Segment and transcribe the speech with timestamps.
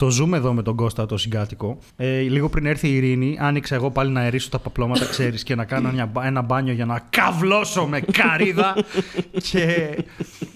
[0.00, 1.78] Το ζούμε εδώ με τον Κώστα, το συγκάτοικο.
[1.96, 5.54] Ε, λίγο πριν έρθει η Ειρήνη, άνοιξα εγώ πάλι να ερίσω τα παπλώματα, ξέρεις, και
[5.54, 8.74] να κάνω μια, ένα μπάνιο για να καβλώσω με καρύδα.
[9.50, 9.96] και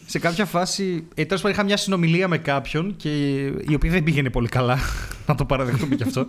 [0.07, 1.07] σε κάποια φάση.
[1.15, 3.09] Ε, Τέλος πάντων, είχα μια συνομιλία με κάποιον και
[3.46, 4.79] η οποία δεν πήγαινε πολύ καλά.
[5.29, 6.29] να το παραδεχτούμε κι αυτό.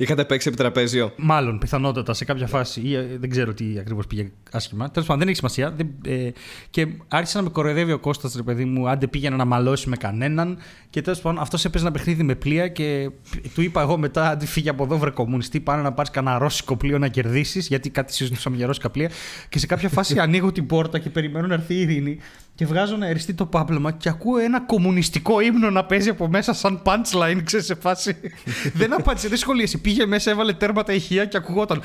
[0.00, 2.80] Είχατε παίξει επί τραπέζιο; Μάλλον, πιθανότατα σε κάποια φάση.
[2.80, 4.90] Ή, ε, δεν ξέρω τι ακριβώς πήγε άσχημα.
[4.90, 5.70] Τέλος πάντων, δεν έχει σημασία.
[5.70, 6.30] Δεν, ε,
[6.70, 9.96] και άρχισε να με κοροϊδεύει ο Κώστας, ρε παιδί μου, άντε πήγαινε να μαλώσει με
[9.96, 10.58] κανέναν.
[10.90, 13.10] Και τέλος πάντων, αυτός έπαιζε ένα παιχνίδι με πλοία και
[13.54, 16.76] του είπα εγώ μετά, άντε φύγει από εδώ, βρε κομμουνιστή, πάνε να πάρεις κανένα ρώσικο
[16.76, 19.10] πλοίο να κερδίσεις, γιατί κάτι συζητούσαμε για ρώσικα πλοία.
[19.48, 22.18] Και σε κάποια φάση ανοίγω την πόρτα και περιμένω να έρθει η ειρήνη
[22.58, 26.52] και βγάζω να εριστεί το πάπλωμα και ακούω ένα κομμουνιστικό ύμνο να παίζει από μέσα
[26.52, 28.16] σαν punchline, ξέρεις σε φάση.
[28.80, 29.78] δεν απάντησε, δεν σχολίασε.
[29.78, 31.82] Πήγε μέσα, έβαλε τέρματα ηχεία και ακουγόταν.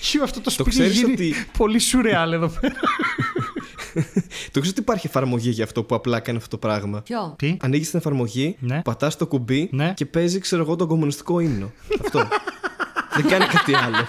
[0.00, 1.34] Χιου αυτό το σπίτι γίνει ότι...
[1.58, 2.74] πολύ σουρεάλ εδώ πέρα.
[4.52, 7.56] το ξέρω ότι υπάρχει εφαρμογή για αυτό που απλά κάνει αυτό το πράγμα; Ποιο; Τι;
[7.60, 8.82] Ανοίγεις την εφαρμογή, Ναι.
[8.82, 9.92] πατάς το κουμπί Ναι.
[9.96, 11.72] και παίζει, ξέρω εγώ, τον κομμουνιστικό ύμνο.
[12.04, 12.28] αυτό.
[13.14, 14.06] δεν κάνει κάτι άλλο.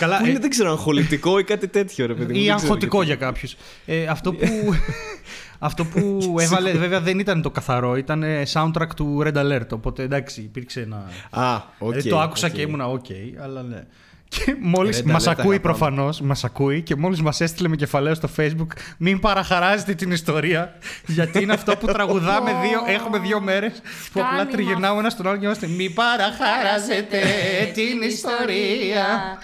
[0.00, 2.38] Καλά, Που ε, είναι, δεν ξέρω, αγχολυτικό ή κάτι τέτοιο, ρε παιδί μου.
[2.38, 3.18] ή δεν ξέρω αγχωτικό γιατί.
[3.18, 3.56] για κάποιους.
[3.86, 4.46] Ε, αυτό που,
[5.68, 9.68] αυτό που έβαλε, βέβαια δεν ήταν το καθαρό, ήταν ε, soundtrack του Red Alert.
[9.70, 11.10] Οπότε εντάξει, υπήρξε ένα.
[11.30, 11.90] Α, οκ.
[11.90, 12.52] Δηλαδή, το άκουσα οκ.
[12.52, 13.04] και ήμουνα οκ,
[13.42, 13.84] αλλά ναι.
[14.28, 15.58] Και μόλις Red μας Alert ακούει αγαπάμε.
[15.58, 20.78] προφανώς, μας ακούει και μόλις μας έστειλε με κεφαλαίο στο Facebook, μην παραχαράζετε την ιστορία.
[21.06, 23.72] Γιατί είναι αυτό που τραγουδάμε δύο, έχουμε δύο μέρες
[24.12, 25.66] που απλά Κάνει τριγυρνάμε ένα στον άλλο και είμαστε.
[25.66, 27.20] Μην παραχαράζετε
[27.74, 29.38] την ιστορία.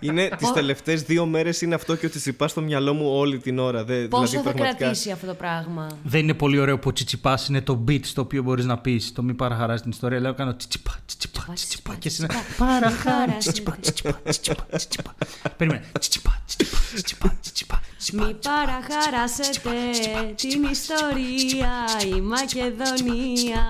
[0.00, 3.58] Είναι τις τελευταίες δύο μέρες είναι αυτό και ότι τσιπά στο μυαλό μου όλη την
[3.58, 3.84] ώρα.
[3.84, 6.92] Δε, Πόσο δηλαδή, θα πραγματικά- κρατήσει αυτό το πράγμα; Δεν είναι πολύ ωραίο που ο
[6.92, 10.20] τσιτσιπάς είναι το beat στο οποίο μπορείς να πεις το μην παραχαράζει την ιστορία.
[10.20, 11.94] Λέω κάνω τσιτσιπά, τσιτσιπά, τσιτσιπά.
[11.94, 12.28] Και εσύ να.
[12.58, 15.14] Παραχάρη, τσιτσιπά, τσιτσιπά, τσιτσιπά, τσιτσιπά.
[15.56, 15.84] Περίμενε.
[15.98, 17.80] Τσιτσιπά, τσιτσιπά, τσιτσιπά, τσιτσιπά.
[17.98, 19.70] τσιτσιπά, Μη παραχαράσετε
[20.36, 21.72] την ιστορία,
[22.16, 23.64] η Μακεδονία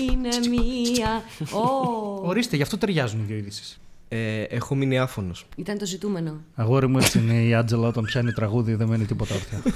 [0.00, 1.22] είναι μία.
[1.52, 3.78] Ω, Ορίστε, γι' αυτό ταιριάζουν οι δύο είδησει.
[4.12, 5.46] Ε, έχω μείνει άφωνος.
[5.56, 6.40] ήταν το ζητούμενο.
[6.54, 9.62] Αγόρι μου έτσι είναι η Άντζελα όταν πιάνει τραγούδι, δεν μένει τίποτα όρθια.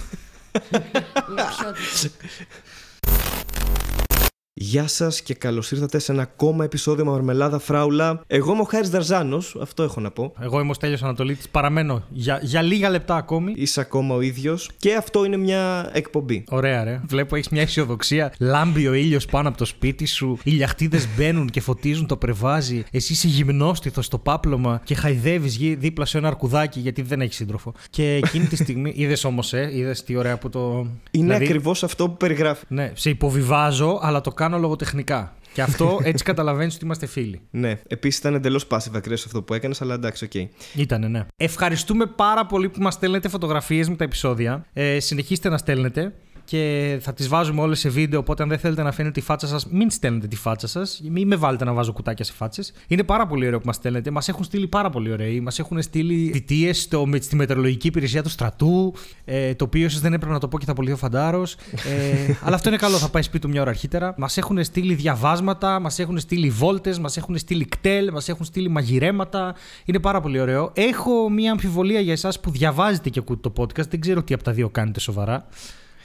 [4.56, 4.80] Είναι ποιότητα.
[4.80, 8.20] Γεια σας και καλώς ήρθατε σε ένα ακόμα επεισόδιο Μαρμελάδα Φράουλα.
[8.26, 10.32] Εγώ είμαι ο Χάρης Δαρζάνος, αυτό έχω να πω.
[10.40, 13.52] Εγώ είμαι ο Στέλιος Ανατολίτης, παραμένω για, για λίγα λεπτά ακόμη.
[13.56, 14.70] Είσαι ακόμα ο ίδιος.
[14.76, 16.44] Και αυτό είναι μια εκπομπή.
[16.48, 17.00] Ωραία, ρε.
[17.06, 18.32] Βλέπω έχεις μια αισιοδοξία.
[18.38, 20.38] Λάμπει ο ήλιος πάνω από το σπίτι σου.
[20.44, 22.84] Οι λιαχτίδες μπαίνουν και φωτίζουν το πρεβάζι.
[22.90, 27.72] Εσύ είσαι γυμνόστιθος στο πάπλωμα και χαϊδεύεις δίπλα σε ένα αρκουδάκι γιατί δεν έχεις σύντροφο.
[27.90, 28.92] Και εκείνη τη στιγμή.
[28.96, 30.86] Είδες όμως, ε, είδες τι ωραία που το.
[31.10, 32.64] Είναι Δηλαδή, ακριβώς αυτό που περιγράφει.
[32.68, 35.36] Ναι, σε υποβιβάζω, αλλά το κάνω λογοτεχνικά.
[35.52, 37.40] Και αυτό έτσι καταλαβαίνεις ότι είμαστε φίλοι.
[37.50, 40.34] Ναι, επίσης ήταν εντελώς passive aggressive αυτό που έκανες, αλλά εντάξει, οκ.
[40.74, 41.26] Ήτανε, ναι.
[41.36, 44.66] Ευχαριστούμε πάρα πολύ που μας στέλνετε φωτογραφίες με τα επεισόδια.
[44.72, 46.14] Ε, συνεχίστε να στέλνετε
[46.44, 48.20] και θα τις βάζουμε όλες σε βίντεο.
[48.20, 51.00] Οπότε, αν δεν θέλετε να φαίνεται τη φάτσα σας, μην στέλνετε τη φάτσα σας.
[51.10, 52.72] Μην με βάλετε να βάζω κουτάκια σε φάτσες.
[52.86, 54.10] Είναι πάρα πολύ ωραίο που μας στέλνετε.
[54.10, 55.40] Μας έχουν στείλει πάρα πολύ ωραίοι.
[55.40, 56.88] Μας έχουν στείλει θητείες
[57.20, 58.94] στη μετεωρολογική υπηρεσία του στρατού.
[59.24, 61.54] Ε, το οποίο ίσω δεν έπρεπε να το πω και θα απολυθεί ο φαντάρος.
[61.54, 64.14] Ε, αλλά αυτό είναι καλό, θα πάει σπίτι του μια ώρα αρχίτερα.
[64.16, 68.68] Μας έχουν στείλει διαβάσματα, μας έχουν στείλει βόλτες, μας έχουν στείλει κτέλ, μας έχουν στείλει
[68.68, 69.54] μαγειρέματα.
[69.84, 70.72] Είναι πάρα πολύ ωραίο.
[70.74, 73.88] Έχω μια αμφιβολία για εσάς που διαβάζετε και ακούτε το podcast.
[73.88, 75.46] Δεν ξέρω τι από τα δύο κάνετε σοβαρά.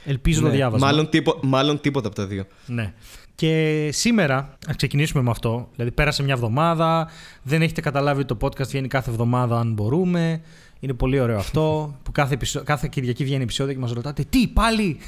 [0.04, 0.86] Ελπίζω το Ναι, διάβασμα.
[0.86, 2.44] Μάλλον, τύπο, μάλλον τίποτα από τα δύο.
[2.66, 2.92] Ναι.
[3.34, 5.68] Και σήμερα, ας ξεκινήσουμε με αυτό.
[5.74, 7.08] Δηλαδή, πέρασε μια εβδομάδα.
[7.42, 10.40] Δεν έχετε καταλάβει ότι το podcast βγαίνει κάθε εβδομάδα, αν μπορούμε.
[10.80, 11.94] Είναι πολύ ωραίο αυτό.
[12.02, 14.98] που κάθε, επεισο- κάθε Κυριακή βγαίνει επεισόδιο και μας ρωτάτε Τι, πάλι!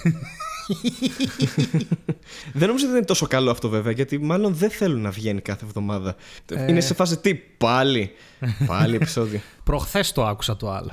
[2.52, 5.64] Δεν νομίζω ότι είναι τόσο καλό αυτό βέβαια, γιατί μάλλον δεν θέλουν να βγαίνει κάθε
[5.64, 6.16] εβδομάδα.
[6.54, 6.66] Ε.
[6.68, 8.10] Είναι σε φάση τι, πάλι;
[8.66, 9.40] πάλι επεισόδιο.
[9.64, 10.92] Προχθές το άκουσα το άλλο.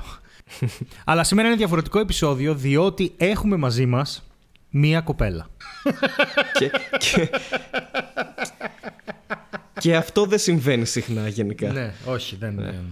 [1.04, 4.22] Αλλά σήμερα είναι διαφορετικό επεισόδιο διότι έχουμε μαζί μας
[4.70, 5.46] μία κοπέλα.
[6.58, 7.30] και, και,
[9.80, 11.72] και αυτό δεν συμβαίνει συχνά γενικά.
[11.72, 12.84] Ναι, όχι, δεν είναι.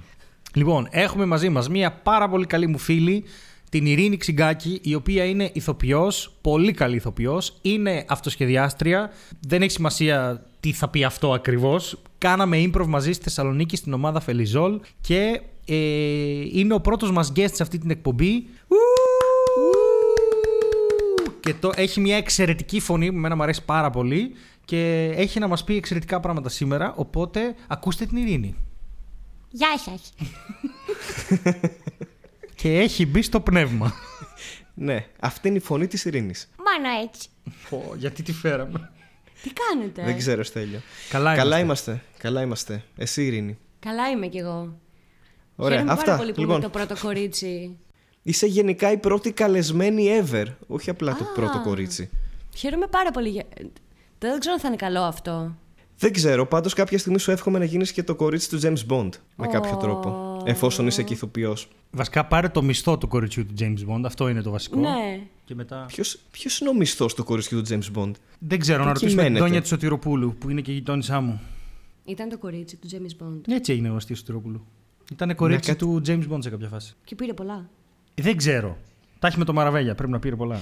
[0.54, 3.24] Λοιπόν, έχουμε μαζί μας μία πάρα πολύ καλή μου φίλη,
[3.70, 9.10] την Ειρήνη Ξυγκάκη, η οποία είναι ηθοποιός, πολύ καλή ηθοποιός, είναι αυτοσχεδιάστρια,
[9.40, 12.02] δεν έχει σημασία τι θα πει αυτό ακριβώς.
[12.18, 15.74] Κάναμε improv μαζί στη Θεσσαλονίκη στην ομάδα Φελιζόλ και ε,
[16.58, 18.46] είναι ο πρώτος μας guest σε αυτή την εκπομπή.
[21.40, 24.32] Και το, έχει μια εξαιρετική φωνή που εμένα μου αρέσει πάρα πολύ
[24.64, 28.54] και έχει να μας πει εξαιρετικά πράγματα σήμερα, οπότε ακούστε την Ειρήνη.
[29.50, 30.12] Γεια σας.
[32.54, 33.92] Και έχει μπει στο πνεύμα.
[34.74, 36.48] Ναι, αυτή είναι η φωνή της ειρήνης.
[36.56, 37.28] Μόνο έτσι.
[37.70, 38.90] Πω, γιατί τη φέραμε;
[39.42, 40.80] Τι κάνετε; Δεν ξέρω, Στέλιο.
[41.08, 41.90] Καλά Καλά είμαστε.
[41.90, 42.06] είμαστε.
[42.18, 42.84] Καλά είμαστε.
[42.96, 43.58] Εσύ, Ειρήνη.
[43.78, 44.78] Καλά είμαι κι εγώ.
[45.60, 46.04] Ωραία, Χαίρομαι αυτά.
[46.04, 46.54] πάρα πολύ που Λοιπόν.
[46.56, 47.76] είμαι το πρώτο κορίτσι.
[48.22, 50.44] Είσαι γενικά η πρώτη καλεσμένη ever.
[50.66, 52.10] Όχι απλά το πρώτο κορίτσι.
[52.56, 53.28] Χαίρομαι πάρα πολύ.
[53.28, 53.44] για-
[54.18, 55.54] Δεν ξέρω αν θα είναι καλό αυτό.
[55.98, 59.08] Δεν ξέρω, πάντως κάποια στιγμή σου εύχομαι να γίνεις και το κορίτσι του James Bond.
[59.36, 60.40] Με κάποιο τρόπο.
[60.44, 61.68] Εφόσον είσαι και ηθοποιός.
[61.90, 64.00] Βασικά πάρε το μισθό του κοριτσιού του James Bond.
[64.04, 64.78] Αυτό είναι το βασικό.
[64.80, 65.20] Ναι.
[65.44, 65.84] Και μετά.
[65.88, 69.10] Ποιος, ποιος είναι ο μισθός του κοριτσιού του James Bond; Δεν ξέρω, Πού να ρωτήσουμε
[69.10, 71.40] την κυμαίνεται; Τόνια τη Σωτηροπούλου, που είναι και η γειτόνισά μου.
[72.04, 73.40] Ήταν το κορίτσι του James Bond.
[73.48, 74.64] Έτσι έγινε γνωστή η Σωτηροπούλου.
[75.12, 76.94] Ήταν κορίτσι κάτι- του James Bond σε κάποια φάση.
[77.04, 77.68] Και πήρε πολλά.
[78.14, 78.76] Δεν ξέρω.
[79.18, 80.60] Τα έχει με το Μαραβέλια, πρέπει να πήρε πολλά.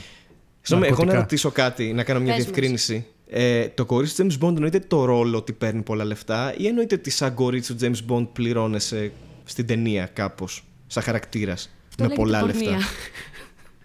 [0.60, 1.20] Συγγνώμη, εγώ να Ναρκωτικά.
[1.20, 2.52] ρωτήσω κάτι, να κάνω μια Πες μας.
[2.52, 3.06] διευκρίνηση.
[3.28, 6.94] Ε, το κορίτσι του James Bond εννοείται το ρόλο ότι παίρνει πολλά λεφτά ή εννοείται
[6.94, 9.12] ότι σαν κορίτσι του James Bond πληρώνεσαι
[9.44, 12.70] στην ταινία κάπως, σαν χαρακτήρας, Αυτό με λέγεται πολλά πορνεία.
[12.70, 12.84] λεφτά;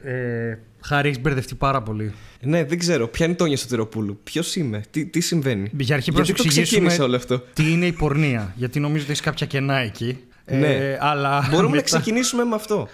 [0.09, 2.13] Ε, Χάρη, έχεις μπερδευτεί πάρα πολύ.
[2.41, 3.07] Ναι, δεν ξέρω.
[3.07, 6.47] Ποια είναι η Τόνια Σωτηροπούλου, ποιος είμαι, τι, τι συμβαίνει; Για αρχή πρέπει Γιατί να
[6.47, 8.53] το σου εξηγήσουμε ξεκίνησε όλο αυτό; τι είναι η πορνεία.
[8.57, 10.17] Γιατί νομίζω ότι έχεις κάποια κενά εκεί.
[10.45, 10.67] Ναι.
[10.67, 12.88] Ε, αλλά Μπορούμε να μετά- ξεκινήσουμε με αυτό.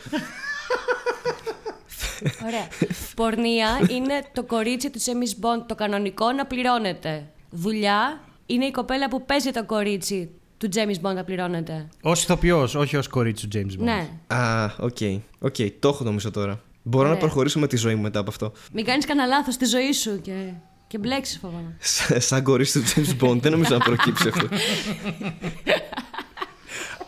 [2.45, 2.67] Ωραία.
[3.15, 7.27] Πορνεία είναι το κορίτσι του James Bond, το κανονικό να πληρώνεται.
[7.49, 11.87] Δουλειά είναι η κοπέλα που παίζει το κορίτσι του James Bond να πληρώνεται.
[12.01, 13.83] Ως ηθοποιός, όχι ως κορίτσι του James Bond.
[13.83, 14.07] Ναι.
[14.27, 14.97] Α, οκ.
[15.39, 16.61] Οκ, το έχω νομίζω τώρα.
[16.83, 17.21] Μπορώ να Ωραία.
[17.21, 18.51] προχωρήσω με τη ζωή μου μετά από αυτό.
[18.71, 20.51] Μην κάνεις κανένα λάθος στη ζωή σου και,
[20.87, 21.75] και μπλέξεις, φοβάμαι.
[21.79, 24.47] Σα- Σαν κορίτσι του James Bond, δεν νομίζω να προκύψει αυτό.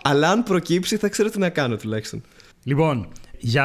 [0.04, 2.22] Αλλά αν προκύψει, θα ξέρω τι να κάνω τουλάχιστον.
[2.64, 3.08] Λοιπόν,
[3.40, 3.64] για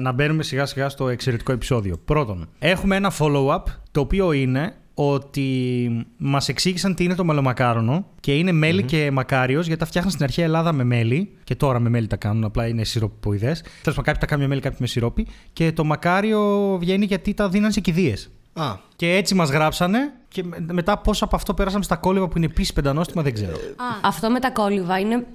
[0.00, 1.96] να μπαίνουμε σιγά σιγά στο εξαιρετικό επεισόδιο.
[2.04, 8.34] Πρώτον, έχουμε ένα follow-up το οποίο είναι ότι μας εξήγησαν τι είναι το μελομακάρονο και
[8.34, 11.88] είναι μέλι και μακάριος γιατί τα φτιάχναν στην αρχαία Ελλάδα με μέλι και τώρα με
[11.88, 13.60] μέλι τα κάνουν, απλά είναι σιροπιποειδές.
[13.60, 15.26] Τέλος πάντων, κάποιοι τα κάνουν με μέλι, κάποιοι με σιρόπι.
[15.52, 18.30] Και το μακάριο βγαίνει γιατί τα δίναν σε κηδείες.
[18.52, 19.98] Α, Και έτσι μας γράψανε
[20.28, 23.56] και με- μετά πώς από αυτό πέρασαμε στα κόλληβα που είναι επίσης πεντανόστιμα δεν ξέρω.
[24.02, 25.26] Αυτό με τα κόλλυβα είναι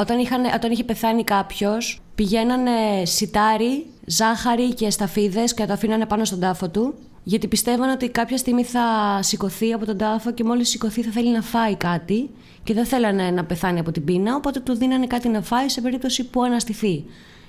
[0.00, 6.24] όταν, είχαν, όταν είχε πεθάνει κάποιος, πηγαίνανε σιτάρι, ζάχαρη και σταφίδες και το αφήνανε πάνω
[6.24, 6.94] στον τάφο του.
[7.22, 8.80] Γιατί πιστεύαν ότι κάποια στιγμή θα
[9.22, 12.30] σηκωθεί από τον τάφο και μόλις σηκωθεί θα θέλει να φάει κάτι
[12.64, 15.80] και δεν θέλανε να πεθάνει από την πείνα, οπότε του δίνανε κάτι να φάει σε
[15.80, 17.04] περίπτωση που αναστηθεί.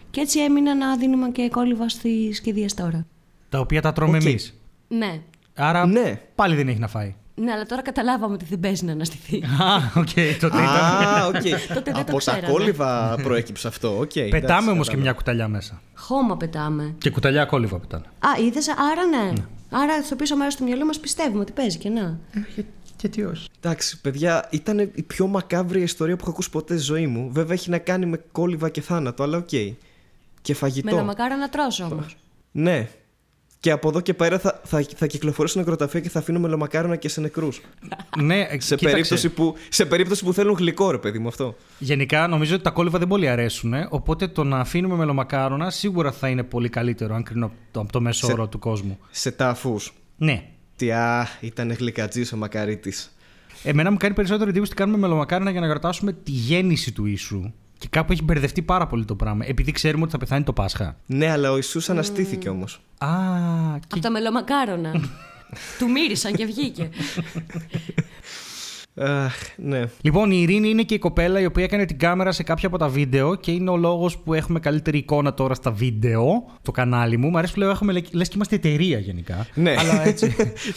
[0.10, 3.06] Και έτσι έμεινε να δίνουμε και κόλλυβα στις κηδείες τώρα.
[3.50, 4.24] Τα οποία τα τρώμε Οκ.
[4.24, 4.54] εμείς.
[4.88, 5.22] Ναι.
[5.56, 6.20] Άρα Ναι.
[6.36, 7.16] πάλι δεν έχει να φάει.
[7.44, 9.44] Ναι, αλλά τώρα καταλάβαμε ότι δεν παίζει να αναστηθεί.
[9.68, 10.10] Α, οκ,
[10.40, 10.64] τότε ήταν.
[10.66, 11.34] Α, οκ.
[11.74, 12.48] Τότε δεν το Από τα ξέρανε.
[12.48, 13.98] κόλλυβα προέκυψε αυτό.
[14.00, 15.02] οκ, εντάξει, Πετάμε όμως και κατάλαβα.
[15.02, 15.82] μια κουταλιά μέσα.
[15.96, 16.96] Χώμα πετάμε.
[16.98, 18.04] Και κουταλιά κόλλυβα πετάνε.
[18.20, 19.34] Α, είδες, άρα ναι.
[19.70, 22.18] Άρα στο πίσω μέρος του μυαλού μας πιστεύουμε ότι παίζει και να.
[23.00, 23.48] Γιατί όχι.
[23.60, 27.30] Εντάξει, παιδιά, ήταν η πιο μακάβρια ιστορία που έχω ακούσει ποτέ στη ζωή μου.
[27.32, 29.48] Βέβαια έχει να κάνει με κόλλυβα και θάνατο, αλλά οκ.
[29.48, 29.76] Και
[30.48, 30.96] Με φαγητό.
[30.96, 32.18] ένα μακάρα να τρώσω όμως.
[32.52, 32.88] Ναι.
[33.62, 37.10] Και από εδώ και πέρα θα, θα, θα κυκλοφορήσω νεκροταφεία και θα αφήνω μελομακάρονα και
[37.10, 37.62] σε νεκρούς.
[38.22, 38.86] Ναι, Σε, κοίταξε.
[38.86, 41.56] περίπτωση που, σε περίπτωση που θέλουν γλυκό, ρε παιδί μου αυτό.
[41.80, 43.74] Γενικά νομίζω ότι τα κόλληβα δεν πολύ αρέσουν.
[43.90, 47.92] Οπότε το να αφήνουμε μελομακάρονα σίγουρα θα είναι πολύ καλύτερο αν κρίνω από το, από
[47.92, 48.98] το μέσο Σε- όρο του κόσμου.
[49.12, 49.94] Σε τάφους.
[50.18, 50.44] Ναι.
[50.76, 53.16] Τι α, ήταν γλυκατζή ο μακαρίτης.
[53.64, 57.52] Εμένα μου κάνει περισσότερο εντύπωση ότι κάνουμε μελομακάρονα για να κρατάσουμε τη γέννηση του ίσου.
[57.82, 59.46] Και κάπου έχει μπερδευτεί πάρα πολύ το πράγμα.
[59.48, 60.98] Επειδή ξέρουμε ότι θα πεθάνει το Πάσχα.
[61.06, 62.82] Ναι, αλλά ο Ιησούς αναστήθηκε όμως.
[62.98, 63.08] Α,
[63.80, 64.92] και Από τα μελομακάρονα.
[65.80, 66.90] του μύρισαν και βγήκε.
[68.96, 69.84] Αχ, ναι.
[70.02, 72.78] Λοιπόν, η Ειρήνη είναι και η κοπέλα η οποία έκανε την κάμερα σε κάποια από
[72.78, 76.46] τα βίντεο και είναι ο λόγος που έχουμε καλύτερη εικόνα τώρα στα βίντεο.
[76.62, 77.30] Το κανάλι μου.
[77.30, 79.48] Μ' αρέσει που λέω έχουμε λε και είμαστε εταιρεία γενικά.
[79.54, 79.76] Ναι.
[79.78, 80.36] Αλλά έτσι.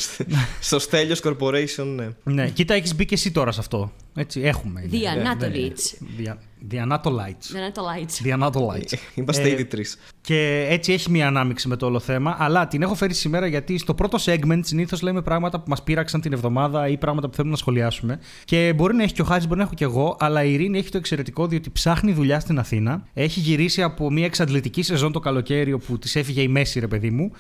[0.61, 2.09] Στο Στέλιος Corporation, ναι.
[2.23, 3.93] ναι, κοίτα, έχεις μπει και εσύ τώρα σε αυτό.
[4.17, 4.83] Έτσι, έχουμε.
[4.91, 5.11] The Είναι.
[5.25, 6.07] Anatolites.
[6.17, 6.39] Δια-
[6.71, 7.49] The Anatolites.
[7.51, 8.27] Δεν είναι το lights.
[8.27, 8.93] The Anatolites.
[9.15, 9.99] Είμαστε Ε, ήδη τρεις.
[10.21, 12.37] Και έτσι έχει μία ανάμειξη με το όλο θέμα.
[12.39, 16.21] Αλλά την έχω φέρει σήμερα γιατί στο πρώτο segment συνήθως λέμε πράγματα που μας πείραξαν
[16.21, 18.19] την εβδομάδα ή πράγματα που θέλουμε να σχολιάσουμε.
[18.45, 20.79] Και μπορεί να έχει και ο Χάζης, μπορεί να έχω και εγώ, αλλά η Ειρήνη
[20.79, 23.07] έχει το εξαιρετικό διότι ψάχνει δουλειά στην Αθήνα.
[23.15, 27.11] Έχει γυρίσει από μία εξαντλητική σεζόν το καλοκαίρι όπου της έφυγε η μέση, ρε παιδί
[27.11, 27.33] μου.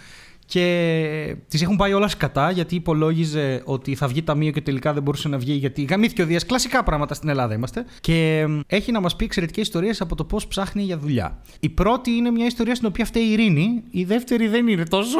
[0.46, 5.02] Και τη έχουν πάει όλα σκατά γιατί υπολόγιζε ότι θα βγει ταμείο και τελικά δεν
[5.02, 6.46] μπορούσε να βγει γιατί γαμήθηκε ο Δίας.
[6.46, 7.84] Κλασικά πράγματα στην Ελλάδα είμαστε.
[8.00, 11.38] Και μ, έχει να μας πει εξαιρετικές ιστορίες από το πώς ψάχνει για δουλειά.
[11.60, 13.82] Η πρώτη είναι μια ιστορία στην οποία φταίει η Ειρήνη.
[13.90, 15.18] Η δεύτερη δεν είναι τόσο.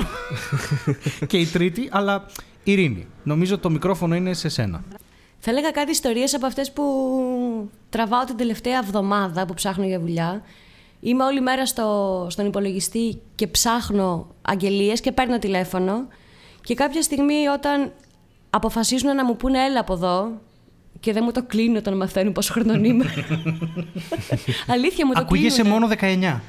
[1.26, 2.26] και η τρίτη, αλλά
[2.64, 3.07] Ειρήνη.
[3.23, 4.83] Νομίζω το μικρόφωνο είναι σε σένα.
[5.38, 6.85] Θα έλεγα κάτι ιστορίες από αυτές που
[7.88, 10.43] τραβάω την τελευταία εβδομάδα που ψάχνω για δουλειά.
[11.07, 16.09] Είμαι όλη μέρα στο, στον υπολογιστή και ψάχνω αγγελίες και παίρνω τηλέφωνο
[16.61, 17.93] και κάποια στιγμή όταν
[18.51, 20.41] αποφασίζουν να μου πούνε έλα από εδώ
[21.01, 23.05] και δεν μου το κλείνουν όταν μαθαίνουν πόσο χρονών είμαι.
[24.75, 25.87] Αλήθεια μου το Ακούγεσαι κλείνουνε.
[25.87, 26.41] μόνο 19.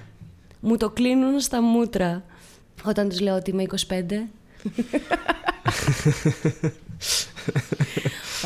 [0.59, 2.23] Μου το κλείνουν στα μούτρα
[2.83, 3.73] όταν τους λέω ότι είμαι 25.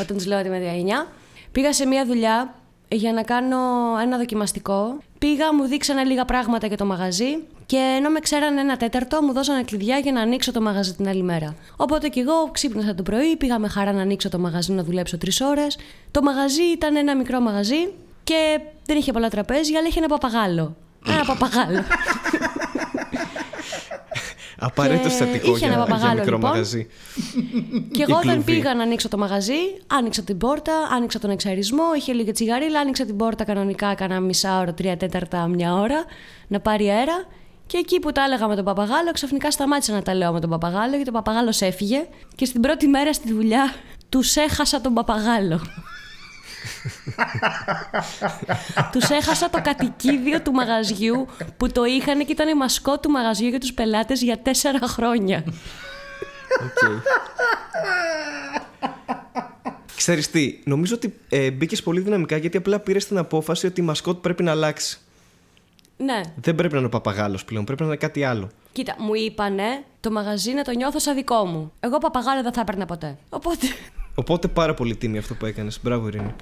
[0.00, 0.60] όταν τους λέω ότι είμαι
[1.06, 1.08] 19.
[1.52, 2.54] Πήγα σε μια δουλειά
[2.90, 3.58] για να κάνω
[4.02, 4.98] ένα δοκιμαστικό.
[5.18, 9.32] Πήγα, μου δείξανε λίγα πράγματα για το μαγαζί και ενώ με ξέρανε ένα τέταρτο, μου
[9.32, 11.54] δώσανε κλειδιά για να ανοίξω το μαγαζί την άλλη μέρα.
[11.76, 15.18] Οπότε και εγώ ξύπνησα το πρωί, πήγα με χαρά να ανοίξω το μαγαζί να δουλέψω
[15.18, 15.78] τρεις ώρες.
[16.10, 17.92] Το μαγαζί ήταν ένα μικρό μαγαζί
[18.24, 20.76] και δεν είχε πολλά τραπέζια, αλλά είχε ένα παπαγάλο.
[21.06, 21.78] Ένα παπαγάλο.
[24.60, 26.50] Απαραίτητο Και συστατικό είχε ένα για, για παπαγάλο, μικρό λοιπόν.
[26.50, 26.86] μαγαζί.
[27.92, 28.52] Και εγώ όταν κλουβί.
[28.52, 33.04] πήγα να ανοίξω το μαγαζί, άνοιξα την πόρτα, άνοιξα τον εξαρισμό, είχε λίγη τσιγαρίλα, άνοιξα
[33.04, 36.04] την πόρτα κανονικά, κάνα μισά ώρα, τρία τέταρτα, μια ώρα,
[36.46, 37.26] να πάρει αέρα.
[37.66, 40.50] Και εκεί που τα έλεγα με τον παπαγάλο, ξαφνικά σταμάτησα να τα λέω με τον
[40.50, 43.74] παπαγάλο, γιατί ο παπαγάλος έφυγε και στην πρώτη μέρα στη δουλειά
[44.08, 45.60] τους έχασα τον παπαγάλο.
[48.92, 51.26] Τους έχασα το κατοικίδιο του μαγαζιού
[51.56, 55.44] που το είχαν και ήταν η μασκό του μαγαζιού για τους πελάτες για τέσσερα χρόνια.
[56.64, 57.02] Οκ.
[59.96, 63.84] Ξέρεις τι, νομίζω ότι ε, μπήκες πολύ δυναμικά γιατί απλά πήρες την απόφαση ότι η
[63.84, 64.98] μασκότ πρέπει να αλλάξει.
[65.96, 68.50] Ναι, Δεν πρέπει να είναι ο παπαγάλος πλέον, πρέπει να είναι κάτι άλλο.
[68.72, 71.72] Κοίτα, μου είπανε το μαγαζί να το νιώθω σαν δικό μου.
[71.80, 73.18] Εγώ παπαγάλο δεν θα έπαιρνα ποτέ.
[73.28, 73.66] Οπότε.
[74.14, 75.80] Οπότε πάρα πολύ τίμιο αυτό που έκανες.
[75.82, 76.34] Μπράβο, Ειρήνη.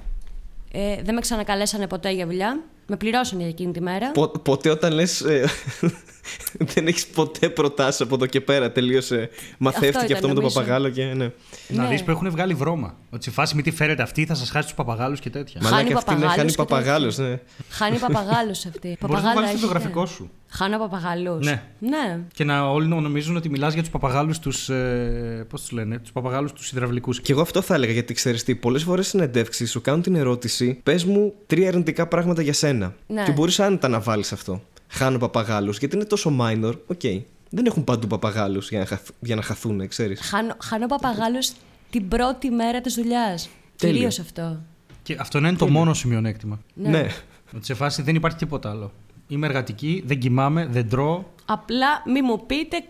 [0.71, 2.63] Ε, δεν με ξανακαλέσανε ποτέ για δουλειά.
[2.89, 4.11] Με πληρώσανε για εκείνη τη μέρα.
[4.11, 5.23] Πο- ποτέ όταν λες.
[6.73, 8.71] δεν έχεις ποτέ προτάσεις από εδώ και πέρα.
[8.71, 9.29] Τελείωσε.
[9.57, 10.59] Μαθεύτηκε ήταν, αυτό με τον νομίζω.
[10.59, 11.03] παπαγάλο και.
[11.03, 11.31] Ναι.
[11.67, 11.89] Να Ναι.
[11.89, 12.95] δεις που έχουν βγάλει βρώμα.
[13.09, 15.61] Ότι σε φάση μη τι φέρετε αυτή, θα σας χάσει τους παπαγάλους και τέτοια.
[15.63, 16.75] Χάνει Μαλάκα αυτή είναι παπαγάλους χάνει και τέτοια.
[16.75, 17.39] παπαγάλο, ναι.
[17.69, 18.97] Χάνει παπαγάλο αυτή.
[18.99, 20.29] Μπορείς να Παπαγάλα βάλεις το έχετε; γραφικό σου.
[20.51, 21.45] Χάνω παπαγάλους.
[21.45, 21.63] Ναι.
[21.79, 22.19] ναι.
[22.33, 24.69] Και να όλοι να νομίζουν ότι μιλάς για τους παπαγάλους τους.
[24.69, 27.21] Ε, Πώς τους λένε, τους παπαγάλους τους υδραυλικούς.
[27.21, 30.79] Και εγώ αυτό θα έλεγα γιατί ξέρεις τι, πολλές φορές συνεντεύξεις σου κάνουν την ερώτηση,
[30.83, 32.78] πες μου τρία αρνητικά πράγματα για σένα.
[33.07, 33.23] Ναι.
[33.23, 34.61] Και μπορείς άνετα να βάλεις αυτό.
[34.87, 37.01] Χάνω παπαγάλους, γιατί είναι τόσο minor, οκ.
[37.49, 40.19] Δεν έχουν παντού παπαγάλους για, να χαθ- για να χαθούν, ξέρεις.
[40.21, 41.51] Χάνω, χάνω παπαγάλους
[41.89, 43.49] την πρώτη μέρα της δουλειάς.
[43.75, 43.93] Τέλειο.
[43.95, 44.61] Κυρίως αυτό.
[45.03, 46.59] Και αυτό να είναι το μόνο σου μειονέκτημα.
[46.73, 46.89] Ναι.
[46.89, 47.07] ναι.
[47.55, 48.91] Ότι σε φάση δεν υπάρχει τίποτα άλλο.
[49.27, 51.23] Είμαι εργατική, δεν κοιμάμαι, δεν τρώω.
[51.45, 52.83] Απλά μη μου πείτε,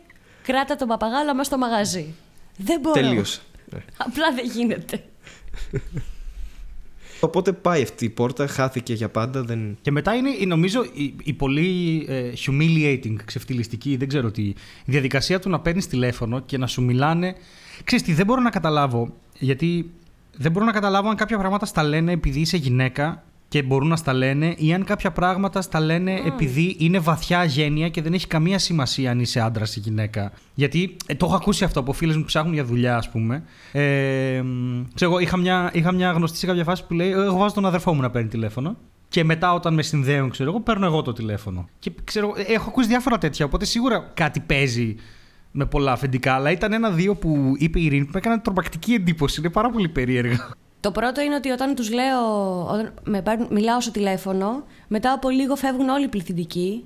[0.44, 2.14] κράτα τον παπαγάλο μέσα στο μαγαζί.
[2.58, 2.94] Δεν μπορώ.
[3.02, 3.42] Τελείωσε.
[3.74, 3.80] Ναι.
[3.98, 5.04] Απλά δεν γίνεται.
[7.20, 9.44] Οπότε πάει αυτή η πόρτα, χάθηκε για πάντα.
[9.44, 9.78] Δεν...
[9.82, 14.56] Και μετά είναι, η- νομίζω, η, η πολύ ε, humiliating, ξεφτυλιστική, δεν ξέρω τι, η
[14.86, 17.36] διαδικασία του να παίρνεις τηλέφωνο και να σου μιλάνε.
[17.84, 19.90] Ξέρεις τι, δεν μπορώ να καταλάβω, γιατί
[20.38, 23.96] δεν μπορώ να καταλάβω αν κάποια πράγματα στα λένε επειδή είσαι γυναίκα και μπορούν να
[23.96, 28.28] στα λένε ή αν κάποια πράγματα στα λένε επειδή είναι βαθιά γένεια και δεν έχει
[28.28, 30.32] καμία σημασία αν είσαι άντρας ή γυναίκα.
[30.54, 33.44] Γιατί ε, το έχω ακούσει αυτό από φίλες μου που ψάχνουν για δουλειά, ας πούμε.
[33.72, 37.38] Ε, μ, ξέρω, εγώ είχα μια, είχα μια γνωστή σε κάποια φάση που λέει: Εγώ
[37.38, 38.78] βάζω τον αδερφό μου να παίρνει τηλέφωνο.
[39.08, 41.70] Και μετά, όταν με συνδέουν, ξέρω εγώ, παίρνω εγώ το τηλέφωνο.
[41.80, 43.46] Και ξέρω, ε, έχω ακούσει διάφορα τέτοια.
[43.46, 44.96] Οπότε σίγουρα κάτι παίζει
[45.52, 46.34] με πολλά αφεντικά.
[46.34, 49.40] Αλλά ήταν ένα-δύο που είπε η Ειρήνη που με έκανε τρομακτική εντύπωση.
[49.40, 50.50] Είναι πάρα πολύ περίεργα.
[50.80, 52.22] Το πρώτο είναι ότι όταν τους λέω,
[52.66, 56.84] όταν με παίρνουν- μιλάω στο τηλέφωνο, μετά από λίγο φεύγουν όλοι οι πληθυντικοί,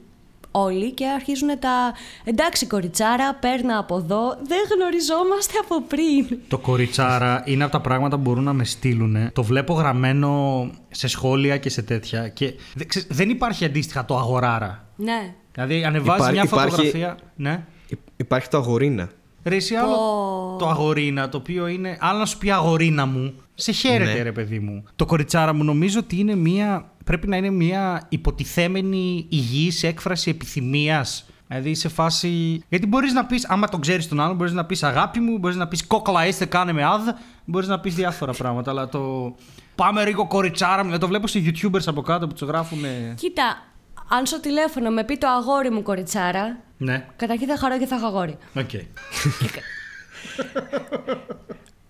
[0.52, 6.40] όλοι, και αρχίζουν τα «Εντάξει κοριτσάρα, παίρνα από εδώ, δεν γνωριζόμαστε από πριν».
[6.48, 9.32] Το κοριτσάρα είναι από τα πράγματα που μπορούν να με στείλουν.
[9.34, 12.28] Το βλέπω γραμμένο σε σχόλια και σε τέτοια.
[12.28, 14.86] Και δε- ξέρεις, δεν υπάρχει αντίστοιχα το αγοράρα.
[14.96, 15.34] Ναι.
[15.52, 17.18] Δηλαδή, ανεβάζει Υπά- μια υπάρχει- φωτογραφία.
[17.36, 17.64] Ναι.
[17.88, 19.10] Υ- Υπάρχει το αγορίνα.
[19.46, 20.56] Ρε, εσύ άλλο Πω.
[20.60, 21.98] το αγορίνα, το οποίο είναι.
[22.00, 24.22] Άλλο να σου πει αγορίνα μου, σε χαίρεται, Ναι.
[24.22, 24.84] ρε παιδί μου.
[24.96, 26.92] Το κοριτσάρα μου νομίζω ότι είναι μια.
[27.06, 31.26] Πρέπει να είναι μια υποτιθέμενη υγιής έκφραση επιθυμίας.
[31.48, 32.62] Δηλαδή σε φάση.
[32.70, 35.56] Γιατί μπορείς να πεις, άμα τον ξέρεις τον άλλον, μπορείς να πεις αγάπη μου, μπορείς
[35.58, 37.08] να πεις κόκλα είστε, κάνε με αδ,
[37.46, 38.72] μπορείς να πεις διάφορα πράγματα.
[38.72, 39.36] Αλλά το.
[39.76, 42.80] Πάμε λίγο κοριτσάρα μου, δηλαδή το βλέπω σε YouTubers από κάτω που τους γράφουν.
[43.16, 43.64] Κοίτα,
[44.08, 47.96] αν στο τηλέφωνο με πει το αγόρι μου κοριτσάρα, Ναι, καταρχήν θα χαρώ και θα
[47.96, 48.38] έχω αγόρι.
[48.56, 48.70] οκ.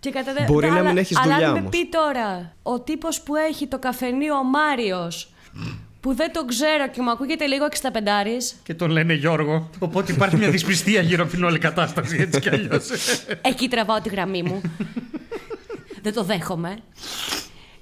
[0.04, 1.72] Και κατά δε- Μπορεί να αλλά- μην έχεις αλλά δουλειά αν με όμως.
[1.72, 5.34] πει τώρα ο τύπος που έχει το καφενείο ο Μάριος
[6.00, 9.70] που δεν τον ξέρω και μου ακούγεται λίγο 65 Και τον λένε Γιώργο.
[9.80, 12.90] Οπότε υπάρχει μια δυσπιστία γύρω από την όλη κατάσταση έτσι κι αλλιώς.
[13.42, 14.62] Εκεί τραβάω τη γραμμή μου.
[16.02, 16.78] δεν το δέχομαι.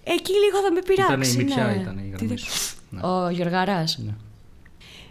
[0.03, 1.13] Εκεί λίγο θα με πειράξει.
[1.13, 1.81] Ήταν η μυτιά, ναι.
[1.81, 2.75] ήταν η Τι γραμμή δε- σου.
[2.89, 3.01] Ναι.
[3.07, 3.97] Ο Γιωργαράς.
[4.05, 4.11] Ναι.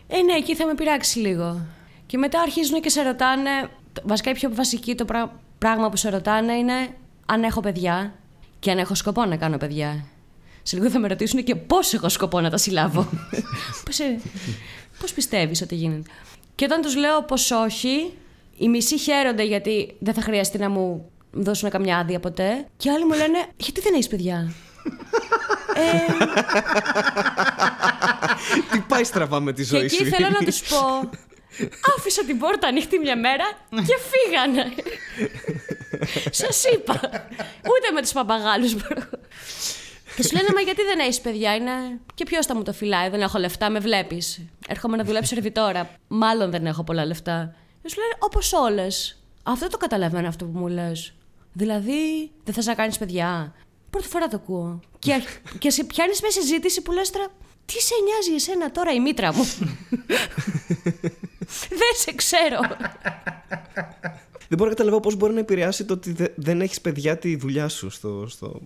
[0.08, 1.66] Ε, ναι, εκεί θα με πειράξει λίγο.
[2.06, 3.50] Και μετά αρχίζουν και σε ρωτάνε.
[4.02, 6.88] Βασικά η πιο βασική το πρά- πράγμα που σε ρωτάνε είναι
[7.26, 8.14] αν έχω παιδιά
[8.58, 10.04] και αν έχω σκοπό να κάνω παιδιά.
[10.62, 13.08] Σε λίγο θα με ρωτήσουν και πώς έχω σκοπό να τα συλλάβω.
[13.84, 14.20] πώς, ε,
[15.00, 16.10] πώς πιστεύεις ότι γίνεται.
[16.54, 18.12] Και όταν τους λέω πως όχι,
[18.56, 22.66] οι μισοί χαίρονται γιατί δεν θα χρειαστεί να μου δώσουν καμιά άδεια ποτέ.
[22.76, 24.52] Και οι άλλοι μου λένε, γιατί δεν έχεις παιδιά;
[25.74, 26.24] ε,
[28.72, 30.04] Τι πάει στραβά με τη και ζωή εκεί σου.
[30.04, 31.10] θέλω να Ειρήνη; τους πω
[31.96, 34.74] Άφησα την πόρτα ανοιχτή μια μέρα και φύγανε
[36.30, 37.00] Σας είπα
[37.62, 39.08] Ούτε με τους παπαγάλους μπορώ
[40.16, 41.72] Και σου λένε, Μα γιατί δεν έχεις παιδιά, είναι.
[42.14, 44.46] Και ποιος θα μου το φυλάει, δεν έχω λεφτά, με βλέπεις.
[44.68, 45.90] Έρχομαι να δουλέψω σερβιτόρα.
[46.08, 47.54] Μάλλον δεν έχω πολλά λεφτά.
[47.82, 49.22] Και σου λένε, Όπως όλες.
[49.42, 51.14] Αυτό δεν το καταλαβαίνω αυτό που μου λες.
[51.52, 53.54] Δηλαδή, δεν θες να κάνεις παιδιά;
[53.90, 54.80] Πρώτη φορά το ακούω.
[54.98, 55.22] Και,
[55.58, 57.26] και σε πιάνεις μια συζήτηση που λες τώρα.
[57.64, 59.44] Τι σε νοιάζει εσένα τώρα η μήτρα μου;
[61.68, 62.58] Δεν σε ξέρω.
[64.48, 67.36] Δεν μπορώ να καταλάβω πώς μπορεί να επηρεάσει το ότι δε- δεν έχεις παιδιά τη
[67.36, 68.60] δουλειά σου στο, στο,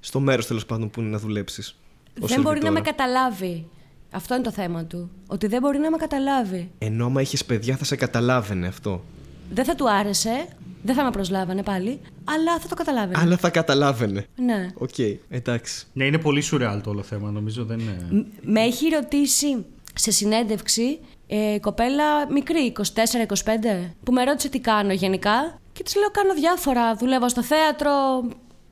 [0.00, 1.76] στο μέρος τέλος πάντων που είναι να δουλέψεις.
[2.14, 3.66] δεν μπορεί να με καταλάβει.
[4.10, 5.10] Αυτό είναι το θέμα του.
[5.26, 6.70] Ότι δεν μπορεί να με καταλάβει.
[6.78, 9.04] Ενώ άμα είχε παιδιά θα σε καταλάβαινε αυτό.
[9.52, 10.46] Δεν θα του άρεσε,
[10.82, 13.18] δεν θα με προσλάβανε πάλι, αλλά θα το καταλάβαινε.
[13.22, 14.26] Αλλά θα καταλάβαινε.
[14.36, 14.70] Ναι.
[14.74, 14.94] Οκ,
[15.28, 15.86] εντάξει.
[15.92, 17.30] Ναι, είναι πολύ σουρεάλ το όλο θέμα.
[17.30, 18.06] Νομίζω δεν είναι.
[18.10, 20.98] Μ- Με έχει ρωτήσει σε συνέντευξη
[21.34, 22.82] ε, κοπέλα μικρή, 24-25,
[24.04, 25.60] που με ρώτησε τι κάνω γενικά.
[25.72, 26.94] Και της λέω: Κάνω διάφορα.
[26.94, 27.90] Δουλεύω στο θέατρο,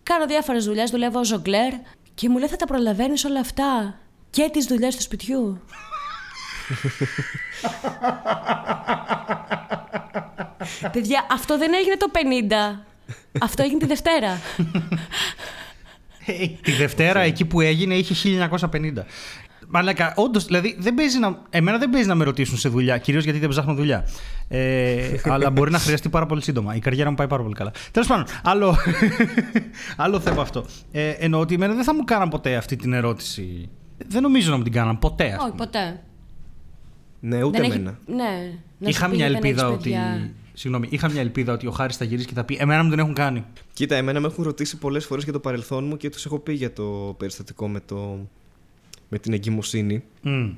[0.02, 1.72] κάνω διάφορες δουλειές, δουλεύω ως ζογκλέρ.
[2.14, 3.98] Και μου λέει: Θα τα προλαβαίνεις όλα αυτά.
[4.30, 5.60] Και τις δουλειές του σπιτιού.
[10.92, 12.18] Παιδιά, αυτό δεν έγινε το 50.
[13.40, 14.38] Αυτό έγινε τη Δευτέρα.
[16.26, 18.92] Ε, Τη Δευτέρα εκεί που έγινε είχε 1950.
[19.72, 23.24] Μαλάκα, όντως, δηλαδή δεν παίζει να, εμένα δεν παίζει να με ρωτήσουν σε δουλειά, κυρίως
[23.24, 24.04] γιατί δεν ψάχνω δουλειά.
[24.48, 26.74] Ε, αλλά μπορεί να χρειαστεί πάρα πολύ σύντομα.
[26.74, 27.72] Η καριέρα μου πάει πάρα πολύ καλά.
[27.90, 28.76] Τέλος πάντων, άλλο,
[29.96, 30.64] άλλο θέμα αυτό.
[30.92, 33.68] Ε, εννοώ ότι εμένα δεν θα μου κάναν ποτέ αυτή την ερώτηση.
[34.08, 35.24] Δεν νομίζω να μου την κάναν ποτέ.
[35.32, 35.64] ας Όχι, πούμε.
[35.64, 36.00] ποτέ.
[37.20, 37.98] Ναι, ούτε Δεν έχει- εμένα.
[38.06, 38.52] Ναι.
[38.78, 39.82] Να Είχα σου πει μια δεν έχεις ελπίδα ότι.
[39.82, 40.30] παιδιά.
[40.52, 42.98] Συγγνώμη, είχα μια ελπίδα ότι ο Χάρης θα γυρίσει και θα πει Εμένα μου την
[42.98, 43.44] έχουν κάνει.
[43.72, 46.52] Κοίτα, εμένα με έχουν ρωτήσει πολλές φορές για το παρελθόν μου και τους έχω πει
[46.52, 48.18] για το περιστατικό με, το...
[49.12, 50.48] με την εγκυμοσύνη Μμ.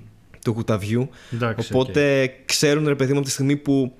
[0.44, 1.08] του κουταβιού.
[1.32, 3.92] Εντάξει, Οπότε ξέρουν, ρε παιδί μου, από τη στιγμή που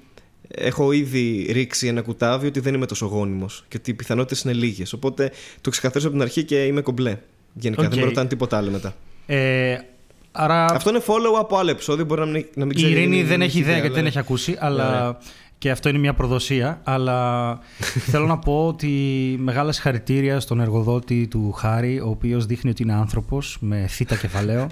[0.48, 4.52] έχω ήδη ρίξει ένα κουτάβι ότι δεν είμαι τόσο γόνιμος και ότι οι πιθανότητες είναι
[4.52, 4.92] λίγες.
[4.92, 5.30] Οπότε
[5.60, 7.16] το ξεκαθαρίζω από την αρχή και είμαι κομπλέ.
[7.54, 7.88] Γενικά Οκ.
[7.88, 8.94] δεν με ρωτάνε τίποτα άλλο μετά.
[9.26, 9.76] Ε,
[10.32, 12.04] άρα Αυτό είναι follow από άλλο επεισόδιο.
[12.04, 12.92] Μπορεί να μην, να μην η ξέρει.
[12.92, 15.18] Ειρήνη μην- δεν μην έχει ιδέα γιατί αλλά- δεν έχει ακούσει, αλλά
[15.62, 16.80] και αυτό είναι μια προδοσία.
[16.84, 17.58] Αλλά
[18.10, 18.88] θέλω να πω ότι
[19.38, 24.66] μεγάλα συγχαρητήρια στον εργοδότη του Χάρη, ο οποίος δείχνει ότι είναι άνθρωπος με θήτα κεφαλαίο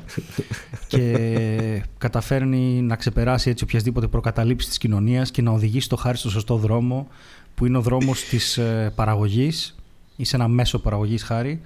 [0.87, 6.31] και καταφέρνει να ξεπεράσει έτσι οποιασδήποτε προκαταλήψεις της κοινωνίας και να οδηγήσει το Χάρη στο
[6.31, 7.09] σωστό δρόμο,
[7.55, 8.61] που είναι ο δρόμος της
[8.95, 9.75] παραγωγής.
[10.17, 11.61] Είσαι ένα μέσο παραγωγής, Χάρη.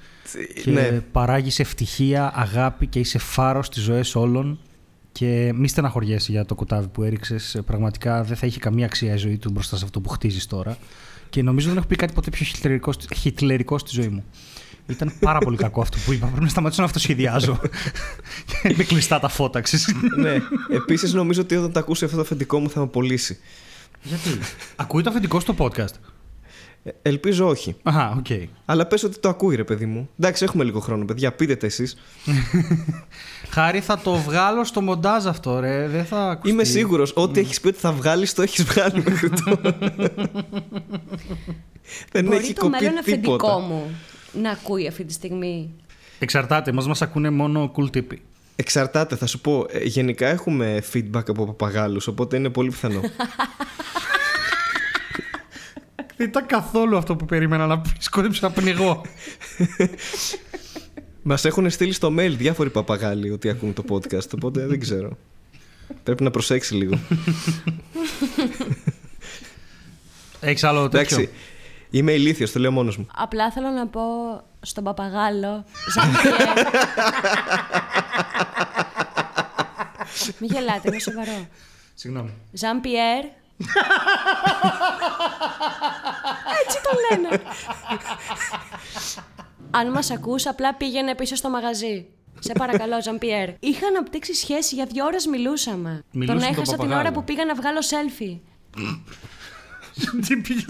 [0.63, 1.03] Και Ναι.
[1.13, 4.59] παράγεις ευτυχία, αγάπη και είσαι φάρος στις ζωές όλων
[5.19, 7.61] και μη στεναχωριέσαι για το κουτάβι που έριξες.
[7.67, 10.77] Πραγματικά δεν θα είχε καμία αξία η ζωή του μπροστά σε αυτό που χτίζεις τώρα.
[11.31, 14.25] Και νομίζω δεν έχω πει κάτι ποτέ πιο χιτλερικό, στη- χιτλερικό στη ζωή μου.
[14.87, 16.27] Ήταν πάρα πολύ κακό αυτό που είπα.
[16.27, 17.61] Πρέπει να σταματήσω να αυτοσχεδιάζω.
[18.63, 19.95] Και με κλειστά τα φώτα, ξέρεις.
[20.19, 20.37] ναι.
[20.77, 23.39] Επίσης νομίζω ότι όταν το ακούσει αυτό το αφεντικό μου θα με απολύσει.
[24.03, 24.29] Γιατί;
[24.77, 25.95] Ακούει το αφεντικό στο podcast;
[26.87, 27.77] Ε, Ελπίζω όχι.
[27.83, 28.27] Αχα, οκ.
[28.65, 30.09] Αλλά πες ότι το ακούει, ρε παιδί μου.
[30.19, 31.33] Εντάξει, έχουμε λίγο χρόνο, παιδιά.
[31.33, 31.97] Πείτε τα εσείς.
[33.55, 35.89] Χάρη θα το βγάλω στο μοντάζ αυτό, ρε.
[35.89, 36.51] Δεν θα ακουστεί.
[36.51, 37.13] Είμαι σίγουρος.
[37.17, 39.79] Ό,τι έχεις πει ότι θα βγάλεις, το έχεις βγάλει μέχρι τώρα.
[42.13, 43.59] Δεν Μπορεί έχει το κοπεί μέλλον αφεντικό τίποτα.
[43.59, 43.97] μου
[44.33, 45.71] να ακούει αυτή τη στιγμή.
[46.19, 46.73] Εξαρτάται.
[46.73, 48.23] Μας μας ακούνε μόνο cool τύποι.
[48.57, 49.67] Εξαρτάται, θα σου πω.
[49.71, 53.01] Ε, γενικά έχουμε feedback από παπαγάλους, οπότε είναι πολύ πιθανό.
[56.17, 57.93] Δεν ήταν καθόλου αυτό που περίμενα να πεις.
[57.99, 59.03] Σκόρεψα να πνιγώ.
[61.23, 65.17] Μας έχουν στείλει στο mail διάφοροι παπαγάλοι ότι ακούν το podcast, οπότε δεν ξέρω.
[66.03, 66.99] Πρέπει να προσέξει λίγο.
[70.41, 71.35] Έχεις άλλο τέτοιο; Εντάξει.
[71.91, 73.07] Είμαι ηλίθιος, το λέω μόνος μου.
[73.15, 74.03] Απλά θέλω να πω
[74.61, 75.65] στον παπαγάλο.
[75.95, 76.31] Ζαμπιέ.
[80.39, 81.49] Μην γελάτε, είναι σοβαρό.
[81.95, 82.31] Συγγνώμη.
[82.53, 83.25] Ζαν Πιέρ.
[86.65, 87.43] Έτσι το λένε.
[89.71, 92.07] Αν μας ακούς, απλά πήγαινε πίσω στο μαγαζί.
[92.39, 93.49] Σε παρακαλώ, Ζαν Πιέρ.
[93.61, 96.05] Είχα αναπτύξει σχέση, για δύο ώρες μιλούσαμε.
[96.11, 97.01] Μιλούσε τον με τον έχασα την παπαγάλο.
[97.01, 98.41] ώρα που πήγα να βγάλω selfie.
[100.27, 100.65] Τι πήγε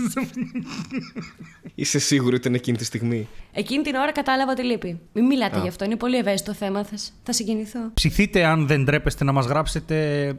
[1.74, 5.00] Είσαι σίγουρη ότι είναι εκείνη τη στιγμή; Εκείνη την ώρα κατάλαβα ότι λείπει.
[5.12, 6.84] Μην μιλάτε γι' αυτό, είναι πολύ ευαίσθητο θέμα.
[6.84, 7.78] Θα, θα συγκινηθώ.
[7.94, 9.96] Ψηθείτε αν δεν ντρέπεστε να μας γράψετε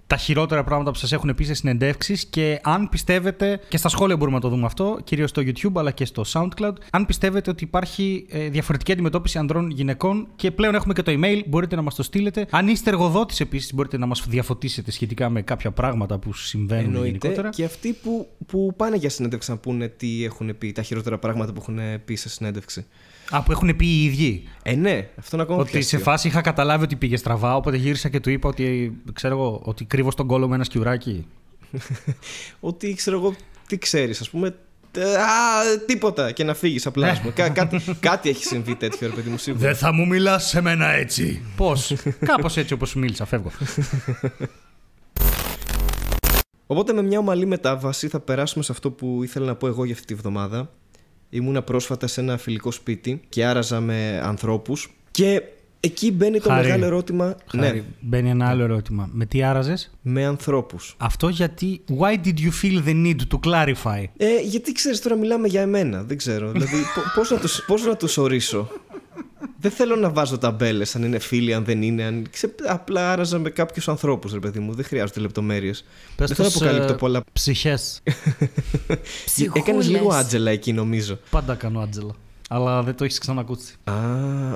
[0.08, 4.18] τα χειρότερα πράγματα που σας έχουν πει σε συνεντεύξεις και αν πιστεύετε, και στα σχόλια
[4.18, 7.64] μπορούμε να το δούμε αυτό, κυρίως στο YouTube αλλά και στο SoundCloud, αν πιστεύετε ότι
[7.64, 11.96] υπάρχει ε, διαφορετική αντιμετώπιση ανδρών γυναικών και πλέον έχουμε και το email, μπορείτε να μας
[11.96, 12.48] το στείλετε.
[12.50, 17.06] Αν είστε εργοδότης επίσης μπορείτε να μας διαφωτίσετε σχετικά με κάποια πράγματα που συμβαίνουν Εννοείται.
[17.08, 17.50] γενικότερα.
[17.50, 21.54] Και αυτοί που, που πάνε για συνέντευξη να πούνε τι έχουν πει, τα χειρότερα πράγματα
[21.54, 22.86] που έχουν πει σε συνέντευξη.
[23.30, 24.44] Α, που έχουν πει οι ίδιοι.
[24.64, 26.12] Ε, ναι, αυτό είναι ακόμα πιο Ότι σε αστείο.
[26.12, 29.86] φάση είχα καταλάβει ότι πήγε στραβά, οπότε γύρισα και του είπα ότι, ξέρω εγώ, ότι
[29.86, 31.26] κρύβω στον κόλο με ένα σκιουράκι.
[32.60, 33.36] Ότι ξέρω εγώ
[33.68, 34.56] τι ξέρεις, ας πούμε.
[34.98, 35.26] Ε, Α,
[35.86, 37.08] τίποτα και να φύγεις απλά.
[37.10, 37.32] ας πούμε.
[37.34, 39.66] Κά- κάτι, κάτι έχει συμβεί τέτοιο, ρε παιδί μου, σίγουρα.
[39.68, 41.42] Δεν θα μου μιλάς σε μένα έτσι.
[41.58, 41.94] Πώς;
[42.26, 43.52] Κάπως έτσι όπως σου μίλησα, φεύγω.
[46.68, 49.94] Οπότε με μια ομαλή μετάβαση θα περάσουμε σε αυτό που ήθελα να πω εγώ για
[49.94, 50.72] αυτή τη βδομάδα.
[51.30, 55.42] Ήμουνα πρόσφατα σε ένα φιλικό σπίτι και άραζα με ανθρώπους και
[55.80, 56.64] εκεί μπαίνει το Χάρη.
[56.68, 57.36] μεγάλο ερώτημα.
[57.46, 59.10] Χάρη, Ναι, Μπαίνει ένα άλλο ερώτημα.
[59.12, 60.96] Με τι άραζες, με ανθρώπους.
[60.98, 61.82] Αυτό γιατί.
[62.00, 66.04] Why did you feel the need to clarify; Ε, γιατί ξέρεις τώρα μιλάμε για εμένα,
[66.04, 66.52] δεν ξέρω.
[66.52, 68.70] Δηλαδή πο- πώς, να τους, πώς να τους ορίσω;
[69.60, 72.04] Δεν θέλω να βάζω ταμπέλες αν είναι φίλοι, αν δεν είναι.
[72.04, 72.28] Αν...
[72.32, 72.56] Ξε...
[72.68, 74.74] Απλά άραζα με κάποιους ανθρώπους, ρε παιδί μου.
[74.74, 75.86] Δεν χρειάζονται λεπτομέρειες.
[76.16, 77.24] Πες δεν θέλω να τους, αποκαλύπτω ε, πολλά.
[77.34, 78.02] Ψυχές.
[79.26, 79.64] Ψυχούλες.
[79.68, 81.20] Έκανες λίγο Άντζελα εκεί νομίζω.
[81.30, 82.16] Πάντα κάνω Άντζελα.
[82.50, 83.74] Αλλά δεν το έχεις ξανακούσει.
[83.84, 83.94] Α,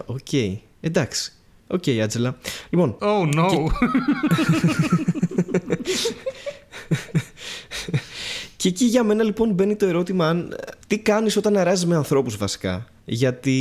[0.06, 0.34] οκ.
[0.82, 1.32] Εντάξει.
[1.68, 2.38] Οκ, Άτζελα.
[2.70, 3.48] Λοιπόν, Oh no.
[3.50, 3.58] Και
[8.68, 10.56] εκεί για μένα λοιπόν μπαίνει το ερώτημα αν
[10.88, 12.88] τι κάνεις όταν αράζεις με ανθρώπους βασικά.
[13.06, 13.56] Γιατί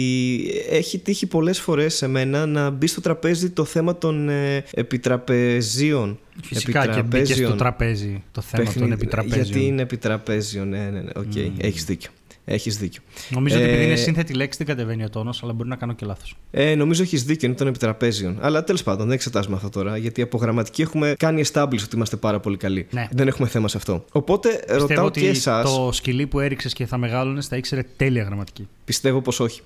[0.70, 6.18] έχει τύχει πολλές φορές σε μένα να μπει στο τραπέζι το θέμα των ε, επιτραπεζίων.
[6.42, 9.44] Φυσικά και μπήκες στο τραπέζι το θέμα των παιχνίδι- επιτραπέζιων.
[9.44, 11.10] Γιατί είναι επιτραπέζιων, ναι, ναι, ναι.
[11.16, 12.10] Οκ, έχεις δίκιο.
[12.50, 13.02] Έχεις δίκιο.
[13.30, 15.92] Νομίζω ότι επειδή Ε, είναι σύνθετη λέξη δεν κατεβαίνει ο τόνος, αλλά μπορεί να κάνω
[15.92, 16.36] και λάθος.
[16.50, 18.38] Ε, νομίζω έχεις δίκιο, είναι των επιτραπέζιων.
[18.40, 22.16] Αλλά τέλος πάντων, δεν εξετάζουμε αυτό τώρα, γιατί από γραμματική έχουμε κάνει establish ότι είμαστε
[22.16, 22.86] πάρα πολύ καλοί.
[22.90, 23.08] Ναι.
[23.10, 24.04] Δεν έχουμε θέμα σε αυτό.
[24.12, 25.62] Οπότε Πιστεύω ρωτάω ότι και εσά.
[25.62, 28.68] το σκυλί που έριξες και θα μεγάλωνες θα ήξερε τέλεια γραμματική.
[28.84, 29.60] Πιστεύω πως όχι.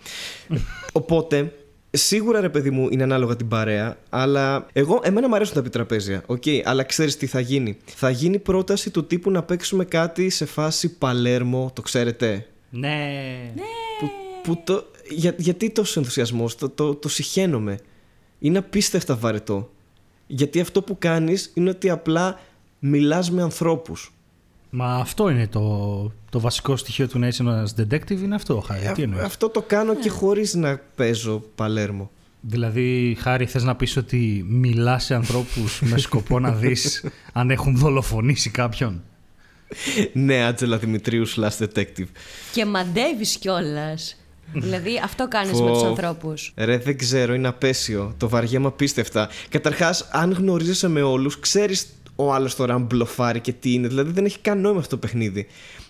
[0.92, 1.52] Οπότε,
[1.90, 6.22] σίγουρα ρε παιδί μου είναι ανάλογα την παρέα, αλλά εγώ, εμένα μου αρέσουν τα επιτραπέζια.
[6.26, 7.76] Οκ, αλλά ξέρεις τι θα γίνει.
[7.84, 13.52] Θα γίνει πρόταση του τύπου να παίξουμε κάτι σε φάση Παλέρμο, το ξέρετε; Ναι.
[14.00, 14.10] Που,
[14.42, 17.78] που το, για, γιατί τόσο ενθουσιασμός, το, το, το συχαίνομαι.
[18.38, 19.70] Είναι απίστευτα βαρετό.
[20.26, 22.40] Γιατί αυτό που κάνεις είναι ότι απλά
[22.78, 24.12] μιλάς με ανθρώπους.
[24.70, 28.92] Μα αυτό είναι το, το βασικό στοιχείο του να είσαι ένας detective, είναι αυτό, Χάρη.
[28.94, 32.10] Τι Ε, εννοείς; αυτό το κάνω και χωρίς να παίζω Παλέρμο.
[32.40, 37.76] Δηλαδή, Χάρη, θες να πεις ότι μιλάς σε ανθρώπους με σκοπό να δεις αν έχουν
[37.76, 39.02] δολοφονήσει κάποιον;
[40.12, 42.06] ναι, Άτζελα Δημητρίου slash detective.
[42.52, 44.16] Και μαντεύεις κιόλας.
[44.52, 45.64] δηλαδή αυτό κάνεις Πω.
[45.64, 46.52] με τους ανθρώπους.
[46.56, 48.14] Ρε, δεν ξέρω, είναι απέσιο.
[48.18, 49.28] Το βαριέμαι απίστευτα.
[49.48, 53.88] Καταρχάς, αν γνωρίζεσαι με όλους, ξέρεις ο άλλος τώρα αν μπλοφάρει και τι είναι.
[53.88, 55.46] Δηλαδή, δεν έχει καν νόημα αυτό το παιχνίδι.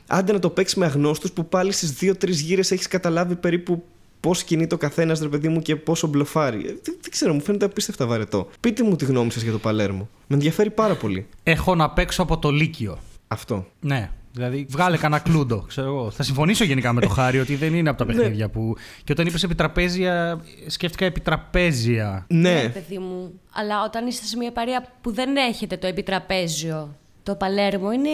[0.06, 3.84] Άντε να το παίξεις με αγνώστους που πάλι στις δύο-τρεις γύρες έχεις καταλάβει περίπου
[4.20, 6.58] πώς κινείται ο καθένας, ρε παιδί μου, και πόσο μπλοφάρει.
[6.58, 8.48] Ε, Δεν, δεν ξέρω, μου φαίνεται απίστευτα βαρετό.
[8.60, 10.08] Πείτε μου τη γνώμη σας για το Παλέρμο.
[10.26, 11.26] Με ενδιαφέρει πάρα πολύ.
[11.42, 12.98] Έχω να παίξω από το Λύκειο.
[13.32, 13.66] Αυτό.
[13.80, 14.10] Ναι.
[14.34, 16.10] Δηλαδή, βγάλε κανένα κλούντο, ξέρω εγώ.
[16.10, 18.74] Θα συμφωνήσω γενικά με το Χάρη ότι δεν είναι από τα παιχνίδια που.
[19.04, 22.26] Και όταν είπες επιτραπέζια, σκέφτηκα επιτραπέζια.
[22.28, 23.40] Ναι, παιδί μου.
[23.52, 28.10] Αλλά όταν είστε σε μια παρέα που δεν έχετε το επιτραπέζιο, το παλέρμο είναι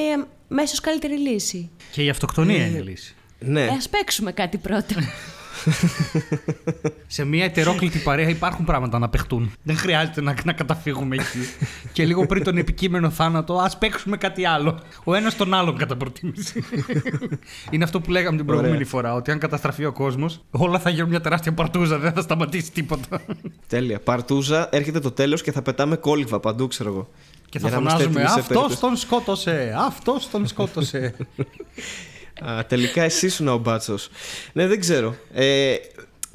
[0.48, 1.70] μέσω καλύτερη λύση.
[1.92, 3.14] Και η αυτοκτονία είναι η λύση.
[3.38, 3.62] ναι.
[3.64, 4.94] Ε, ας παίξουμε κάτι πρώτα.
[7.06, 9.52] Σε μια ετερόκλητη παρέα υπάρχουν πράγματα να παιχτούν.
[9.62, 11.38] Δεν χρειάζεται να, να καταφύγουμε εκεί.
[11.92, 14.78] και λίγο πριν τον επικείμενο θάνατο, ας παίξουμε κάτι άλλο.
[15.04, 16.64] Ο ένας τον άλλον κατά προτίμηση.
[17.70, 18.86] Είναι αυτό που λέγαμε την προηγούμενη Ωραία.
[18.88, 22.72] φορά, ότι αν καταστραφεί ο κόσμος, όλα θα γίνουν μια τεράστια παρτούζα, δεν θα σταματήσει
[22.72, 23.20] τίποτα.
[23.66, 24.00] Τέλεια.
[24.00, 27.08] Παρτούζα, έρχεται το τέλος και θα πετάμε κόλυβα παντού, ξέρω εγώ.
[27.48, 29.74] και θα Για να είμαστε φωνάζουμε έτοιμοι σε Αυτός περίπτωση- τον σκότωσε!
[29.86, 31.14] Αυτός τον σκότωσε!
[32.44, 34.08] Α, τελικά εσύ ήσουν ο μπάτσος.
[34.52, 35.14] Ναι, δεν ξέρω.
[35.32, 35.74] Ε,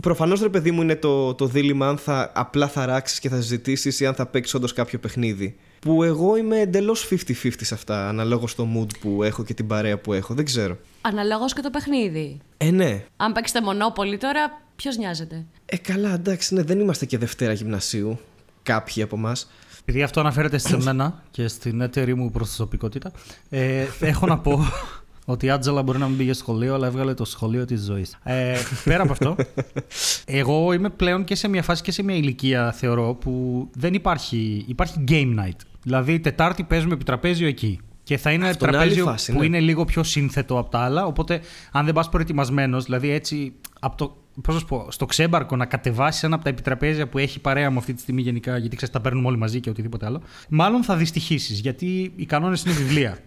[0.01, 3.35] Προφανώς ρε παιδί μου είναι το, το δίλημα αν θα απλά θα ράξεις και θα
[3.35, 5.55] συζητήσει ή αν θα παίξεις όντως κάποιο παιχνίδι.
[5.79, 9.97] Που εγώ είμαι εντελώς 50-50 σε αυτά, αναλόγως στο mood που έχω και την παρέα
[9.97, 10.33] που έχω.
[10.33, 10.77] Δεν ξέρω.
[11.01, 12.39] Αναλόγως και το παιχνίδι.
[12.57, 13.05] Ε, ναι.
[13.17, 18.19] Αν παίξετε μονόπολη τώρα, ποιος νοιάζεται; Ε, καλά, εντάξει, ναι, δεν είμαστε και Δευτέρα γυμνασίου.
[18.63, 19.51] Κάποιοι από εμάς.
[19.81, 23.11] Επειδή αυτό αναφέρεται σε μένα και στην έτερη μου προσωπικότητα,
[23.49, 24.59] ε, έχω να πω
[25.25, 28.17] ότι η Άτζελα μπορεί να μην πήγε σχολείο, αλλά έβγαλε το σχολείο της ζωής.
[28.23, 29.35] Ε, πέρα από αυτό,
[30.41, 34.65] εγώ είμαι πλέον και σε μια φάση και σε μια ηλικία, θεωρώ, που δεν υπάρχει.
[34.67, 35.57] Υπάρχει game night.
[35.83, 37.79] Δηλαδή, Τετάρτη παίζουμε επιτραπέζιο εκεί.
[38.03, 39.45] Και θα είναι Αυτό είναι άλλη τραπέζιο φάση, που ναι.
[39.45, 41.05] είναι λίγο πιο σύνθετο από τα άλλα.
[41.05, 44.17] Οπότε, αν δεν πας προετοιμασμένος, δηλαδή έτσι από το.
[44.41, 47.71] Πώς να σου πω, στο ξέμπαρκο να κατεβάσεις ένα από τα επιτραπέζια που έχει παρέα
[47.71, 50.21] μου αυτή τη στιγμή γενικά, γιατί ξέρεις, τα παίρνουμε όλοι μαζί και οτιδήποτε άλλο.
[50.49, 53.17] Μάλλον θα δυστυχήσεις, γιατί οι κανόνες είναι βιβλία.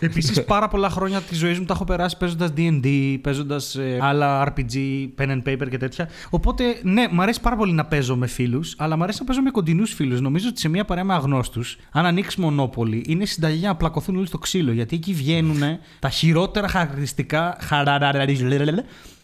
[0.00, 4.74] Επίσης, πάρα πολλά χρόνια της ζωής μου τα έχω περάσει παίζοντας DD, παίζοντας άλλα RPG,
[5.18, 6.08] pen and paper και τέτοια.
[6.30, 9.40] Οπότε, ναι, μου αρέσει πάρα πολύ να παίζω με φίλους, αλλά μου αρέσει να παίζω
[9.42, 10.20] με κοντινούς φίλους.
[10.20, 14.16] Νομίζω ότι σε μια παρέα με αγνώστους, αν ανοίξεις μονόπολη, είναι συνταγή για να πλακωθούν
[14.16, 14.72] όλοι στο ξύλο.
[14.72, 15.62] Γιατί εκεί βγαίνουν
[15.98, 17.98] τα χειρότερα χαρακτηριστικά χαρα-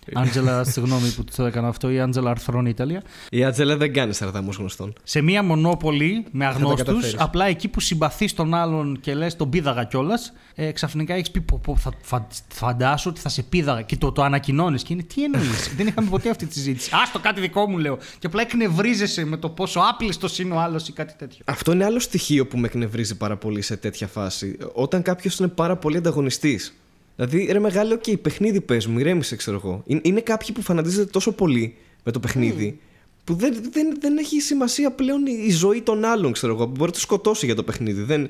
[0.15, 3.03] Άντζελα, συγγνώμη που το έκανα αυτό, η Άντζελα Αρθρώνη Ιταλία.
[3.31, 4.93] Η Ατζέλα δεν κάνει σαρδάμους γνωστών.
[5.03, 7.15] Σε μία μονόπολη με αγνώστους, καταφέρεις.
[7.19, 11.41] απλά εκεί που συμπαθείς τον άλλον και λες τον πήδαγα κιόλας, ε, ξαφνικά έχεις πει:
[11.41, 14.83] πω, πω, θα, φα, φαντάσου ότι θα σε πήδαγα και το, το ανακοινώνεις.
[14.83, 15.75] Και είναι τι εννοείς.
[15.77, 16.91] Δεν είχαμε ποτέ αυτή τη συζήτηση.
[17.03, 17.99] Άστο κάτι δικό μου λέω.
[18.19, 21.45] Και απλά εκνευρίζεσαι με το πόσο άπλιστος είναι ο άλλος ή κάτι τέτοιο.
[21.45, 24.57] Αυτό είναι άλλο στοιχείο που με εκνευρίζει πάρα πολύ σε τέτοια φάση.
[24.73, 26.75] Όταν κάποιος είναι πάρα πολύ ανταγωνιστής.
[27.17, 29.83] Δηλαδή, ρε μεγάλο, και παιχνίδι πες μου, ηρέμησε, ξέρω εγώ.
[29.87, 32.81] Είναι, είναι κάποιοι που φανατίζονται τόσο πολύ με το παιχνίδι,
[33.25, 36.65] που δεν, δεν, δεν έχει σημασία πλέον η, η ζωή των άλλων, ξέρω εγώ.
[36.65, 38.03] που Μπορεί να τους σκοτώσει για το παιχνίδι.
[38.03, 38.29] Δεν,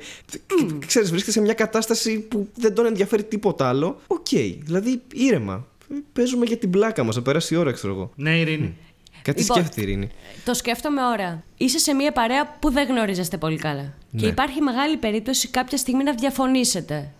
[0.86, 4.00] Ξέρεις, βρίσκεται σε μια κατάσταση που δεν τον ενδιαφέρει τίποτα άλλο.
[4.06, 4.26] Οκ,
[4.58, 5.66] δηλαδή ήρεμα.
[6.12, 8.10] Παίζουμε για την πλάκα μας, να περάσει η ώρα, ξέρω εγώ.
[8.16, 8.76] Ναι, Ειρήνη.
[9.22, 10.08] Κάτι Λοιπόν, σκέφτεται η Ειρήνη.
[10.44, 11.44] Το σκέφτομαι ώρα.
[11.56, 13.94] Είσαι σε μια παρέα που δεν γνωρίζεστε πολύ καλά.
[14.16, 14.26] Και Ναι.
[14.26, 17.12] υπάρχει μεγάλη περίπτωση κάποια στιγμή να διαφωνήσετε.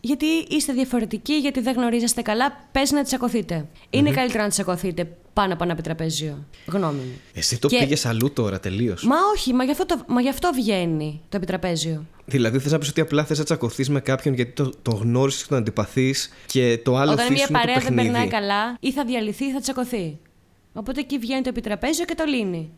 [0.00, 3.66] Γιατί είστε διαφορετικοί, γιατί δεν γνωρίζεστε καλά, παίζει να τσακωθείτε.
[3.90, 6.44] Είναι καλύτερο να τσακωθείτε πάνω από ένα επιτραπέζιο.
[6.66, 7.20] Γνώμη μου.
[7.34, 9.04] Εσύ το Και- πήγες αλλού τώρα, τελείως.
[9.04, 12.04] Μα όχι, μα γι' αυτό, το, μα γι' αυτό βγαίνει το επιτραπέζιο.
[12.24, 15.42] Δηλαδή, θες να πεις ότι απλά θες να τσακωθείς με κάποιον γιατί το, το γνώρισες
[15.42, 18.08] και τον αντιπαθείς και το άλλο Όταν θύσου μια είναι το παρέα δεν παιχνίδι.
[18.08, 20.18] περνάει καλά, ή θα διαλυθεί ή θα τσακωθεί.
[20.72, 22.70] Οπότε εκεί βγαίνει το επιτραπέζιο και το λύνει.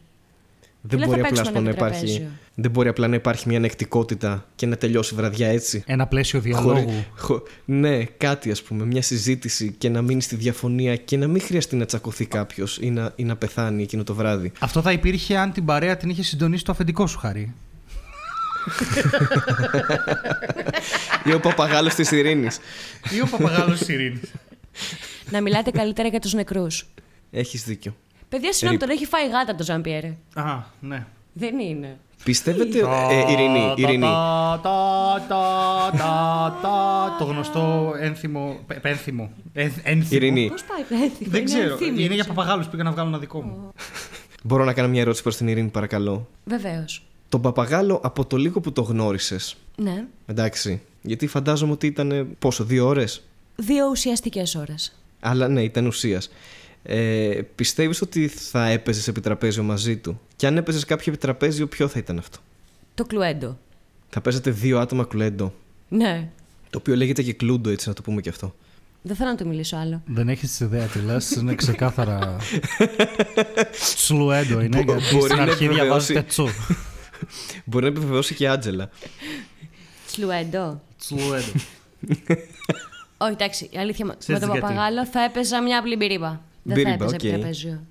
[0.82, 2.38] Δεν Δεν μπορεί, θα απλά, παίξουμε ας πούμε, να ένα υπάρχει, επιτραπέζιο.
[2.54, 5.82] δεν μπορεί απλά να υπάρχει μια ανεκτικότητα και να τελειώσει η βραδιά έτσι.
[5.86, 7.04] Ένα πλαίσιο Χωρί- διαλόγου.
[7.16, 11.42] χω- ναι, κάτι ας πούμε, μια συζήτηση και να μείνει στη διαφωνία και να μην
[11.42, 14.52] χρειαστεί να τσακωθεί κάποιος ή να, ή να πεθάνει εκείνο το βράδυ.
[14.58, 17.54] Αυτό θα υπήρχε αν την παρέα την είχε συντονίσει το αφεντικό σου χάρη.
[21.24, 22.58] ή ο παπαγάλος της Ειρήνης.
[23.16, 24.20] Ή ο παπαγάλος της Ειρήνης.
[25.30, 26.86] να μιλάτε καλύτερα για τους νεκρούς.
[27.30, 27.96] Έχεις δίκιο.
[28.30, 28.80] Παιδιά, συγγνώμη, Ρίπ.
[28.88, 30.14] τον έχει φάει γάτα το Ζαμπιέρε.
[30.34, 31.06] Α, ναι.
[31.32, 31.98] Δεν είναι.
[32.24, 32.78] Πιστεύετε.
[33.10, 34.00] ε, Ειρήνη, Ειρήνη.
[34.02, 38.58] Τα, τα, τα, τα, τα, Το γνωστό ένθυμο.
[38.66, 39.30] πε- Πένθυμο.
[39.52, 40.08] Ένθ- Ένθυμο.
[40.10, 41.28] Ειρήνη, Πώς πάει, πέθη.
[41.28, 41.76] Δεν ξέρω.
[41.98, 43.72] Είναι για παπαγάλους πήγα να βγάλω ένα δικό μου.
[44.44, 46.28] μπορώ να κάνω μια ερώτηση προς την Ειρήνη, παρακαλώ.
[46.44, 47.02] Βεβαίως.
[47.28, 49.56] Τον παπαγάλο από το λίγο που το γνώρισες.
[49.76, 50.04] Ναι.
[50.26, 50.82] Εντάξει.
[51.02, 52.28] Γιατί φαντάζομαι ότι ήταν.
[52.38, 53.22] Πόσο, δύο ώρες;
[53.56, 54.98] Δύο ουσιαστικές ώρες.
[55.20, 56.30] Αλλά ναι, ήταν ουσίας.
[56.82, 61.98] Ε, Πιστεύεις ότι θα έπαιζες επιτραπέζιο μαζί του; Και αν έπαιζες κάποιο επιτραπέζιο, ποιο θα
[61.98, 62.38] ήταν αυτό;
[62.94, 63.58] Το κλουέντο.
[64.08, 65.54] Θα παίζατε δύο άτομα κλουέντο.
[65.88, 66.28] Ναι.
[66.70, 68.54] Το οποίο λέγεται και κλούντο, έτσι να το πούμε και αυτό.
[69.02, 70.02] Δεν θέλω να το μιλήσω άλλο.
[70.06, 71.30] Δεν έχεις ιδέα τι λες.
[71.30, 72.36] Είναι ξεκάθαρα.
[73.94, 74.82] Τσλουέντο είναι.
[74.82, 76.48] Μπο- Γιατί μπορεί στην να αρχή επιβεβαιώσει- διαβάζετε τσου.
[77.64, 78.90] Μπορεί να επιβεβαιώσει και η Άντζελα.
[80.06, 80.80] Σλουέντο.
[80.98, 81.52] Τσλουέντο.
[83.18, 84.10] Όχι, εντάξει, η αλήθεια μου.
[84.10, 84.66] Με Ξέρεις τον γιατί.
[84.66, 86.40] παπαγάλο θα έπαιζα μια απλή μπυρίμπα.
[86.62, 87.22] Δεν θα Μπυρίμπα, έπαιζα οκ.
[87.24, 87.86] επιτραπέζιο.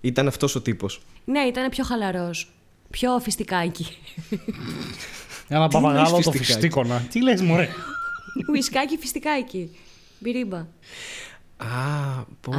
[0.00, 1.02] Ήταν αυτός ο τύπος.
[1.24, 2.52] Ναι, ήταν πιο χαλαρός.
[2.90, 3.86] Πιο φιστικάκι.
[5.48, 7.06] Ένα Τι εννοείς παπαγάλο το φιστικάκι; φιστίκονα.
[7.10, 7.68] Τι λες, Μωρέ;
[8.50, 9.70] Ουισκάκι, φιστικάκι.
[10.18, 10.66] Μπυρίμπα.
[11.62, 12.52] Α, πω.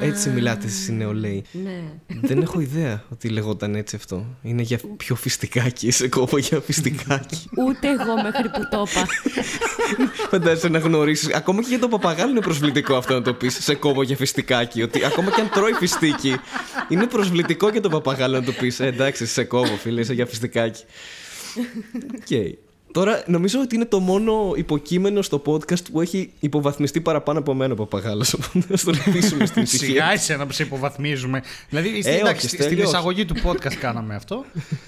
[0.00, 1.44] Έτσι μιλάτε εσείς νεολαίοι.
[1.52, 1.82] Ναι.
[2.22, 4.26] Δεν έχω ιδέα ότι λεγόταν έτσι αυτό.
[4.42, 5.90] Είναι για πιο φιστικάκι.
[5.90, 7.48] Σε κόβω για φιστικάκι.
[7.66, 9.06] Ούτε εγώ μέχρι που το είπα.
[10.30, 11.34] Φαντάζεσαι να γνωρίσεις.
[11.34, 13.64] Ακόμα και για τον παπαγάλο είναι προσβλητικό αυτό να το πεις.
[13.64, 14.82] Σε κόβω για φιστικάκι.
[14.82, 16.36] Ότι ακόμα και αν τρώει φιστίκι,
[16.88, 18.80] είναι προσβλητικό για τον παπαγάλο να το πεις.
[18.80, 20.84] Ε, εντάξει, σε κόβω, φίλε, είσαι για φιστικάκι.
[22.14, 22.58] Οκ.
[22.92, 27.72] Τώρα νομίζω ότι είναι το μόνο υποκείμενο στο podcast που έχει υποβαθμιστεί παραπάνω από μένα
[27.72, 28.24] ο παπαγάλος.
[28.34, 30.10] Οπότε ας τον αφήσουμε στην Σιγά ησυχία.
[30.12, 31.42] εσένα που σε υποβαθμίζουμε.
[31.68, 32.88] Δηλαδή, Ε, εντάξει, όχι, στην τελείως.
[32.88, 34.44] εισαγωγή του podcast κάναμε αυτό.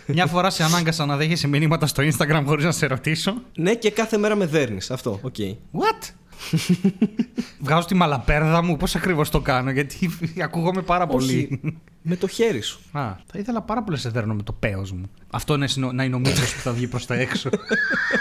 [0.07, 3.35] Μια φορά σε ανάγκασα να δέχεσαι μηνύματα στο Instagram χωρίς να σε ρωτήσω.
[3.55, 4.91] Ναι, και κάθε μέρα με δέρνεις.
[4.91, 5.35] Αυτό, ok.
[5.73, 6.09] What?
[7.65, 10.11] Βγάζω τη μαλαπέρδα μου, πώς ακριβώς το κάνω, γιατί
[10.45, 11.49] ακούγομαι πάρα πολύ.
[11.53, 11.61] Όχι,
[12.03, 12.81] με το χέρι σου.
[12.99, 15.03] Α, θα ήθελα πάρα πολύ να σε δέρνω με το πέος μου.
[15.31, 17.51] Αυτό είναι συνο- να είναι ο μύθος που θα βγει προς τα έξω.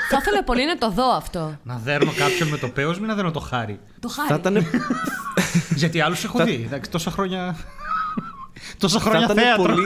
[0.10, 1.58] θα ήθελα πολύ να το δω αυτό.
[1.64, 4.40] να δέρνω κάποιον με το πέος μου ή να δέρνω το Χάρη; Το Θα Χάρη.
[4.40, 4.66] ήταν,
[5.76, 6.62] Γιατί άλλους έχω δει.
[6.66, 7.56] Εντάξει, τόσα χρόνια.
[8.78, 9.64] τόσα θα χρόνια ήταν θέατρο.
[9.64, 9.84] πολύ.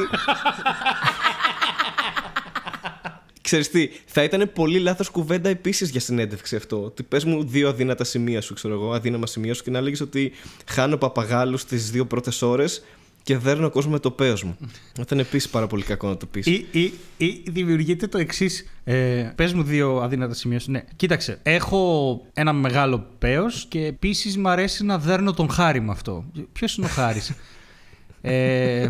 [3.46, 6.84] Ξέρεις τι, θα ήταν πολύ λάθος κουβέντα επίσης για συνέντευξη αυτό.
[6.84, 10.02] Ότι πες μου δύο αδύνατα σημεία σου, ξέρω εγώ, αδύναμα σημεία σου και να λέγεις
[10.02, 10.32] ότι
[10.66, 12.84] χάνω παπαγάλους τις δύο πρώτες ώρες
[13.24, 14.58] και δέρνω κόσμο με το πέος μου.
[14.94, 16.46] Θα ήταν επίσης πάρα πολύ κακό να το πεις.
[16.46, 18.66] Ή, ή, ή δημιουργείται το εξής.
[18.84, 20.72] Ε, Πες μου δύο αδύνατα σημεία σου.
[20.72, 21.40] Ναι, κοίταξε.
[21.44, 26.26] Έχω ένα μεγάλο πέος και επίσης μου αρέσει να δέρνω τον χάρη με αυτό.
[26.54, 27.34] Ποιος είναι ο χάρης;
[28.22, 28.90] ε,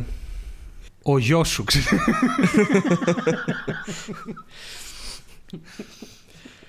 [1.08, 1.88] ο γιος σου, ξέρεις.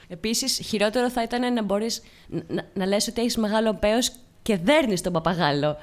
[0.09, 4.12] Επίσης, χειρότερο θα ήταν να μπορείς να, να λες ότι έχεις μεγάλο πέος
[4.46, 5.76] και δέρνεις τον παπαγάλο.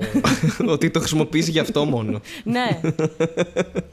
[0.74, 2.20] Ότι το χρησιμοποιήσει γι' αυτό μόνο.
[2.44, 2.80] ναι.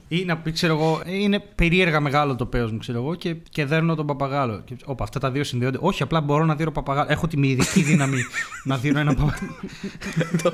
[0.08, 3.66] Ή να πει, ξέρω εγώ, είναι περίεργα μεγάλο το πέος μου, ξέρω εγώ, και, και
[3.66, 4.62] δέρνω τον παπαγάλο.
[4.66, 5.78] Και, όπα, αυτά τα δύο συνδέονται.
[5.82, 7.08] Όχι, απλά μπορώ να δίνω παπαγάλο.
[7.12, 8.18] Έχω τη ειδική δύναμη
[8.64, 9.56] να δίνω ένα παπαγάλο.
[10.44, 10.54] το,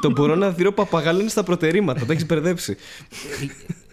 [0.00, 2.06] το μπορώ να δει παπαγάλο είναι στα προτερήματα.
[2.06, 2.76] Το έχεις μπερδέψει.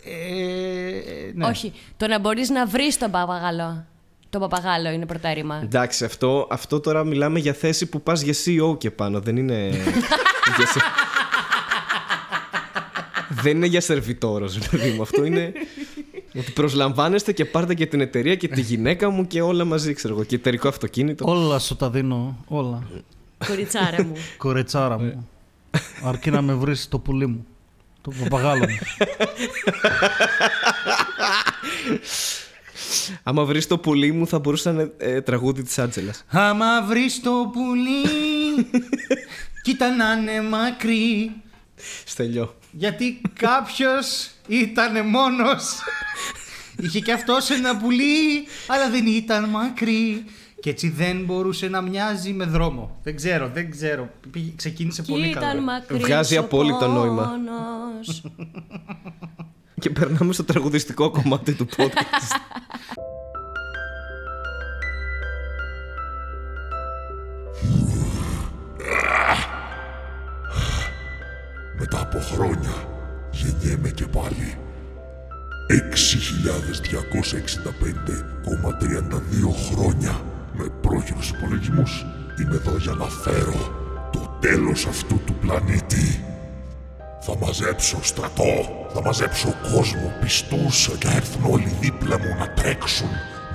[0.04, 1.46] ε, ναι.
[1.46, 1.74] Όχι.
[1.98, 3.86] Το να μπορείς να βρεις τον παπαγάλο.
[4.32, 5.60] Το παπαγάλο είναι προτέρημα.
[5.64, 9.20] Εντάξει, αυτό, αυτό τώρα μιλάμε για θέση που πας για CEO και πάνω.
[9.20, 9.70] Δεν είναι.
[10.58, 10.80] για σε-
[13.30, 15.02] δεν είναι για σερβιτόρος, παιδί μου.
[15.02, 15.52] Αυτό είναι.
[16.40, 20.14] Ότι προσλαμβάνεστε και πάρτε και την εταιρεία και τη γυναίκα μου και όλα μαζί, ξέρω
[20.14, 20.24] εγώ.
[20.24, 21.26] Και εταιρικό αυτοκίνητο.
[21.28, 22.84] Όλα σου τα δίνω, όλα.
[23.48, 24.14] Κοριτσάρα μου.
[24.38, 25.30] Κορετσάρα μου.
[26.04, 27.46] Αρκεί να με βρεις το πουλί μου.
[28.02, 28.78] Το παπαγάλο μου.
[33.24, 36.24] Άμα βρεις το πουλί μου, θα μπορούσε να είναι ε, τραγούδι της Άντζελας.
[36.28, 38.04] Άμα βρεις το πουλί,
[39.64, 41.32] κοίτα να είναι μακρύ.
[42.06, 42.56] Στελιό.
[42.72, 45.80] Γιατί κάποιος ήταν μόνος.
[46.82, 50.24] Είχε και αυτός ένα πουλί, αλλά δεν ήταν μακρύ.
[50.60, 53.00] Και έτσι δεν μπορούσε να μοιάζει με δρόμο.
[53.04, 54.10] Δεν ξέρω, δεν ξέρω.
[54.32, 55.62] Πήγε- Ξεκίνησε Κι πολύ ήταν καλά.
[55.62, 57.32] μακρύς Βγάζει ο απόλυτο νόημα.
[59.76, 59.80] πόνος.
[59.80, 62.40] Και περνάμε στο τραγουδιστικό κομμάτι του podcast.
[71.80, 72.74] Μετά από χρόνια
[73.32, 74.58] γεννιέμαι και πάλι.
[75.72, 75.76] 6.265,32
[79.72, 80.22] χρόνια
[80.54, 82.06] με πρόχειρους υπολογισμούς
[82.40, 83.80] είμαι εδώ για να φέρω
[84.12, 86.31] το τέλος αυτού του πλανήτη.
[87.24, 88.54] Θα μαζέψω στρατό,
[88.94, 93.10] θα μαζέψω κόσμο πιστούς και θα έρθουν όλοι δίπλα μου να τρέξουν,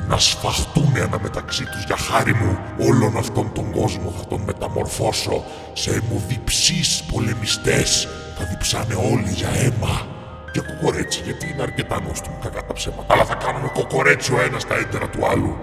[0.09, 2.59] να σφαχτούν ένα μεταξύ τους για χάρη μου.
[2.79, 8.09] Όλον αυτόν τον κόσμο θα τον μεταμορφώσω σε αιμοδιψείς πολεμιστές.
[8.38, 10.07] Θα διψάνε όλοι για αίμα
[10.52, 13.14] και κοκορέτσι γιατί είναι αρκετά νόστιμο κακά τα ψέματα.
[13.14, 15.57] Αλλά θα κάνουμε κοκορέτσι ο ένας στα έντερα του άλλου.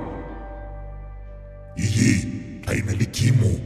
[1.74, 2.28] Η γη
[2.66, 3.60] θα είναι δική μου,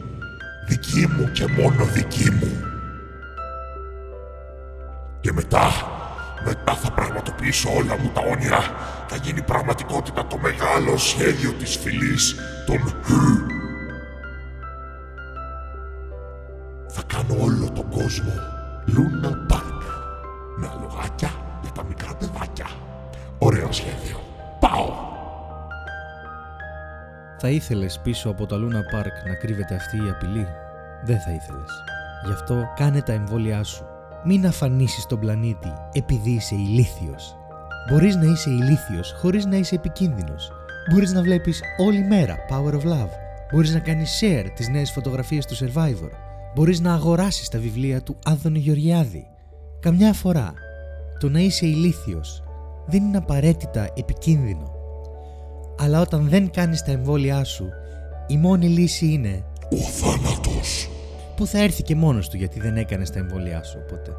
[0.68, 2.67] δική μου και μόνο δική μου.
[5.28, 5.68] Και μετά,
[6.46, 8.62] μετά θα πραγματοποιήσω όλα μου τα όνειρα.
[9.08, 12.36] Θα γίνει πραγματικότητα το μεγάλο σχέδιο της φυλής
[12.66, 13.12] των Χ.
[16.88, 18.32] Θα κάνω όλο τον κόσμο
[18.88, 19.82] Luna Park.
[20.58, 22.68] Με αλογάκια για τα μικρά παιδάκια.
[23.38, 24.20] Ωραίο σχέδιο.
[24.60, 24.94] Πάω!
[27.38, 30.48] Θα ήθελες πίσω από το Luna Park να κρύβεται αυτή η απειλή;
[31.04, 31.72] Δεν θα ήθελες.
[32.26, 33.97] Γι' αυτό κάνε τα εμβόλια σου.
[34.30, 37.36] Μην αφανίσεις τον πλανήτη επειδή είσαι ηλίθιος.
[37.90, 40.52] Μπορείς να είσαι ηλίθιος χωρίς να είσαι επικίνδυνος.
[40.92, 43.10] Μπορείς να βλέπεις όλη μέρα Power of Love.
[43.52, 46.10] Μπορείς να κάνεις share τις νέες φωτογραφίες του Survivor.
[46.56, 49.28] Μπορείς να αγοράσεις τα βιβλία του Άδωνη Γεωργιάδη.
[49.80, 50.54] Καμιά φορά,
[51.20, 52.44] το να είσαι ηλίθιος
[52.86, 54.72] δεν είναι απαραίτητα επικίνδυνο.
[55.80, 57.70] Αλλά όταν δεν κάνεις τα εμβόλια σου,
[58.28, 60.90] η μόνη λύση είναι Ο θάνατος.
[61.38, 64.16] Που θα έρθει και μόνος του γιατί δεν έκανες τα εμβόλια σου, οπότε.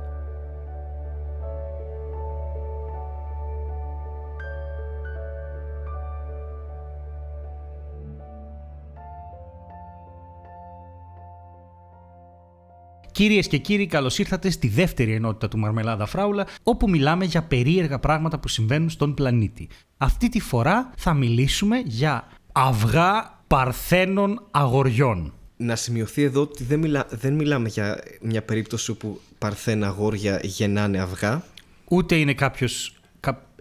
[13.13, 17.99] Κυρίες και κύριοι, καλώς ήρθατε στη δεύτερη ενότητα του Μαρμελάδα Φράουλα, όπου μιλάμε για περίεργα
[17.99, 19.69] πράγματα που συμβαίνουν στον πλανήτη.
[19.97, 25.38] Αυτή τη φορά θα μιλήσουμε για αυγά παρθένων αγοριών.
[25.61, 30.99] Να σημειωθεί εδώ ότι δεν, μιλά, δεν μιλάμε για μια περίπτωση όπου παρθένα αγόρια γεννάνε
[30.99, 31.43] αυγά.
[31.89, 32.93] Ούτε είναι κάποιος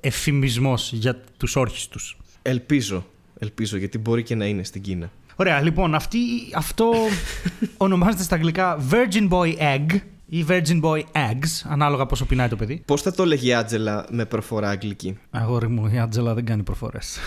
[0.02, 2.18] εφημισμός για τους όρχες τους.
[2.42, 3.06] Ελπίζω.
[3.40, 5.12] Ελπίζω γιατί μπορεί και να είναι στην Κίνα.
[5.36, 6.18] Ωραία, λοιπόν, αυτή,
[6.56, 6.94] αυτό
[7.78, 9.86] ονομάζεται στα αγγλικά Virgin Boy Egg
[10.26, 12.82] ή Virgin Boy Eggs, ανάλογα πόσο πεινάει το παιδί.
[12.86, 16.64] Πώς θα το έλεγε η Άτζελα με προφορά αγγλική; Αγόρι μου, η Άτζελα δεν κάνει
[16.64, 17.20] προφορές.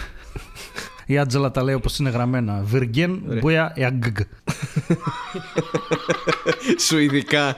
[1.07, 2.65] η Άτζελα τα λέει όπως είναι γραμμένα.
[2.73, 4.21] Virgin Boy Egg.
[6.79, 7.57] Σουηδικά.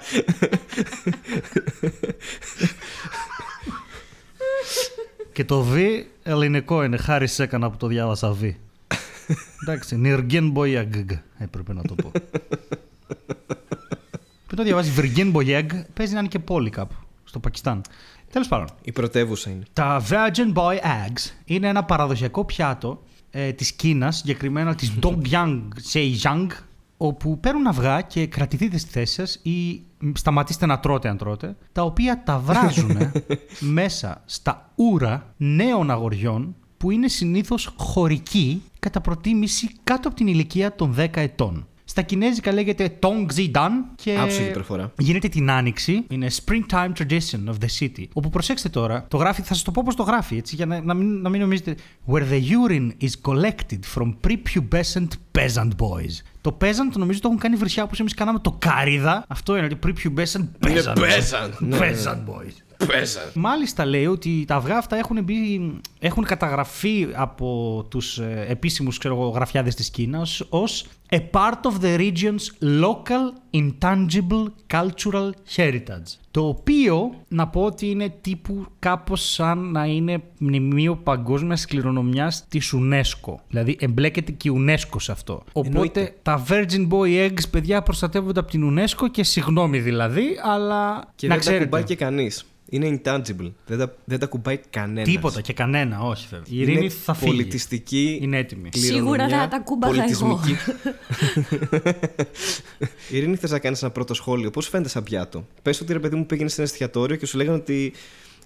[5.32, 6.96] Και το V ελληνικό είναι.
[6.96, 8.54] Χάρη σε έκανα που το διάβασα V.
[9.62, 11.06] Εντάξει, Νιργεν Boyag
[11.38, 12.10] έπρεπε να το πω.
[14.46, 16.94] Πριν το διαβάζει Virgin Boyag, παίζει να είναι και πόλη κάπου
[17.24, 17.80] στο Πακιστάν.
[18.32, 18.68] Τέλος πάντων.
[18.82, 19.62] Η πρωτεύουσα είναι.
[19.72, 25.60] Τα Virgin Boy Eggs είναι ένα παραδοσιακό πιάτο ε, της Κίνας, συγκεκριμένα της Dongyang
[25.92, 26.46] Zhejiang,
[27.04, 31.82] όπου παίρνουν αυγά και κρατηθείτε στη θέση σας ή σταματήστε να τρώτε αν τρώτε, τα
[31.82, 32.96] οποία τα βράζουν
[33.78, 40.74] μέσα στα ούρα νέων αγοριών που είναι συνήθως χωρικοί κατά προτίμηση κάτω από την ηλικία
[40.74, 41.66] των 10 ετών.
[41.92, 44.92] Στα κινέζικα λέγεται Tong Zidan και Άψογη προφορά.
[44.98, 46.04] γίνεται την άνοιξη.
[46.08, 48.04] Είναι springtime tradition of the city.
[48.12, 50.80] Όπου προσέξτε τώρα, το γράφει, θα σας το πω πώς το γράφει, έτσι, για να,
[50.80, 51.74] να, μην, να μην νομίζετε.
[52.12, 56.14] Where the urine is collected from prepubescent peasant boys.
[56.40, 59.24] Το peasant νομίζω το έχουν κάνει βρυσιά όπως εμείς κάναμε το κάριδα.
[59.28, 60.68] Αυτό είναι, prepubescent peasant.
[60.68, 60.98] Είναι boys.
[60.98, 61.92] peasant, ναι, ναι.
[61.92, 62.71] Peasant boys.
[62.86, 63.20] Πέσα.
[63.34, 69.14] Μάλιστα λέει ότι τα αυγά αυτά έχουν, μπει, έχουν καταγραφεί από τους ε, επίσημους ξέρω,
[69.14, 76.16] εγώ, γραφιάδες της Κίνας ως a part of the region's local intangible cultural heritage.
[76.30, 82.74] Το οποίο να πω ότι είναι τύπου κάπως σαν να είναι μνημείο παγκόσμιας κληρονομιάς της
[82.76, 83.34] UNESCO.
[83.48, 85.42] Δηλαδή εμπλέκεται και η UNESCO σε αυτό.
[85.52, 86.14] Οπότε Εννοείται.
[86.22, 91.34] τα Virgin Boy Eggs παιδιά προστατεύονται από την UNESCO και συγγνώμη δηλαδή, αλλά Και να
[91.34, 91.64] δεν τα ξέρετε.
[91.64, 92.44] κουμπάει και κανείς.
[92.72, 93.52] Είναι intangible.
[93.66, 95.08] Δεν τα, δεν τα κουμπάει κανένας.
[95.08, 96.46] Τίποτα και κανένα, όχι βέβαια.
[96.48, 97.30] Η Ειρήνη Είναι θα φύγει.
[97.30, 98.18] πολιτιστική.
[98.22, 98.68] Είναι έτοιμη.
[98.68, 100.56] κληρονομιά, Σίγουρα θα τα κούμπαγα πολιτισμική.
[103.16, 106.16] Ειρήνη, θες να κάνεις ένα πρώτο σχόλιο; Πώς φαίνεται σαν πιάτο; Πες ότι ρε παιδί
[106.16, 107.92] μου πήγαινες σε ένα εστιατόριο και σου λέγανε ότι.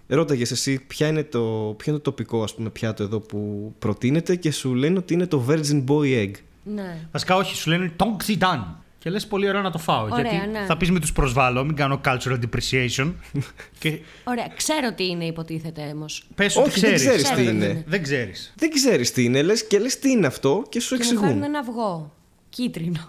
[0.09, 4.37] Ρώταγες εσύ ποια είναι το, ποιο είναι το τοπικό ας πούμε, πιάτο εδώ που προτείνεται
[4.37, 6.31] και σου λένε ότι είναι το Virgin Boy Egg.
[6.62, 7.09] Ναι.
[7.12, 8.61] Βασικά, όχι, σου λένε Tong Zidan.
[8.99, 10.03] Και λες πολύ ωραίο να το φάω.
[10.03, 10.65] Ωραία, γιατί ναι.
[10.67, 13.13] θα πεις μην τους προσβάλλω, μην κάνω cultural depreciation.
[13.79, 16.27] και Ωραία, ξέρω τι είναι υποτίθεται όμως.
[16.35, 17.07] πες ότι Όχι, δεν ξέρεις.
[17.07, 17.65] ξέρεις Ξέρω τι τι είναι.
[17.65, 17.85] είναι.
[17.87, 18.53] Δεν ξέρεις.
[18.57, 21.27] Δεν ξέρεις τι είναι, λες και λες τι είναι αυτό και σου Και μου φέρνουν
[21.29, 21.45] εξηγούν.
[21.45, 22.13] ένα αυγό.
[22.49, 23.01] Κίτρινο.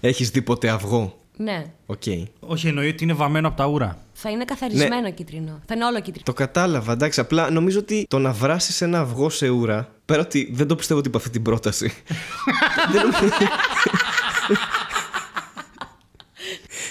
[0.00, 1.64] Έχεις δει ποτέ αυγό; Ναι.
[1.86, 2.02] Οκ.
[2.40, 3.98] Όχι, εννοεί ότι είναι βαμμένο από τα ούρα.
[4.12, 5.10] Θα είναι καθαρισμένο Ναι.
[5.10, 5.60] κίτρινο.
[5.66, 6.22] Θα είναι όλο κίτρινο.
[6.24, 7.20] Το κατάλαβα, εντάξει.
[7.20, 9.88] Απλά νομίζω ότι το να βράσεις ένα αυγό σε ούρα.
[10.04, 11.92] Πέρα ότι δεν το πιστεύω ότι είπα αυτή την πρόταση.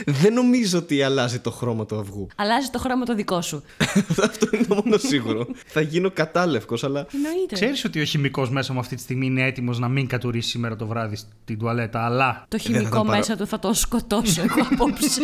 [0.05, 0.21] δεν, νομίζω...
[0.21, 2.27] δεν νομίζω ότι αλλάζει το χρώμα του αυγού.
[2.35, 3.63] Αλλάζει το χρώμα το δικό σου.
[4.27, 5.47] Αυτό είναι το μόνο σίγουρο.
[5.65, 7.05] Θα γίνω κατάλευκος, αλλά.
[7.13, 7.53] Εννοείται.
[7.53, 10.75] Ξέρεις ότι ο χημικός μέσα μου αυτή τη στιγμή είναι έτοιμος να μην κατουρίσει σήμερα
[10.75, 12.45] το βράδυ στην τουαλέτα, αλλά.
[12.47, 13.17] Το θα χημικό τον πάρω.
[13.17, 15.21] μέσα του θα τον σκοτώσω εγώ απόψε.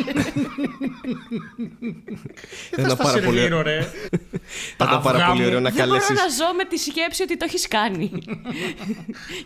[2.71, 3.79] Θα ήταν πάρα πολύ, σερβίρω, ρε.
[4.77, 5.45] θα ήταν πάρα αυγά πολύ μου.
[5.47, 6.09] ωραίο να Δεν μπορώ καλέσεις.
[6.09, 8.11] να ζω με τη σκέψη ότι το έχεις κάνει.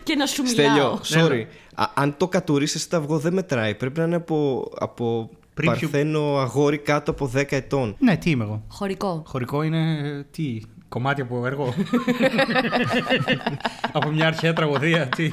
[0.02, 0.98] και να σου Στέλιο, μιλάω.
[1.28, 1.44] sorry.
[1.74, 3.74] Α, αν το κατουρίσει το αυγό δεν μετράει.
[3.74, 7.96] Πρέπει να είναι από, από Πριν παρθένο αγόρι κάτω από 10 ετών.
[7.98, 8.62] Ναι, τι είμαι εγώ.
[8.68, 9.22] Χωρικό.
[9.26, 9.98] Χωρικό είναι.
[10.08, 11.74] ε, Τι, κομμάτι από έργο;
[13.92, 15.28] από μια αρχαία τραγωδία, τι;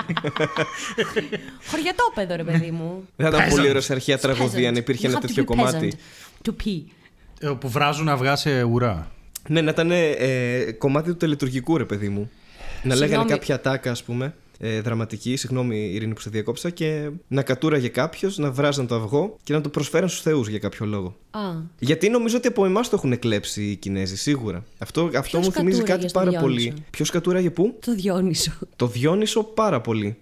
[1.68, 3.06] Χωριατόπεδο, ρε παιδί μου.
[3.16, 3.56] Δεν θα ήταν Peasant.
[3.56, 4.78] πολύ ωραίος σε αρχαία τραγωδία αν Peasant.
[4.78, 5.92] υπήρχε You ένα have to τέτοιο be κομμάτι.
[6.44, 6.82] peasant To pee.
[7.40, 9.12] Ε, που βράζουν αυγά σε ουρά.
[9.48, 12.30] Ναι, να ήταν ε, κομμάτι του τελετουργικού, ρε παιδί μου.
[12.84, 13.30] Να λέγανε Συγγνώμη.
[13.30, 14.34] κάποια τάκα, ας πούμε,
[14.64, 19.38] ε, δραματική, συγγνώμη Ειρήνη που σε διακόψα, και να κατούραγε κάποιος, να βράζαν το αυγό
[19.44, 21.16] και να το προσφέραν στους θεούς για κάποιο λόγο.
[21.32, 21.40] Α,
[21.80, 24.64] Γιατί νομίζω ότι από εμάς το έχουν κλέψει οι Κινέζοι, σίγουρα.
[24.78, 26.84] Αυτό, αυτό Ποιος μου θυμίζει κατούραγε κάτι στο πάρα Διόνυσο; πολύ.
[26.90, 28.52] Ποιος κατούραγε πού; το Διόνυσο.
[28.76, 30.18] Το Διόνυσο πάρα πολύ.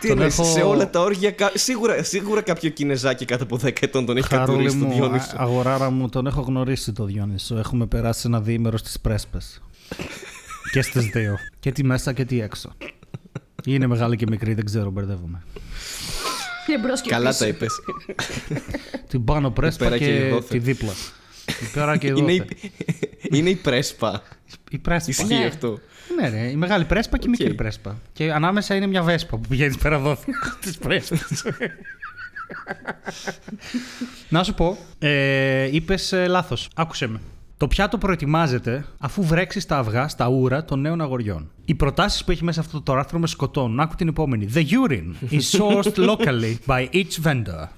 [0.00, 1.30] Τι Τον εννοείς, έχω- σε όλα τα όργια.
[1.30, 4.92] κα- Σίγουρα, σίγουρα κάποιο Κινεζάκι κάτω από 10 ετών τον έχει Χαρούλη κατουρίσει το μου,
[4.94, 5.30] Διόνυσο.
[5.36, 7.58] α- αγοράρα μου, τον έχω γνωρίσει το Διόνυσο.
[7.58, 9.62] Έχουμε περάσει ένα διήμερο στις πρέσπες.
[10.72, 11.38] και στις δύο.
[11.60, 12.72] Και τι μέσα και τι έξω.
[13.66, 15.42] Είναι μεγάλη και μικρή, δεν ξέρω, μπερδεύομαι.
[16.66, 17.38] Και μπρος και Καλά πίσω.
[17.38, 17.72] τα είπες.
[19.08, 20.46] Την πάνω πρέσπα πέρα και, και η δόθε.
[20.48, 20.92] τη δίπλα.
[21.44, 22.54] Την πέρα και η είναι, η, δόθε.
[23.30, 24.22] είναι η πρέσπα.
[24.70, 25.10] Η πρέσπα.
[25.10, 25.44] Ισχύει Ναι.
[25.44, 25.78] αυτό.
[26.20, 27.98] Ναι, ρε, η μεγάλη πρέσπα και η μικρή πρέσπα.
[28.12, 30.18] Και ανάμεσα είναι μια βέσπα που πηγαίνει πέρα εδώ
[30.62, 31.42] της πρέσπας.
[34.28, 36.68] Να σου πω, ε, είπες ε, λάθος.
[36.74, 37.20] Άκουσε με.
[37.62, 41.50] Το πιάτο προετοιμάζεται αφού βρέξεις τα αυγά στα ούρα των νέων αγοριών.
[41.64, 43.80] Οι προτάσεις που έχει μέσα αυτό το άρθρο με σκοτώνουν.
[43.80, 44.48] Άκου την επόμενη.
[44.54, 47.68] The urine is sourced locally by each vendor.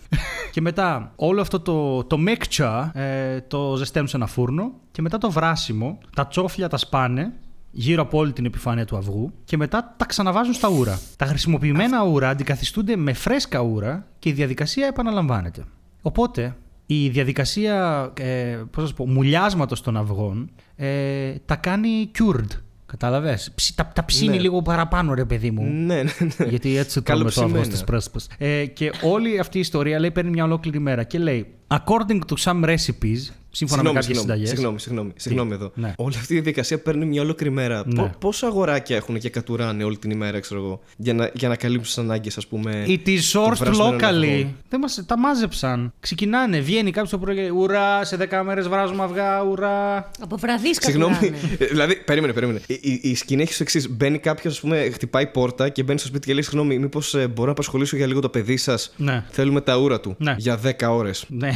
[0.51, 5.19] και μετά όλο αυτό το, το mixture ε, το ζεσταίνουν σε ένα φούρνο και μετά
[5.19, 7.33] το βράσιμο, τα τσόφλια τα σπάνε
[7.71, 11.01] γύρω από όλη την επιφάνεια του αυγού και μετά τα ξαναβάζουν στα ούρα.
[11.17, 15.65] Τα χρησιμοποιημένα ούρα αντικαθιστούνται με φρέσκα ούρα και η διαδικασία επαναλαμβάνεται.
[16.03, 16.57] Οπότε
[16.87, 22.59] η διαδικασία ε, πώς να σου πω, μουλιάσματος των αυγών ε, τα κάνει cured.
[22.87, 24.41] Κατάλαβες; Ψ- Τα, τα ψήνει Ναι.
[24.41, 25.63] λίγο παραπάνω ρε παιδί μου.
[25.65, 26.03] Ναι, ναι,
[26.39, 26.47] ναι.
[26.49, 27.65] Γιατί έτσι τρώμε το αυγό Καλοψημένα.
[27.65, 28.29] στις πρέσπες.
[28.39, 32.37] Ε, και όλη αυτή η ιστορία λέει παίρνει μια ολόκληρη μέρα και λέει According to
[32.45, 35.71] some recipes, σύμφωνα με Συγγνώμη, κάποιες συγγνώμη, συνταγές συγγνώμη, συγγνώμη, συγγνώμη εδώ.
[35.75, 35.93] Ναι.
[35.97, 37.83] Όλη αυτή η διαδικασία παίρνει μια ολόκληρη μέρα.
[37.87, 37.95] Ναι.
[38.03, 41.57] Πο- Πόσα αγοράκια έχουν και κατουράνε όλη την ημέρα, ξέρω εγώ, για να, για να
[41.57, 42.85] καλύψουν τις ανάγκες, ας πούμε.
[42.87, 44.03] It is των sourced βρασμένων locally.
[44.29, 44.57] αυγών.
[44.69, 45.93] Δεν μας, τα μάζεψαν.
[46.01, 47.35] Ξεκινάνε, βγαίνει κάποιος το πρωί.
[47.35, 50.11] και λέει, Ουρά, σε 10 μέρες βράζουμε αυγά, ουρά.
[50.21, 51.15] Από βραδείς Συγγνώμη.
[51.15, 51.39] κατουράνε.
[51.59, 52.61] Ε, δηλαδή, περίμενε, περίμενε.
[52.67, 53.89] Η, η, η σκηνή έχει το εξής.
[53.91, 57.47] Μπαίνει κάποιος, ας πούμε, χτυπάει πόρτα και μπαίνει στο σπίτι και λέει: Συγγνώμη, μήπως μπορώ
[57.47, 59.25] να απασχολήσω για λίγο το παιδί σας; Ναι.
[59.31, 60.15] Θέλουμε τα ούρα του.
[60.19, 60.35] Ναι.
[60.39, 61.25] Για 10 ώρες.
[61.29, 61.51] Ναι.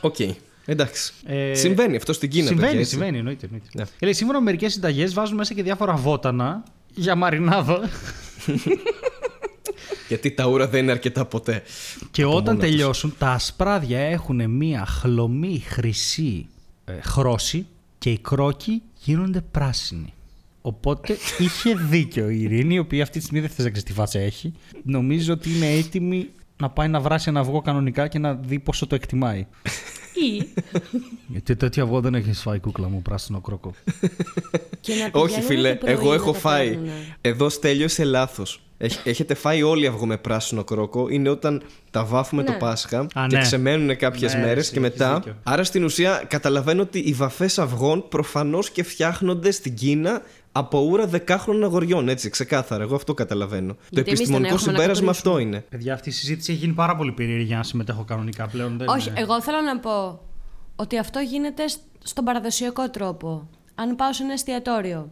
[0.00, 0.16] Οκ.
[0.66, 1.12] Εντάξει.
[1.24, 2.92] Ε, Συμβαίνει αυτό στην Κίνα, συμβαίνει, παιδιά, έτσι.
[2.92, 3.46] συμβαίνει, εννοείται.
[3.46, 3.68] εννοείται.
[3.72, 3.82] Ναι.
[3.82, 6.62] Ε, λέει, σύμφωνα με μερικές συνταγές βάζουν μέσα και διάφορα βότανα
[6.94, 7.80] Για μαρινάδα.
[10.08, 11.62] Γιατί τα ούρα δεν είναι αρκετά ποτέ.
[12.10, 12.76] Και Από όταν μόνα τους.
[12.76, 16.46] τελειώσουν, τα ασπράδια έχουν μία χλωμή χρυσή
[16.84, 17.66] ε, χρώση
[17.98, 20.14] και οι κρόκοι γίνονται πράσινοι.
[20.62, 23.92] Οπότε είχε δίκιο η Ειρήνη, η οποία αυτή τη στιγμή δεν θες να ξέρεις τι
[23.92, 24.52] φάτσα έχει.
[24.82, 28.86] Νομίζω ότι είναι έτοιμη να πάει να βράσει ένα αυγό κανονικά και να δει πόσο
[28.86, 29.46] το εκτιμάει.
[30.14, 30.48] Ή
[31.26, 33.74] Γιατί τέτοιο αυγό δεν έχεις φάει κούκλα μου, πράσινο κρόκο.
[34.80, 36.68] και να Όχι, πηγαίνουν φίλε, το πρωί εγώ να έχω τα φάει.
[36.68, 36.92] παίρνουνε.
[37.20, 38.60] Εδώ στέλειωσε λάθος.
[39.04, 41.08] Έχετε φάει όλοι αυγό με πράσινο κρόκο.
[41.08, 42.48] Είναι όταν τα βάφουμε Ναι.
[42.50, 43.42] το Πάσχα Α, και ναι.
[43.42, 45.14] ξεμένουν κάποιες Ναι, μέρες εσύ και έχεις μετά.
[45.14, 45.36] δίκιο.
[45.42, 50.22] Άρα στην ουσία καταλαβαίνω ότι οι βαφές αυγών προφανώς και φτιάχνονται στην Κίνα
[50.58, 52.08] από ούρα δεκάχρονων αγοριών.
[52.08, 52.82] Έτσι, ξεκάθαρα.
[52.82, 53.72] Εγώ αυτό καταλαβαίνω.
[53.72, 55.56] το Γιατί εμείς επιστημονικό δεν έχουμε να συμπέρασμα αυτό κατουρίσουμε.
[55.56, 55.66] είναι.
[55.70, 58.78] Παιδιά, αυτή η συζήτηση έχει γίνει πάρα πολύ περίεργη για να συμμετέχω κανονικά πλέον.
[58.78, 60.20] Δεν Όχι, είναι- εγώ θέλω να πω
[60.76, 63.48] ότι αυτό γίνεται σ- στον παραδοσιακό τρόπο.
[63.74, 65.10] Αν πάω σε ένα εστιατόριο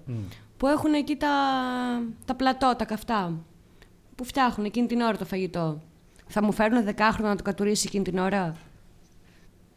[0.56, 1.28] που έχουν εκεί τα,
[2.24, 3.32] τα πλατό, τα καυτά,
[4.14, 5.80] που φτιάχνουν εκείνη την ώρα το φαγητό,
[6.26, 8.56] θα μου φέρουν δεκάχρονα να το κατουρίσει εκείνη την ώρα;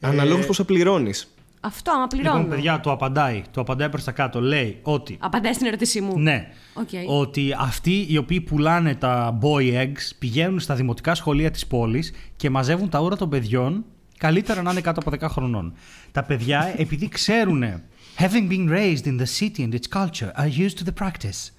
[0.01, 1.27] Αναλόγως πόσα πληρώνεις.
[1.67, 2.37] Αυτό, άμα πληρώνω.
[2.37, 3.43] Λοιπόν, παιδιά, του απαντάει.
[3.51, 4.41] Του απαντάει προς τα κάτω.
[4.41, 5.17] Λέει ότι.
[5.19, 6.19] Απαντάει στην ερώτησή μου.
[6.19, 6.47] Ναι.
[6.73, 6.89] Οκ.
[7.07, 12.49] Ότι αυτοί οι οποίοι πουλάνε τα boy eggs πηγαίνουν στα δημοτικά σχολεία της πόλης και
[12.49, 13.85] μαζεύουν τα ούρα των παιδιών
[14.17, 15.73] καλύτερα να είναι κάτω από 10 χρονών.
[16.11, 17.63] Τα παιδιά επειδή ξέρουν
[18.19, 21.51] Having been raised in the city and its culture are used to the practice.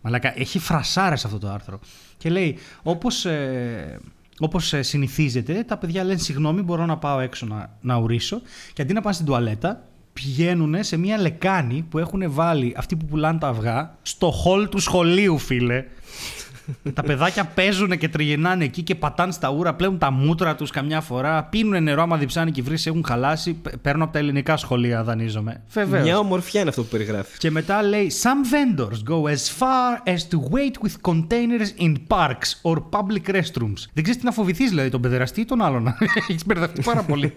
[0.00, 1.80] Μαλάκα, έχει φρασάρες αυτό το άρθρο.
[2.16, 4.00] Και λέει, όπως, ε,
[4.44, 8.40] όπως ε, συνηθίζεται, τα παιδιά λένε συγγνώμη, μπορώ να πάω έξω να, να ουρήσω.
[8.72, 13.04] Και αντί να πάνε στην τουαλέτα, πηγαίνουν σε μια λεκάνη που έχουν βάλει αυτοί που
[13.04, 15.84] πουλάνε τα αυγά στο χολ του σχολείου, φίλε.
[16.94, 21.00] Τα παιδάκια παίζουν και τριγυρνάνε εκεί και πατάνε στα ούρα, πλέουν τα μούτρα τους καμιά
[21.00, 21.44] φορά.
[21.44, 23.52] Πίνουν νερό άμα διψάνε και οι βρύσει έχουν χαλάσει.
[23.54, 25.62] Π- Παίρνω από τα ελληνικά σχολεία, δανείζομαι.
[25.72, 26.02] Βεβαίως.
[26.04, 27.38] Μια ομορφιά είναι αυτό που περιγράφεις.
[27.38, 32.50] Και μετά λέει Some vendors go as far as to wait with containers in parks
[32.62, 33.80] or public restrooms.
[33.92, 35.86] Δεν ξέρεις τι να φοβηθείς, δηλαδή, τον παιδεραστή ή τον άλλον.
[36.28, 37.36] Έχεις μπερδευτεί πάρα πολύ.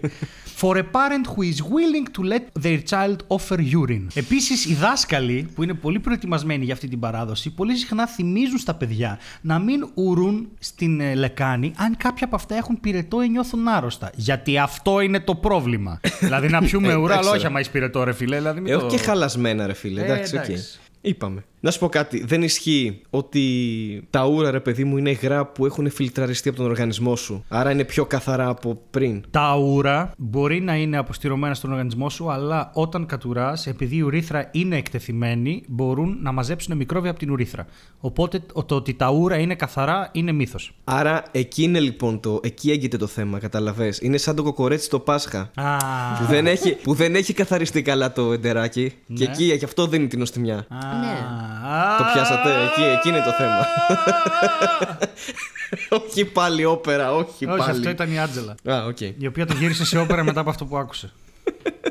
[0.60, 4.06] For a parent who is willing to let their child offer urine.
[4.14, 8.74] Επίσης, οι δάσκαλοι, που είναι πολύ προετοιμασμένοι για αυτή την παράδοση, πολύ συχνά θυμίζουν στα
[8.74, 13.68] παιδιά να μην ουρούν στην ε, λεκάνη αν κάποια από αυτά έχουν πυρετό ή νιώθουν
[13.68, 14.10] άρρωστα.
[14.14, 16.00] Γιατί αυτό είναι το πρόβλημα.
[16.20, 17.46] δηλαδή να πιούμε Ε, ούρα, αλλά εντάξει, όχι ρε.
[17.46, 18.36] άμα έχεις πυρετό, ρε φίλε.
[18.36, 20.00] Δηλαδή, μην Ε, όχι το- και χαλασμένα, ρε φίλε.
[20.00, 20.44] Ε, εντάξει, οκ.
[20.44, 20.78] εντάξει.
[21.00, 21.44] Είπαμε.
[21.60, 22.24] Να σου πω κάτι.
[22.24, 23.42] Δεν ισχύει ότι
[24.10, 27.44] τα ούρα, ρε παιδί μου, είναι υγρά που έχουν φιλτραριστεί από τον οργανισμό σου.
[27.48, 29.24] Άρα είναι πιο καθαρά από πριν.
[29.30, 34.48] Τα ούρα μπορεί να είναι αποστηρωμένα στον οργανισμό σου, αλλά όταν κατουράς, επειδή η ουρήθρα
[34.52, 37.66] είναι εκτεθειμένη, μπορούν να μαζέψουν μικρόβια από την ουρήθρα.
[38.00, 40.74] Οπότε το ότι τα ούρα είναι καθαρά είναι μύθος.
[40.84, 42.40] Άρα εκεί είναι λοιπόν το.
[42.42, 43.98] Εκεί έγκυται το θέμα, καταλαβες.
[43.98, 45.50] Είναι σαν το κοκορέτσι στο Πάσχα.
[46.18, 48.92] Που δεν, έχει, που δεν έχει καθαριστεί καλά το εντεράκι.
[49.14, 50.66] Και εκεί, γι' αυτό δίνει την οστιμιά.
[50.70, 51.55] Ναι.
[51.98, 53.66] Το πιάσατε, εκεί, εκεί είναι το θέμα.
[56.00, 57.70] όχι πάλι όπερα, όχι, Όχι, πάλι.
[57.70, 58.54] αυτό ήταν η Άτζελα.
[58.70, 59.00] Α, οκ.
[59.00, 61.12] Η οποία το γύρισε σε όπερα μετά από αυτό που άκουσε.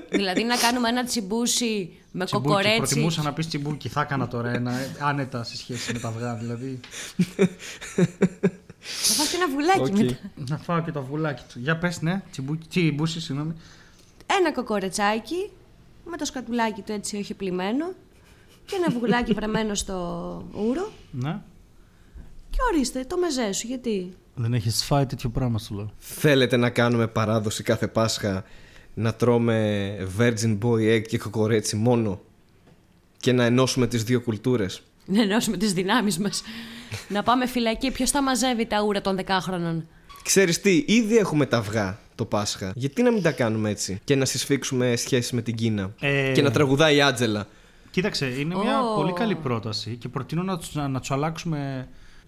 [0.09, 2.47] δηλαδή να κάνουμε ένα τσιμπούσι με Τσιμπούκι.
[2.47, 2.78] κοκορέτσι.
[2.78, 3.89] Προτιμούσα να πεις τσιμπούκι.
[3.89, 6.34] Θα έκανα τώρα ένα ε, άνετα σε σχέση με τα αυγά.
[6.36, 6.80] Δηλαδή.
[8.88, 9.97] Θα φας και ένα βουλάκι Οκ.
[9.97, 10.16] μετά.
[10.36, 11.59] να φάω και το βουλάκι του.
[11.59, 12.68] Για πες, ναι, τσιμπούκι.
[12.68, 13.53] Τσιμπούσι, συγγνώμη.
[14.39, 15.49] Ένα κοκορετσάκι
[16.05, 17.86] με το σκατουλάκι του έτσι όχι πλημμένο
[18.66, 19.93] και ένα βουλάκι βραμμένο στο
[20.70, 21.39] ούρο Ναι.
[22.49, 25.91] και ορίστε το μεζέ σου γιατί; Δεν έχεις φάει τέτοιο πράγμα, σου λέω.
[25.97, 28.43] Θέλετε να κάνουμε παράδοση κάθε Πάσχα
[28.93, 32.22] να τρώμε virgin boy egg και κοκορέτσι μόνο
[33.20, 36.41] και να ενώσουμε τις δύο κουλτούρες; Να ενώσουμε τις δυνάμεις μας.
[37.09, 37.91] να πάμε φυλακή.
[37.91, 39.88] Ποιος θα μαζεύει τα ούρα των δεκάχρονων;
[40.24, 42.72] Ξέρεις τι, ήδη έχουμε τα αυγά το Πάσχα.
[42.76, 46.32] Γιατί να μην τα κάνουμε έτσι και να συσφίξουμε σχέσεις με την Κίνα Ε.
[46.32, 47.47] και να τραγουδάει η Άτζελα.
[47.95, 48.95] Κοίταξε, είναι μια Ω.
[48.95, 51.87] πολύ καλή πρόταση και προτείνω να τους, να, να τους αλλάξουμε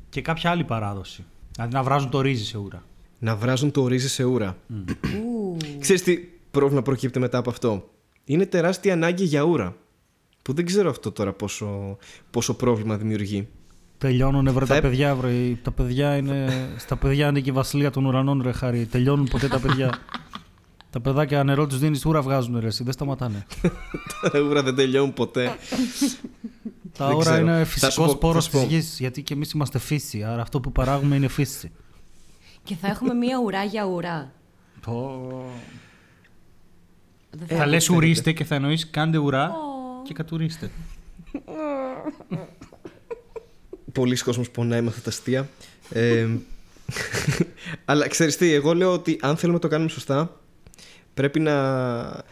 [0.09, 1.25] και κάποια άλλη παράδοση.
[1.51, 2.83] Δηλαδή να βράζουν το ρύζι σε ούρα.
[3.19, 4.57] Να βράζουν το ρύζι σε ούρα.
[4.69, 5.57] Ου.
[5.79, 6.17] Ξέρεις τι
[6.51, 7.89] πρόβλημα προκύπτει μετά από αυτό;
[8.25, 9.75] Είναι τεράστια ανάγκη για ούρα.
[10.41, 11.97] Που δεν ξέρω αυτό τώρα πόσο,
[12.31, 13.47] πόσο πρόβλημα δημιουργεί.
[13.97, 15.57] Τελειώνουν βρε Θα τα έπ- παιδιά, βρε.
[15.61, 18.85] Τα παιδιά είναι, στα παιδιά είναι και η βασιλεία των ουρανών, ρε Χάρη.
[18.85, 19.89] Τελειώνουν ποτέ τα παιδιά.
[20.97, 22.67] τα παιδάκια νερό τους δίνεις ούρα βγάζουν, ρε.
[22.67, 23.45] εσύ, Δεν σταματάνε.
[24.31, 25.55] Τα ούρα δεν τελειώνουν ποτέ.
[26.97, 27.41] τα Δεν ούρα ξέρω.
[27.41, 28.75] είναι Θα φυσικός σου πω- πόρος θα σου της πω.
[28.75, 28.99] γης.
[28.99, 30.23] Γιατί και εμείς είμαστε φύση.
[30.23, 31.71] Άρα αυτό που παράγουμε είναι φύση.
[32.63, 34.31] Και θα έχουμε μία ουρά για ουρά.
[37.31, 37.65] Δεν θα θα...
[37.65, 39.51] λε ουρίστε και θα εννοείς κάντε ουρά
[40.03, 40.71] και κατουρίστε.
[43.93, 45.49] Πολλοί κόσμος πονάει με αυτά τα αστεία.
[45.89, 46.27] Ε,
[47.85, 50.39] αλλά ξέρεις τι, εγώ λέω ότι αν θέλουμε να το κάνουμε σωστά,
[51.17, 52.23] πρέπει να,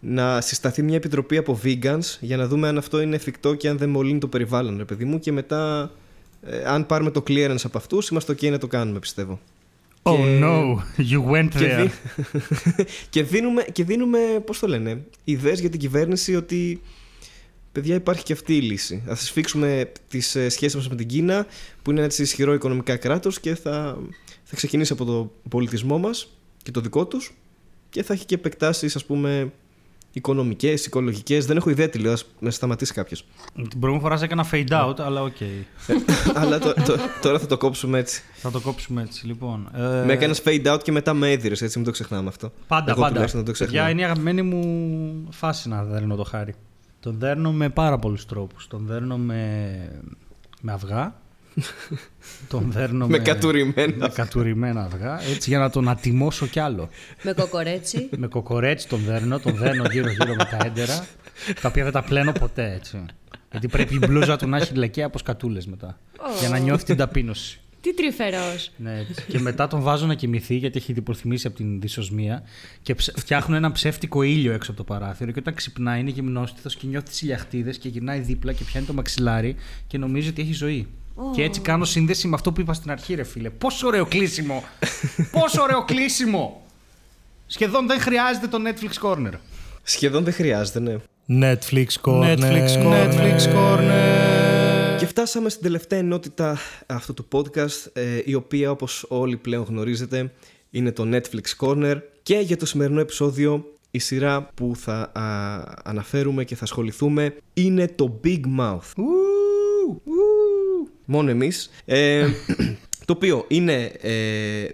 [0.00, 3.78] να συσταθεί μια επιτροπή από vegans για να δούμε αν αυτό είναι εφικτό και αν
[3.78, 5.18] δεν μολύνει το περιβάλλον, ρε παιδί μου.
[5.18, 5.90] Και μετά,
[6.42, 9.40] ε, αν πάρουμε το clearance από αυτούς, είμαστε OK να το κάνουμε, πιστεύω.
[10.02, 10.74] Oh Και- no,
[11.10, 11.80] you went Και, there.
[12.76, 16.80] δι- και δίνουμε, και δίνουμε πώς το λένε, ιδέες για την κυβέρνηση ότι
[17.72, 19.02] παιδιά υπάρχει και αυτή η λύση.
[19.06, 21.46] Θα σφίξουμε τις ε, σχέσεις μας με την Κίνα
[21.82, 23.98] που είναι ένα έτσι ισχυρό οικονομικά κράτος και θα,
[24.44, 27.32] θα ξεκινήσει από το πολιτισμό μας και το δικό τους
[27.90, 29.52] και θα έχει και επεκτάσεις ας πούμε
[30.12, 31.46] οικονομικές, οικολογικές.
[31.46, 33.24] Δεν έχω ιδέα τι λέω, ας με σταματήσει κάποιος.
[33.54, 35.36] Την προηγούμενη φορά σε έκανα fade out, αλλά οκ.
[36.34, 38.22] Αλλά το- το- τώρα θα το κόψουμε έτσι.
[38.34, 39.68] Θα το κόψουμε έτσι, λοιπόν.
[39.74, 42.52] Ε, Με έκανες fade out και μετά με έδιρες, έτσι μην το ξεχνάμε αυτό.
[42.66, 43.12] Πάντα, Εγώ πάντα.
[43.12, 43.76] τουλάχιστον δεν το ξεχνάω.
[43.76, 46.54] Παιδιά, είναι η αγαπημένη μου φάση να δέρνω το χάρι.
[47.00, 48.66] Τον δέρνω με πάρα πολλούς τρόπους.
[48.68, 49.70] Τον δέρνω με,
[50.60, 51.14] με αυγά.
[52.48, 55.20] Τον δέρνω Με κατουρημένα με κατουρημένα αυγά.
[55.22, 56.88] Έτσι για να τον ατιμώσω κι άλλο.
[57.22, 58.08] Με κοκορέτσι.
[58.16, 61.06] με κοκορέτσι τον δέρνω, τον δέρνω γύρω-γύρω με τα έντερα.
[61.62, 63.04] τα οποία δεν τα πλένω ποτέ, έτσι.
[63.50, 65.98] Γιατί πρέπει η μπλούζα του να έχει λεκαία από σκατούλες μετά.
[66.40, 67.60] Για να νιώθει την ταπείνωση.
[67.80, 68.70] Τι τρυφερός.
[68.76, 69.24] Ναι, έτσι.
[69.28, 72.42] και μετά τον βάζω να κοιμηθεί γιατί έχει υποθυμίσει από την δυσοσμία
[72.82, 75.30] και ψε- φτιάχνω ένα ψεύτικο ήλιο έξω από το παράθυρο.
[75.32, 78.92] Και όταν ξυπνάει είναι γυμνόστιθος και νιώθει τις ηλιαχτίδες και γυρνάει δίπλα και πιάνει το
[78.92, 79.56] μαξιλάρι
[79.86, 80.86] και νομίζει ότι έχει ζωή.
[81.34, 83.50] Και έτσι κάνω σύνδεση με αυτό που είπα στην αρχή, ρε φίλε.
[83.50, 84.64] Πόσο ωραίο κλείσιμο!
[85.40, 86.62] Πόσο ωραίο κλείσιμο!
[87.46, 89.32] Σχεδόν δεν χρειάζεται το Netflix Corner.
[89.82, 90.96] Σχεδόν δεν χρειάζεται, ναι.
[91.28, 92.38] Netflix Corner.
[92.38, 93.12] Netflix Corner.
[93.12, 94.96] Netflix Corner.
[94.98, 100.32] Και φτάσαμε στην τελευταία ενότητα αυτού του podcast, ε, η οποία όπως όλοι πλέον γνωρίζετε
[100.70, 105.22] είναι το Netflix Corner και για το σημερινό επεισόδιο η σειρά που θα α,
[105.84, 108.92] αναφέρουμε και θα ασχοληθούμε είναι το Big Mouth.
[111.10, 111.70] Μόνο εμείς.
[111.84, 112.26] Ε,
[113.06, 114.12] το οποίο είναι ε,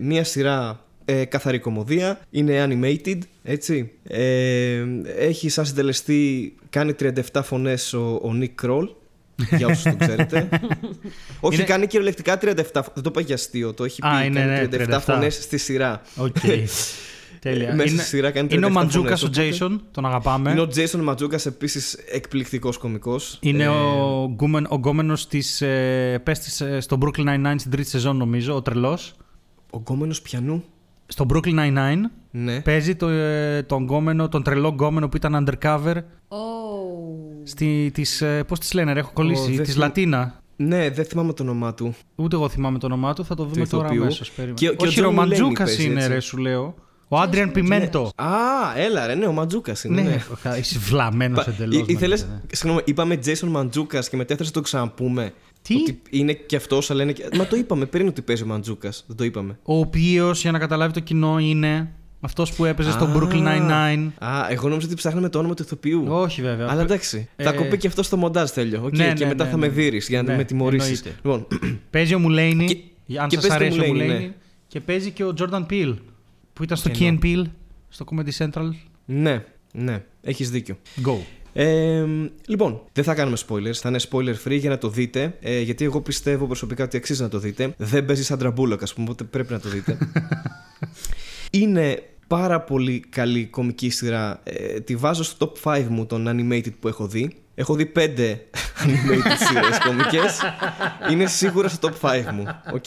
[0.00, 3.90] μια σειρά ε, καθαρή κομμωδία, είναι animated, έτσι.
[4.08, 4.84] Ε,
[5.18, 6.94] έχει σαν συντελεστή, κάνει
[7.32, 8.88] 37 φωνές ο, ο Nick Kroll,
[9.56, 10.48] για όσους το ξέρετε.
[11.40, 12.54] Όχι, Είναι- κάνει κυριολεκτικά 37,
[12.94, 15.00] δεν το πάει για αστείο, το έχει πει, Α, είναι, κάνει ναι, 37, 37.
[15.00, 16.02] φωνές στη σειρά.
[16.16, 16.36] Οκ.
[17.50, 17.74] Τέλεια.
[17.74, 20.50] Μέσα είναι, στη σειρά κάνει είναι ο 37 Μαντζούκα φωνές, ο οπότε- Jason, τον αγαπάμε.
[20.50, 23.38] Είναι ο Jason Ματζούκας επίσης εκπληκτικός κωμικός.
[23.40, 27.70] Είναι Ε, ο, γκούμεν, ο γκόμενος της, ε, πες της, ε, στο Brooklyn Nine-Nine στην
[27.70, 29.14] τρίτη σεζόν νομίζω, ο τρελός.
[29.70, 30.64] Ο γκόμενος ποιανού.
[31.06, 32.60] Στο Brooklyn Nine-Nine Ναι.
[32.60, 35.94] παίζει το, ε, τον, γκόμενο, τον τρελό γκόμενο που ήταν undercover
[37.44, 40.42] στη, της, ε, πώς τις λένε ρε, έχω κολλήσει, δεν της θυμ- Λατίνα.
[40.56, 41.94] Ναι, δεν θυμάμαι το όνομά του.
[42.14, 44.02] Ούτε εγώ θυμάμαι το όνομά του, θα το δούμε τώρα ηθοποιού.
[44.02, 44.30] αμέσως.
[44.30, 44.58] περίμενε.
[44.58, 46.12] Και- και ο Όχι, John ο Mulaney Μαντζούκας παίζει, είναι έτσι.
[46.12, 46.74] ρε, σου λέω.
[47.08, 48.12] Ο Άντριαν Πιμέντο.
[48.14, 48.26] Α,
[48.76, 50.02] έλα ρε, ναι, ο Μαντζούκας είναι.
[50.02, 50.22] Ναι, ναι.
[50.50, 50.56] ναι.
[50.56, 51.76] είσαι βλαμμένος Πα- εντελώς.
[51.76, 52.48] ή- ήθελες, μαλάκα, ναι.
[52.56, 55.32] συγγνώμη, είπαμε Jason Μαντζούκα και μετά ήθελες να το ξαναπούμε.
[55.62, 57.28] Τι; Ότι είναι και αυτός, αλλά είναι και.
[57.36, 58.92] Μα το είπαμε πριν ότι παίζει ο Μαντζούκα.
[59.06, 59.58] Δεν το είπαμε.
[59.62, 61.90] Ο οποίος, για να καταλάβει το κοινό, είναι
[62.20, 63.12] αυτός που έπαιζε στο Α.
[63.16, 64.08] Brooklyn Nine-Nine.
[64.18, 66.04] Α, εγώ νόμιζα ότι ψάχναμε το όνομα του ηθοποιού.
[66.08, 66.66] Όχι, βέβαια.
[66.70, 67.28] Αλλά εντάξει.
[67.36, 68.82] Ε, Θα κοπεί και αυτό στο μοντάζ τέλειο.
[68.84, 69.66] Οκ, ναι, και ναι, μετά ναι, θα ναι.
[69.66, 70.98] με δει για να Ναι, με τιμωρήσεις.
[71.00, 71.20] εννοείται.
[71.24, 71.46] Λοιπόν,
[71.90, 72.66] Παίζει ο Mulaney.
[73.06, 74.24] Και- αν και σας παίζει το αρέσει ο Mulaney, Mulaney.
[74.26, 74.32] ναι.
[74.68, 75.94] Και παίζει και ο Jordan Peele.
[76.54, 77.18] Που ήταν στο Key Εννοώ.
[77.22, 77.44] and Peele.
[77.88, 78.68] Στο Comedy Central.
[79.04, 80.78] ναι, ναι, έχεις δίκιο.
[81.06, 81.16] Go.
[81.56, 82.04] Ε,
[82.46, 85.36] λοιπόν, δεν θα κάνουμε spoilers, θα είναι spoiler free για να το δείτε.
[85.40, 87.74] Ε, γιατί εγώ πιστεύω προσωπικά ότι αξίζει να το δείτε.
[87.76, 89.98] Δεν παίζει σαν τραμπούλοκ, ας πούμε, οπότε πρέπει να το δείτε.
[91.50, 94.40] είναι πάρα πολύ καλή κωμική σειρά.
[94.44, 97.36] Ε, τη βάζω στο top 5 μου των animated που έχω δει.
[97.54, 97.98] Έχω δει 5
[98.84, 100.40] animated σειρές κωμικές.
[101.10, 102.44] Είναι σίγουρα στο top 5 μου.
[102.72, 102.84] Οκ.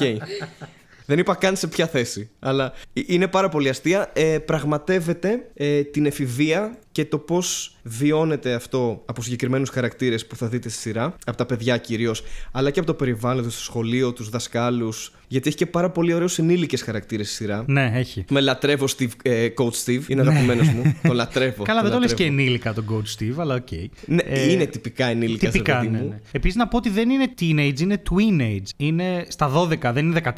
[1.07, 2.29] Δεν είπα καν σε ποια θέση.
[2.39, 4.11] Αλλά ε- είναι πάρα πολύ αστεία.
[4.13, 10.47] Ε, πραγματεύεται ε, την εφηβεία και το πώς βιώνεται αυτό από συγκεκριμένους χαρακτήρες που θα
[10.47, 11.15] δείτε στη σειρά.
[11.25, 15.11] Από τα παιδιά κυρίως, αλλά και από το περιβάλλον του, στο σχολείο, τους δασκάλους.
[15.29, 17.63] Γιατί έχει και πάρα πολύ ωραίους ενήλικες χαρακτήρες στη σειρά.
[17.67, 18.25] Ναι, έχει.
[18.29, 20.95] Με λατρεύω Steve, ε, Coach Steve, είναι αγαπημένος μου.
[21.03, 21.63] Τον λατρεύω.
[21.63, 22.41] Καλά, τον δεν το λες και λατρεύω.
[22.41, 23.67] ενήλικα τον Coach Steve, αλλά οκ.
[24.05, 26.07] Ναι, Ε, είναι τυπικά ενήλικα, Τυπικά, παιδί ναι, μου.
[26.07, 26.19] ναι.
[26.31, 28.69] Επίσης να πω ότι δεν είναι teenage, είναι tweenage.
[28.77, 30.33] Είναι στα 12, δεν είναι 14.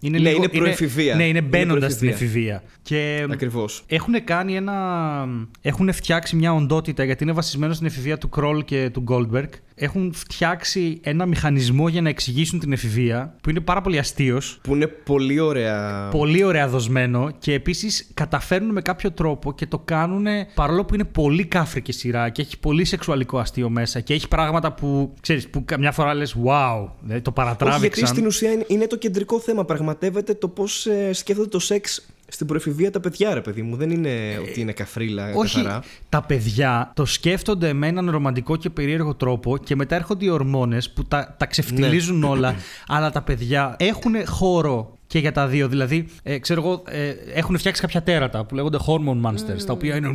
[0.00, 1.14] Είναι Ναι, είναι προεφηβεία.
[1.14, 2.40] ναι, είναι Είναι μπαίνοντας στην προεφηβεία.
[2.54, 2.62] εφηβεία.
[2.82, 3.82] Και Ακριβώς.
[3.86, 4.72] έχουν κάνει ένα.
[5.60, 9.48] Έχουν φτιάξει μια οντότητα γιατί είναι βασισμένο στην εφηβεία του Κρόλ και του Goldberg.
[9.74, 14.58] Έχουν φτιάξει ένα μηχανισμό για να εξηγήσουν την εφηβεία που είναι πάρα πολύ αστείος.
[14.62, 16.08] Που είναι πολύ ωραία.
[16.08, 21.04] Πολύ ωραία δοσμένο και επίσης καταφέρνουν με κάποιο τρόπο και το κάνουν παρόλο που είναι
[21.04, 25.64] πολύ κάφρικη σειρά και έχει πολύ σεξουαλικό αστείο μέσα και έχει πράγματα που ξέρεις, που
[25.64, 28.06] καμιά φορά λες wow, δηλαδή το Όχι, γιατί παρατράβηξαν.
[28.06, 29.64] στην ουσία είναι, είναι το κεντρικό θέμα.
[29.64, 33.76] Πραγματεύεται το πώς σκέφτονται το σεξ στην προεφηβεία τα παιδιά, ρε παιδί μου.
[33.76, 34.10] Δεν είναι
[34.48, 35.82] ότι είναι καφρίλα Όχι, καθαρά.
[36.08, 40.90] τα παιδιά το σκέφτονται με έναν ρομαντικό και περίεργο τρόπο και μετά έρχονται οι ορμόνες
[40.90, 42.26] που τα, τα ξεφτιλίζουν Ναι.
[42.26, 42.54] όλα,
[42.86, 45.68] αλλά τα παιδιά έχουν χώρο και για τα δύο.
[45.68, 49.96] Δηλαδή, ε, ξέρω εγώ, ε, έχουν φτιάξει κάποια τέρατα που λέγονται hormone monsters, τα οποία
[49.96, 50.14] είναι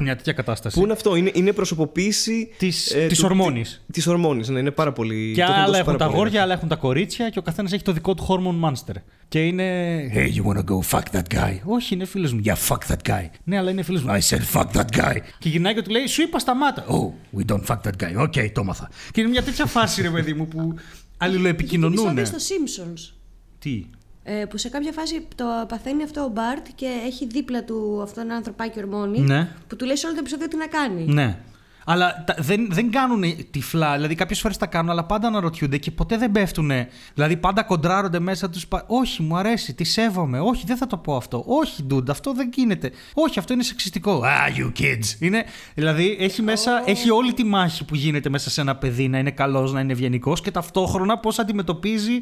[0.00, 0.76] μια τέτοια κατάσταση.
[0.78, 3.84] Πού είναι αυτό, είναι, είναι προσωποποίηση Της- ε, της του- ορμόνης.
[3.92, 5.32] Της ορμόνης, ναι, είναι πάρα πολύ.
[5.34, 7.38] Και το έχουν άλλα δώσει έχουν πάρα τα πολύ αγόρια, άλλα έχουν τα κορίτσια και
[7.38, 8.94] ο καθένας έχει το δικό του hormone monster.
[9.28, 9.98] Και είναι.
[10.14, 12.40] Hey, you wanna go fuck that guy; Όχι, είναι φίλος μου.
[12.44, 13.24] Yeah, fuck that guy.
[13.44, 14.10] Ναι, αλλά είναι φίλος μου.
[14.12, 15.16] I said fuck that guy.
[15.38, 16.84] Και γυρνάει και του λέει, Σου είπα σταμάτα.
[16.88, 18.14] Oh, we don't fuck that guy.
[18.22, 18.90] Οκ, το έμαθα.
[19.10, 20.74] Και είναι μια τέτοια φάση, ρε παιδί μου, που
[21.24, 22.18] αλληλοεπικοινωνούν.
[22.18, 23.12] Επεισόδιο στο Simpsons.
[23.58, 23.84] Τι;
[24.24, 28.24] Ε, που σε κάποια φάση το παθαίνει αυτό ο Μπαρτ και έχει δίπλα του αυτόν
[28.24, 29.20] ένα ανθρωπάκι ορμόνη.
[29.20, 29.48] Ναι.
[29.68, 31.04] Που του λέει σε όλο το επεισόδιο τι να κάνει.
[31.06, 31.36] Ναι.
[31.84, 33.94] Αλλά τα- δεν, δεν κάνουν τυφλά.
[33.94, 36.70] Δηλαδή, κάποιες φορές τα κάνουν, αλλά πάντα αναρωτιούνται και ποτέ δεν πέφτουν.
[37.14, 38.66] Δηλαδή, πάντα κοντράρονται μέσα τους.
[38.86, 40.40] Όχι, μου αρέσει, τη σέβομαι.
[40.40, 41.44] Όχι, δεν θα το πω αυτό.
[41.46, 42.90] Όχι, dude, αυτό δεν γίνεται.
[43.14, 44.22] Όχι, αυτό είναι σεξιστικό.
[44.24, 45.20] Ah, you kids.
[45.20, 45.44] Είναι,
[45.74, 49.30] δηλαδή, έχει μέσα, έχει όλη τη μάχη που γίνεται μέσα σε ένα παιδί να είναι
[49.30, 52.20] καλός, να είναι ευγενικός και ταυτόχρονα πώς αντιμετωπίζει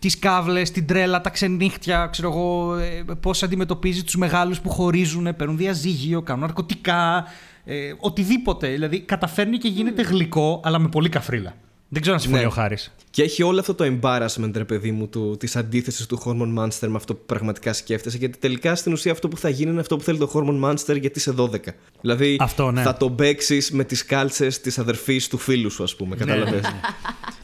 [0.00, 2.76] τις κάβλες, την τρέλα, τα ξενύχτια, ξέρω εγώ,
[3.20, 7.24] πώς αντιμετωπίζει τους μεγάλους που χωρίζουν, παίρνουν διαζύγιο, κάνουν ναρκωτικά,
[7.64, 8.68] ε, οτιδήποτε.
[8.68, 11.54] Δηλαδή καταφέρνει και γίνεται γλυκό, αλλά με πολύ καφρίλα.
[11.92, 12.48] Δεν ξέρω αν συμφωνεί Ναι.
[12.48, 12.94] ο Χάρης.
[13.10, 16.96] Και έχει όλο αυτό το embarrassment, ρε παιδί μου, της αντίθεσης του Hormone Monster με
[16.96, 18.16] αυτό που πραγματικά σκέφτεσαι.
[18.16, 21.00] Γιατί τελικά στην ουσία αυτό που θα γίνει είναι αυτό που θέλει το Hormone Monster
[21.00, 21.48] γιατί είσαι 12.
[22.00, 22.82] Δηλαδή Αυτό, ναι.
[22.82, 26.16] θα το παίξει με τις κάλτσες της αδερφής του φίλου σου, ας πούμε.
[26.16, 26.60] Κατάλαβες;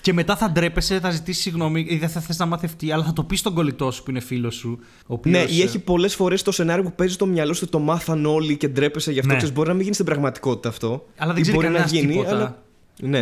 [0.01, 3.13] Και μετά θα ντρέπεσαι, θα ζητήσεις συγγνώμη ή δεν θα θες να μαθευτεί, αλλά θα
[3.13, 4.79] το πεις στον κολλητό σου που είναι φίλος σου.
[5.07, 7.73] Ο οποίος, ναι, ή έχει πολλές φορές το σενάριο που παίζει στο μυαλό σου ότι
[7.73, 9.31] το μάθαν όλοι και ντρέπεσαι γι' αυτό.
[9.31, 9.37] Ναι.
[9.37, 11.07] Ξέρεις, μπορεί να μην γίνει στην πραγματικότητα αυτό.
[11.17, 12.31] Αλλά δεν ή ξέρει μπορεί να κανένας γίνει, τίποτα.
[12.37, 12.65] αλλά.
[13.01, 13.19] Ναι.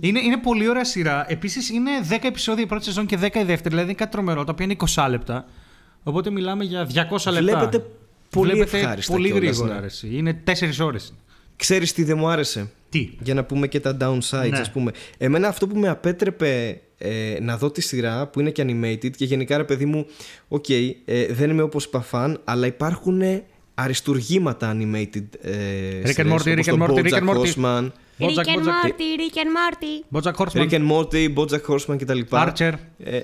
[0.00, 1.24] Είναι, είναι πολύ ωραία σειρά.
[1.28, 3.60] Επίσης είναι 10 επεισόδια η πρώτη σεζόν και 10 η δεύτερη.
[3.62, 5.46] Δηλαδή είναι κάτι τρομερό, τα οποία είναι 20 λεπτά.
[6.02, 6.92] Οπότε μιλάμε για 200
[7.32, 7.40] λεπτά.
[7.40, 7.84] Βλέπετε
[8.30, 9.74] πολύ Βλέπετε ευχάριστα Πολύ κιόλας, γρήγορα.
[9.74, 9.80] ναι.
[9.80, 10.08] ρε εσύ.
[10.12, 11.14] Είναι 4 ώρες.
[11.56, 14.58] Ξέρεις τι δεν μου άρεσε; Τι; Για να πούμε και τα downsides, Ναι.
[14.58, 14.90] ας πούμε.
[15.18, 19.24] Εμένα αυτό που με απέτρεπε ε, να δω τη σειρά, που είναι και animated και
[19.24, 20.06] γενικά ρε παιδί μου,
[20.48, 20.92] οκ, ε,
[21.30, 23.22] δεν είμαι όπως είπα φαν, αλλά υπάρχουν
[23.74, 25.52] αριστουργήματα animated ε,
[26.04, 27.88] Rick and σειρές, Morty, όπως Rick and το Morty, Rick and BoJack Morty.
[28.18, 28.82] Horseman, Rick Bojack, and Bojack.
[28.82, 30.04] Morty, Rick and Morty.
[30.08, 30.68] BoJack Horseman.
[30.70, 32.20] Rick and Morty, BoJack Horseman κτλ.
[32.30, 32.72] Archer.
[32.98, 33.20] Ε,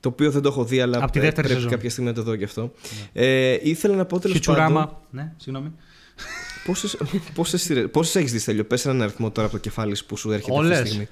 [0.00, 1.70] το οποίο δεν το έχω δει, αλλά Απ' τη ε, δεύτερη πρέπει σεζόν.
[1.70, 2.72] κάποια στιγμή να το δω κι αυτό.
[3.12, 4.54] Ε, ήθελα να πω τέλος πάντων.
[4.64, 5.00] Φιτσουράμα.
[5.10, 5.72] Ναι, συγγνώμη.
[6.64, 6.96] Πόσες,
[7.34, 10.16] πόσες, σειρές- πόσες έχεις δει, Στέλιο; Πες έναν αριθμό τώρα από το κεφάλι σου που
[10.16, 10.80] σου έρχεται αυτή Όλες.
[10.80, 11.08] τη στιγμή.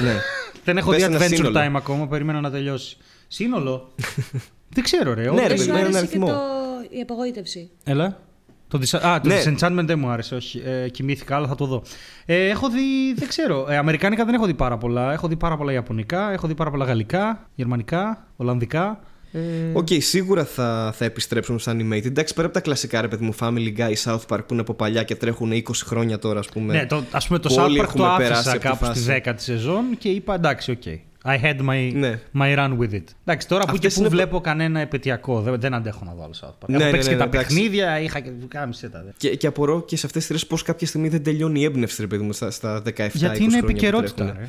[0.04, 0.20] ναι.
[0.64, 1.58] Δεν έχω Πες δει ένα Adventure σύνολο.
[1.60, 2.96] Time ακόμα, περίμενα να τελειώσει.
[3.28, 3.94] Σύνολο;
[4.74, 5.22] Δεν ξέρω, ρε.
[5.22, 5.38] Ναι, όχι.
[5.40, 6.26] ρε, Δεν παιδί, σου με έναν άρεσε και αριθμό.
[6.26, 6.96] το...
[6.96, 7.70] η απογοήτευση.
[7.84, 8.20] Έλα.
[8.68, 9.36] Το, disa- Α, το Ναι.
[9.44, 10.62] Disenchantment δεν μου άρεσε, όχι.
[10.64, 11.82] Ε, κοιμήθηκα, αλλά θα το δω.
[12.26, 13.66] Ε, έχω δει, δεν ξέρω.
[13.68, 15.12] Ε, Αμερικάνικα δεν έχω δει πάρα πολλά.
[15.12, 19.00] Έχω δει πάρα πολλά Ιαπωνικά, έχω δει πάρα πολλά Γαλλικά, Γερμανικά, Ολλανδικά.
[19.32, 19.38] Ε,
[19.72, 22.04] Οκ, σίγουρα θα, θα επιστρέψουν στα animated.
[22.06, 24.74] Εντάξει, πέρα από τα κλασικά ρε παιδί μου, Family Guy, South Park που είναι από
[24.74, 26.72] παλιά και τρέχουν 20 χρόνια τώρα, ας πούμε.
[26.74, 28.66] ναι, το, ας πούμε το που South όλοι Park το έχουμε περάσει άφησα από τη
[28.68, 29.02] κάπου φάση.
[29.02, 30.82] στη 10η σεζόν και είπα εντάξει, οκ.
[31.24, 32.20] I had my, Ναι.
[32.38, 33.02] my run with it.
[33.24, 36.22] Εντάξει, τώρα που Αυτές και που είναι- βλέπω κανένα επαιτειακό, δεν, δεν αντέχω να δω
[36.22, 36.68] άλλο South Park.
[36.68, 37.54] Ναι, Έχω ναι, παίξει ναι, και τα ναι, εντάξει.
[37.54, 39.02] παιχνίδια, είχα και κάμισε τα.
[39.04, 39.10] δε.
[39.16, 42.00] Και, και απορώ και σε αυτές τις σειρές πώς κάποια στιγμή δεν τελειώνει η έμπνευση,
[42.00, 44.14] ρε παιδί μου, στα, στα 17 Γιατί 20 είναι χρόνια που επικαιρότητα.
[44.14, 44.40] τρέχουνε.
[44.40, 44.48] Ρε.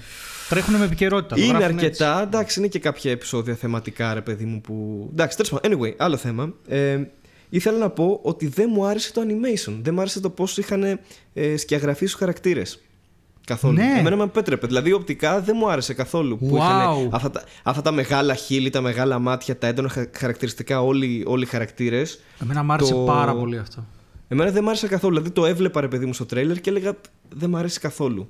[0.49, 1.35] Τρέχουν με επικαιρότητα.
[1.35, 2.23] το Είναι γράφουν αρκετά, έτσι.
[2.27, 5.07] εντάξει, είναι και κάποια επεισόδια θεματικά, ρε παιδί μου, που.
[5.11, 5.79] Εντάξει, τέλος πάντων.
[5.79, 6.53] Anyway, άλλο θέμα.
[6.67, 6.99] Ε,
[7.49, 9.73] ήθελα να πω ότι δεν μου άρεσε το animation.
[9.81, 10.99] Δεν μου άρεσε το πώς είχαν
[11.33, 12.79] ε, σκιαγραφεί στους χαρακτήρες.
[13.49, 13.73] Καθόλου.
[13.73, 13.95] Ναι.
[13.99, 14.67] Εμένα με επέτρεπε.
[14.67, 16.37] Δηλαδή, οπτικά δεν μου άρεσε καθόλου.
[16.37, 16.57] Που Wow.
[16.57, 21.23] είχαν αυτά, τα- αυτά τα μεγάλα χείλη, τα μεγάλα μάτια, τα έντονα χα- χαρακτηριστικά όλοι,
[21.27, 22.19] όλοι οι χαρακτήρες.
[22.41, 23.85] Εμένα μου άρεσε το- πάρα πολύ αυτό.
[24.27, 25.15] Εμένα δεν μου άρεσε καθόλου.
[25.15, 26.93] Δηλαδή, το έβλεπα, ρε παιδί μου, στο τρέιλερ και έλεγα
[27.35, 28.29] δεν μου αρέσει καθόλου.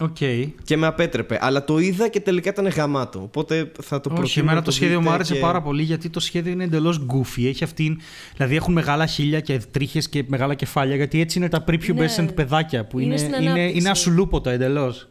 [0.00, 0.16] Οκ.
[0.64, 1.38] Και με απέτρεπε.
[1.40, 3.20] Αλλά το είδα και τελικά ήταν γαμάτο.
[3.22, 4.26] Οπότε θα το προτείνω.
[4.26, 6.64] Όχι, εμένα να το σχέδιο μου δείτε άρεσε και- πάρα πολύ γιατί το σχέδιο είναι
[6.64, 7.44] εντελώς goofy.
[7.44, 7.98] Έχει αυτήν,
[8.36, 12.32] δηλαδή έχουν μεγάλα χείλια και τρίχες και μεγάλα κεφάλια γιατί έτσι είναι τα prepubescent Ναι.
[12.32, 13.78] παιδάκια που Είναι είναι, στην είναι, ανάπτυξη.
[13.78, 15.08] είναι ασουλούποτα εντελώς.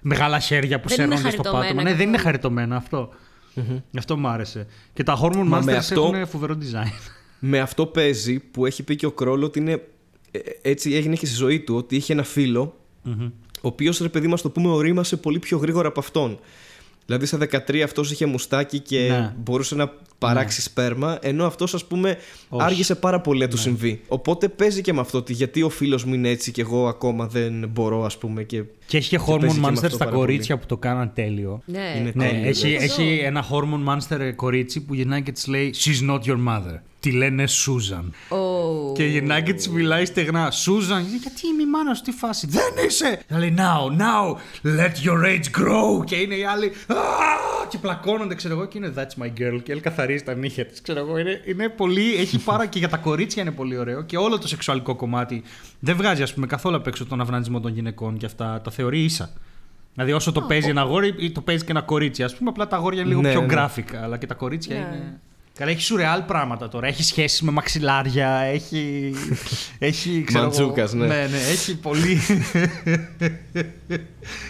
[0.00, 1.82] Μεγάλα χέρια που Δεν είναι σέρνονται στο χαριτωμένα πάτωμα.
[1.82, 2.22] Ναι, δεν είναι καθόλου.
[2.24, 3.08] χαριτωμένα αυτό.
[3.98, 4.66] Αυτό μου άρεσε.
[4.92, 6.92] Και τα Hormone Μα Monsters με αυτό- έχουν φοβερό design.
[7.38, 9.72] Με αυτό παίζει που έχει πει και ο Kroll ότι είναι.
[10.30, 12.76] ε, Έτσι έγινε και στη ζωή του ότι είχε ένα φίλο,
[13.64, 16.38] ο οποίος ρε παιδί μα το πούμε ορίμασε πολύ πιο γρήγορα από αυτόν.
[17.06, 17.38] Δηλαδή στα
[17.68, 19.34] 13 αυτός είχε μουστάκι και Ναι.
[19.38, 22.18] μπορούσε να παράξει σπέρμα, ενώ αυτός ας πούμε Όχι.
[22.56, 22.64] Ναι.
[22.64, 24.00] άργησε πάρα πολύ να του συμβεί.
[24.08, 27.26] Οπότε παίζει και με αυτό ότι γιατί ο φίλος μου είναι έτσι και εγώ ακόμα
[27.26, 28.42] δεν μπορώ, ας πούμε.
[28.42, 28.62] Και...
[28.92, 31.10] Και έχει και παίζει Hormone και με Monster αυτό στα πάρα κορίτσια που το κάναν
[31.14, 31.62] τέλειο.
[31.64, 31.94] Ναι.
[31.98, 32.84] Είναι Ναι, τέλειο, έχει, βέβαια.
[32.84, 36.78] έχει ένα hormone monster κορίτσι που γυρνάει και της λέει She's not your mother.
[37.00, 38.04] Τη λένε Susan.
[38.36, 38.94] Oh.
[38.94, 40.50] Και γυρνάει και της μιλάει στεγνά.
[40.50, 43.20] Susan, γιατί είμαι η μάνα σου, τι φάση; Δεν είσαι!
[43.28, 44.36] Θα λέει Now, now,
[44.78, 46.04] let your age grow.
[46.04, 46.66] Και είναι οι άλλοι.
[46.66, 46.94] «Α!»
[47.68, 49.60] Και πλακώνονται, ξέρω εγώ, και είναι That's my girl.
[49.62, 50.80] Και elle καθαρίζει τα νύχια της.
[50.80, 52.14] Ξέρω εγώ, είναι, είναι πολύ.
[52.14, 54.02] Έχει πάρα και για τα κορίτσια είναι πολύ ωραίο.
[54.02, 55.42] Και όλο το σεξουαλικό κομμάτι
[55.80, 58.60] δεν βγάζει, ας πούμε, καθόλου απ' έξω τον αυνανισμό των γυναικών και αυτά.
[58.64, 59.30] Τα θεωρεί ίσα.
[59.94, 62.22] Δηλαδή, όσο το παίζει ένα αγόρι ή το παίζει και ένα κορίτσι.
[62.22, 63.46] Α πούμε, απλά τα αγόρια είναι λίγο Ναι, πιο ναι.
[63.50, 64.80] graphic, αλλά και τα κορίτσια Ναι.
[64.96, 65.20] είναι.
[65.58, 66.86] Καλά, έχει σουρεάλ πράγματα τώρα.
[66.86, 69.14] Έχει σχέσεις με μαξιλάρια, έχει.
[69.78, 71.06] έχει ξέρω εγώ- Μαντζούκας, ναι.
[71.06, 71.14] ναι.
[71.30, 72.20] Ναι, έχει πολύ.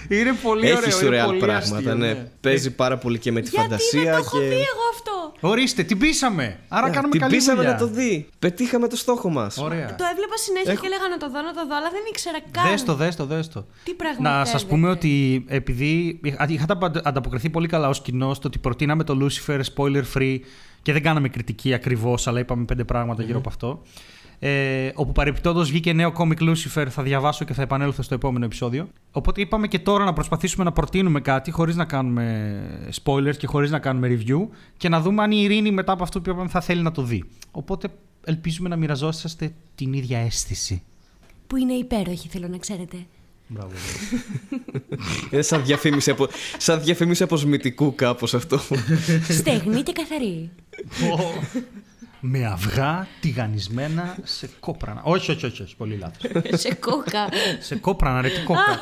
[0.08, 0.72] είναι πολύ ωραίο.
[0.78, 2.26] Έχει είναι σουρεάλ πολύ πράγματα, αστείο, ναι.
[2.40, 4.02] Παίζει πάρα πολύ και με τη Γιατί φαντασία.
[4.02, 4.44] δεν το έχω και...
[4.46, 5.11] δει εγώ αυτό.
[5.40, 6.58] Ορίστε, την πείσαμε.
[6.68, 7.72] Άρα Α, κάνουμε την καλή πείσαμε δουλειά.
[7.72, 8.28] να το δει.
[8.38, 9.58] Πετύχαμε το στόχο μας.
[9.58, 9.94] Ωραία.
[9.94, 12.38] Το έβλεπα συνέχεια Έχω- και έλεγα να το δω, να το δω, αλλά δεν ήξερα
[12.50, 12.70] καν.
[12.70, 13.66] Δες το, δες το, δες το.
[13.84, 14.38] Τι πραγματεύεται.
[14.38, 18.58] Να σας πούμε ότι επειδή είχα- είχατε απαντα- ανταποκριθεί πολύ καλά ως κοινό στο ότι
[18.58, 20.38] προτείναμε το Lucifer spoiler free
[20.82, 23.82] και δεν κάναμε κριτική ακριβώς, αλλά είπαμε πέντε πράγματα γύρω από αυτό.
[24.44, 28.88] Ε, όπου παρεπιπτόντως βγήκε νέο comic Lucifer, θα διαβάσω και θα επανέλθω στο επόμενο επεισόδιο.
[29.10, 32.60] Οπότε είπαμε και τώρα να προσπαθήσουμε να προτείνουμε κάτι χωρίς να κάνουμε
[33.02, 36.20] spoilers και χωρίς να κάνουμε review και να δούμε αν η Ειρήνη μετά από αυτό
[36.20, 37.24] που είπαμε θα θέλει να το δει.
[37.50, 37.88] Οπότε
[38.24, 40.82] ελπίζουμε να μοιραζόσαστε την ίδια αίσθηση.
[41.46, 42.96] Που είναι υπέροχη, θέλω να ξέρετε.
[43.46, 43.72] Μπράβο.
[45.30, 46.26] Είναι σαν διαφήμιση, από,
[46.58, 48.60] σαν διαφήμιση αποσμητικού κάπως αυτό.
[49.28, 50.50] Στεγνή και καθαρή.
[52.24, 55.00] Με αυγά τηγανισμένα σε κόπρανα.
[55.04, 56.30] Όχι, όχι, όχι, όχι πολύ λάθος.
[56.62, 57.28] σε κόκα.
[57.60, 58.80] σε κόπρανα, ρε, τι κόκα.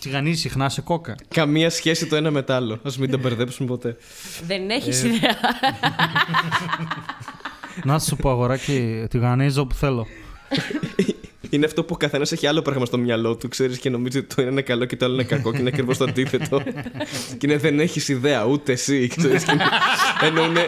[0.00, 1.14] Τηγανίζει συχνά σε κόκα.
[1.28, 2.74] Καμία σχέση το ένα με το άλλο.
[2.74, 3.96] Α μην τα μπερδέψουμε ποτέ.
[4.46, 5.36] δεν Ε, έχει ιδέα.
[7.84, 10.06] Να σου πω, αγοράκι, τηγανίζω όπου θέλω.
[11.50, 14.34] Είναι αυτό που ο καθένας έχει άλλο πράγμα στο μυαλό του, ξέρεις, και νομίζει ότι
[14.34, 16.62] το ένα είναι καλό και το άλλο είναι κακό και είναι ακριβώς το αντίθετο.
[17.38, 19.64] και είναι δεν έχεις ιδέα, ούτε εσύ, ξέρεις, και είναι-
[20.22, 20.66] Ενώ είναι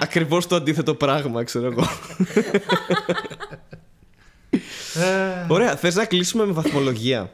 [0.00, 1.84] ακριβώς το αντίθετο πράγμα, ξέρω εγώ.
[5.48, 7.32] Ωραία, θες να κλείσουμε με βαθμολογία;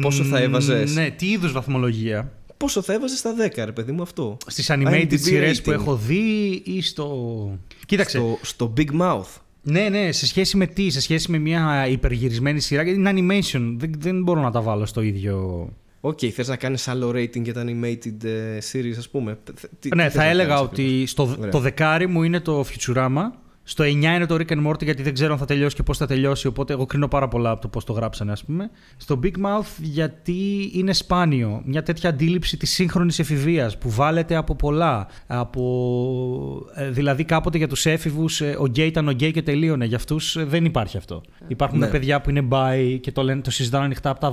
[0.00, 4.02] Πόσο θα έβαζες; Ναι, τι είδους βαθμολογία; Πόσο θα έβαζες στα 10, ρε παιδί μου,
[4.02, 5.74] αυτό; Στις animated IMDb σειρές που rating.
[5.74, 7.58] έχω δει ή στο.
[7.86, 8.18] Κοίταξε.
[8.18, 9.40] Στο, στο Big Mouth.
[9.62, 12.82] Ναι, ναι, σε σχέση με τι, σε σχέση με μια υπεργυρισμένη σειρά.
[12.82, 13.74] Γιατί είναι animation.
[13.76, 15.68] Δεν, δεν μπορώ να τα βάλω στο ίδιο.
[16.04, 19.38] Οκ, θες να κάνεις άλλο rating για τα animated ε, series, ας πούμε.
[19.44, 21.50] Τι- τι ναι, θες θα να έλεγα κάνεις ότι ακριβώς; στο, Ωραία.
[21.50, 23.30] το δεκάρι μου είναι το Futurama.
[23.64, 25.98] Στο 9 είναι το Rick and Morty γιατί δεν ξέρω αν θα τελειώσει και πώς
[25.98, 26.46] θα τελειώσει.
[26.46, 28.70] Οπότε εγώ κρίνω πάρα πολλά από το πώς το γράψανε, ας πούμε.
[28.96, 31.62] Στο Big Mouth γιατί είναι σπάνιο.
[31.64, 35.06] Μια τέτοια αντίληψη της σύγχρονης εφηβείας που βάλλεται από πολλά.
[35.26, 36.66] Από...
[36.74, 39.84] ε, Δηλαδή κάποτε για τους έφηβους ο γκέι ήταν ο γκέι και τελείωνε.
[39.84, 41.22] Για αυτούς δεν υπάρχει αυτό.
[41.48, 41.86] Υπάρχουν Ναι.
[41.88, 44.32] παιδιά που είναι bi και το, λένε, το συζητάνε ανοιχτά από τα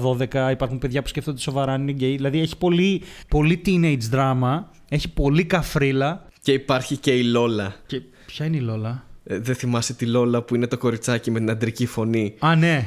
[0.50, 0.52] 12.
[0.52, 2.16] Υπάρχουν παιδιά που σκέφτονται σοβαρά αν είναι γκέι.
[2.16, 4.64] Δηλαδή έχει πολύ, πολύ teenage drama.
[4.90, 6.26] Έχει πολύ καφρίλα.
[6.42, 7.76] Και υπάρχει και η Λόλα.
[7.86, 11.40] Και ποια είναι η Λόλα; Ε, δεν θυμάσαι τη Λόλα που είναι το κοριτσάκι με
[11.40, 12.86] την αντρική φωνή; Α, ναι.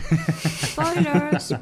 [0.76, 1.56] Spoilers.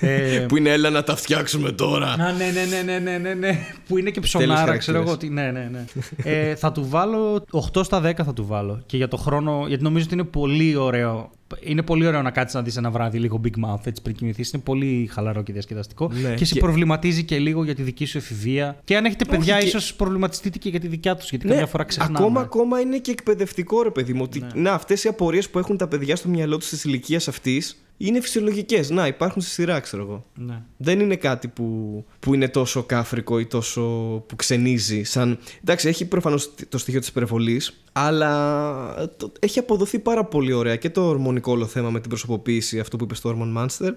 [0.00, 2.06] ε, Που είναι έλα να τα φτιάξουμε τώρα.
[2.06, 3.66] Α, ναι, ναι, ναι, ναι, ναι, ναι, ναι.
[3.88, 4.78] Που είναι και Τέλειες ψωνάρα, χαρακτήρες.
[4.84, 5.16] ξέρω εγώ.
[5.16, 5.28] Τι...
[5.28, 5.84] Ναι, ναι, ναι.
[6.24, 8.82] ε, θα του βάλω 8 στα 10 θα του βάλω.
[8.86, 11.30] Και για το χρόνο, γιατί νομίζω ότι είναι πολύ ωραίο.
[11.60, 14.50] Είναι πολύ ωραίο να κάτσεις να δεις ένα βράδυ λίγο Big Mouth έτσι πριν κοιμηθείς.
[14.52, 16.10] Είναι πολύ χαλαρό και διασκεδαστικό.
[16.22, 18.76] Ναι, και σε και- προβληματίζει και λίγο για τη δική σου εφηβεία.
[18.84, 21.30] Και αν έχετε παιδιά, και- ίσως προβληματιστείτε και για τη δικιά τους.
[21.30, 22.18] Γιατί καμιά φορά ξεχνάμε.
[22.18, 24.20] Ναι, ακόμα, ακόμα είναι και εκπαιδευτικό, ρε παιδί μου.
[24.22, 24.46] Ότι, Ναι.
[24.54, 28.20] Να, αυτές οι απορίες που έχουν τα παιδιά στο μυαλό τους της ηλικίας αυτής είναι
[28.20, 28.90] φυσιολογικές.
[28.90, 30.24] Να, υπάρχουν στη σειρά, ξέρω εγώ.
[30.34, 30.62] Ναι.
[30.76, 33.80] Δεν είναι κάτι που, που είναι τόσο κάφρικο ή τόσο
[34.26, 35.02] που ξενίζει.
[35.02, 35.38] Σαν...
[35.60, 39.32] Εντάξει, έχει προφανώς το στοιχείο της υπερβολής, αλλά το...
[39.40, 43.04] έχει αποδοθεί πάρα πολύ ωραία και το ορμονικό όλο θέμα με την προσωποποίηση, αυτό που
[43.04, 43.90] είπε στο Hormone Monster.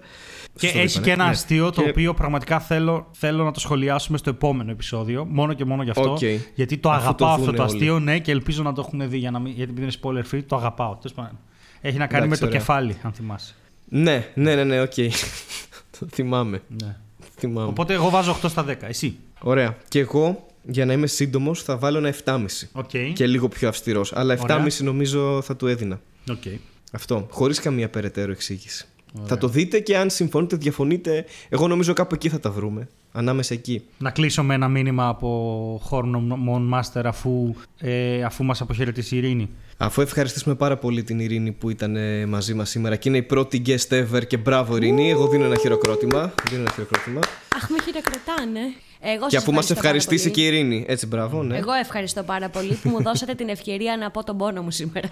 [0.55, 1.05] Και Σωστό έχει είπανε.
[1.05, 1.29] και ένα Ναι.
[1.29, 5.25] αστείο το Και- οποίο πραγματικά θέλω, θέλω να το σχολιάσουμε στο επόμενο επεισόδιο.
[5.29, 6.11] Μόνο και μόνο γι' αυτό.
[6.11, 6.19] Οκ.
[6.55, 7.71] Γιατί το Αφού το αγαπάω αυτό δούνε το όλοι.
[7.75, 10.35] αστείο, ναι, και ελπίζω να το έχουν δει για να μην, γιατί επειδή είναι spoiler
[10.35, 10.95] free, το αγαπάω.
[10.95, 11.39] Τέλος πάντων.
[11.81, 12.59] Έχει να κάνει Εντάξει, με το ωραία.
[12.59, 13.55] κεφάλι, αν θυμάσαι.
[13.85, 14.93] Ναι, ναι, ναι, ναι, οκ.
[15.99, 16.61] το θυμάμαι.
[16.81, 16.95] Ναι.
[17.35, 17.67] θυμάμαι.
[17.67, 18.75] Οπότε εγώ βάζω 8 στα 10.
[18.81, 19.15] Εσύ.
[19.41, 19.77] Ωραία.
[19.87, 22.45] Και εγώ, για να είμαι σύντομος, θα βάλω ένα 7,5.
[22.71, 22.89] Οκ.
[23.13, 24.13] Και λίγο πιο αυστηρός.
[24.13, 24.67] Αλλά 7,5 Ωραία.
[24.79, 25.99] νομίζω θα του έδινα.
[26.29, 26.43] Οκ.
[26.91, 27.27] Αυτό.
[27.29, 28.85] Χωρίς καμία περαιτέρω εξήγηση.
[29.23, 31.25] Θα το δείτε και αν συμφωνείτε, διαφωνείτε.
[31.49, 32.87] Εγώ νομίζω κάπου εκεί θα τα βρούμε.
[33.11, 33.81] Ανάμεσα εκεί.
[33.97, 39.49] Να κλείσω με ένα μήνυμα από Hormone Monster αφού, ε, αφού μας αποχαιρετήσει η Ειρήνη.
[39.77, 43.21] Αφού ευχαριστήσουμε πάρα πολύ την Ειρήνη που ήταν ε, μαζί μας σήμερα και είναι η
[43.23, 45.09] πρώτη guest ever και μπράβο Ειρήνη.
[45.09, 46.33] Εγώ δίνω ένα χειροκρότημα.
[46.49, 47.19] Δίνω ένα χειροκρότημα.
[47.55, 48.59] Αχ, με χειροκροτάνε.
[49.07, 50.33] Εγώ και σας αφού μας ευχαριστώ πάρα ευχαριστήσει πολύ.
[50.35, 50.85] και η Ειρήνη.
[50.87, 51.57] Έτσι, μπράβο, ναι.
[51.57, 55.09] Εγώ ευχαριστώ πάρα πολύ που μου δώσατε την ευκαιρία να πω τον πόνο μου σήμερα.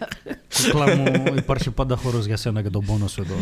[0.63, 3.35] Κούκλα μου, υπάρχει πάντα χώρος για σένα και τον πόνο σου εδώ.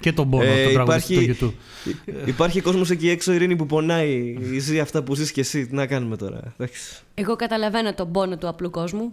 [0.00, 1.88] και τον πόνο, Ε, τον τραγουδιστή στο YouTube.
[1.88, 4.36] υ- υπάρχει κόσμος εκεί έξω, Ειρήνη, που πονάει.
[4.58, 5.66] Ζει αυτά που ζεις και εσύ.
[5.66, 6.40] Τι να κάνουμε τώρα.
[6.58, 6.80] Εντάξει.
[7.14, 9.10] Εγώ καταλαβαίνω τον πόνο του απλού κόσμου.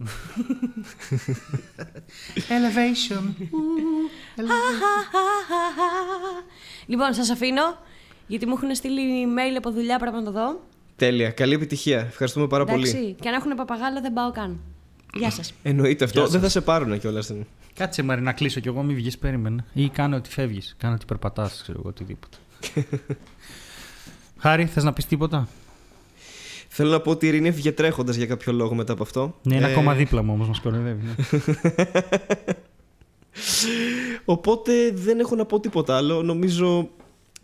[2.56, 3.24] Elevation.
[6.86, 7.78] λοιπόν, σας αφήνω,
[8.28, 10.60] γιατί μου έχουν στείλει mail από δουλειά, πρέπει να το δω.
[10.96, 11.30] Τέλεια.
[11.30, 12.00] Καλή επιτυχία.
[12.00, 12.90] Ευχαριστούμε πάρα πολύ.
[12.90, 14.60] Εντάξει, και αν έχουν παπαγάλο δεν πάω καν.
[15.14, 15.54] Γεια σας.
[15.64, 16.20] Εννοείται αυτό.
[16.20, 16.54] Γεια Δεν θα σας.
[16.54, 17.32] σε πάρουν κιόλας.
[17.74, 19.66] Κάτσε Μαρή να κλείσω κι εγώ, μην βγεις περίμενε.
[19.74, 22.38] Ή κάνε ότι φεύγεις, κάνε ότι περπατάς, ξέρω εγώ, οτιδήποτε.
[24.40, 25.48] Χάρη, θες να πεις τίποτα;
[26.80, 29.36] Θέλω να πω ότι η Ειρήνη έφυγε τρέχοντας για κάποιο λόγο μετά από αυτό.
[29.44, 31.06] Ναι, είναι Ε, ακόμα δίπλα μου όμως, μας κοροϊδεύει.
[31.06, 31.16] ναι.
[34.26, 36.22] Οπότε δεν έχω να πω τίποτα άλλο.
[36.22, 36.90] Νομίζω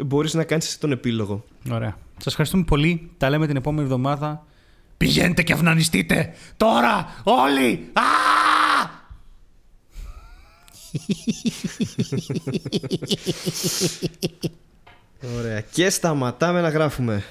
[0.06, 1.44] μπορείς να κάνεις εσύ τον επίλογο.
[1.72, 1.98] Ωραία.
[2.18, 3.10] Σας ευχαριστούμε πολύ.
[3.18, 4.46] Τα λέμε την επόμενη εβδομάδα.
[4.98, 6.34] Πηγαίνετε και αυνανιστείτε!
[6.58, 7.08] Τώρα!
[7.24, 7.90] Όλοι!
[7.94, 8.02] Α!
[15.38, 15.62] Ωραία.
[15.62, 17.24] Και σταματάμε να γράφουμε.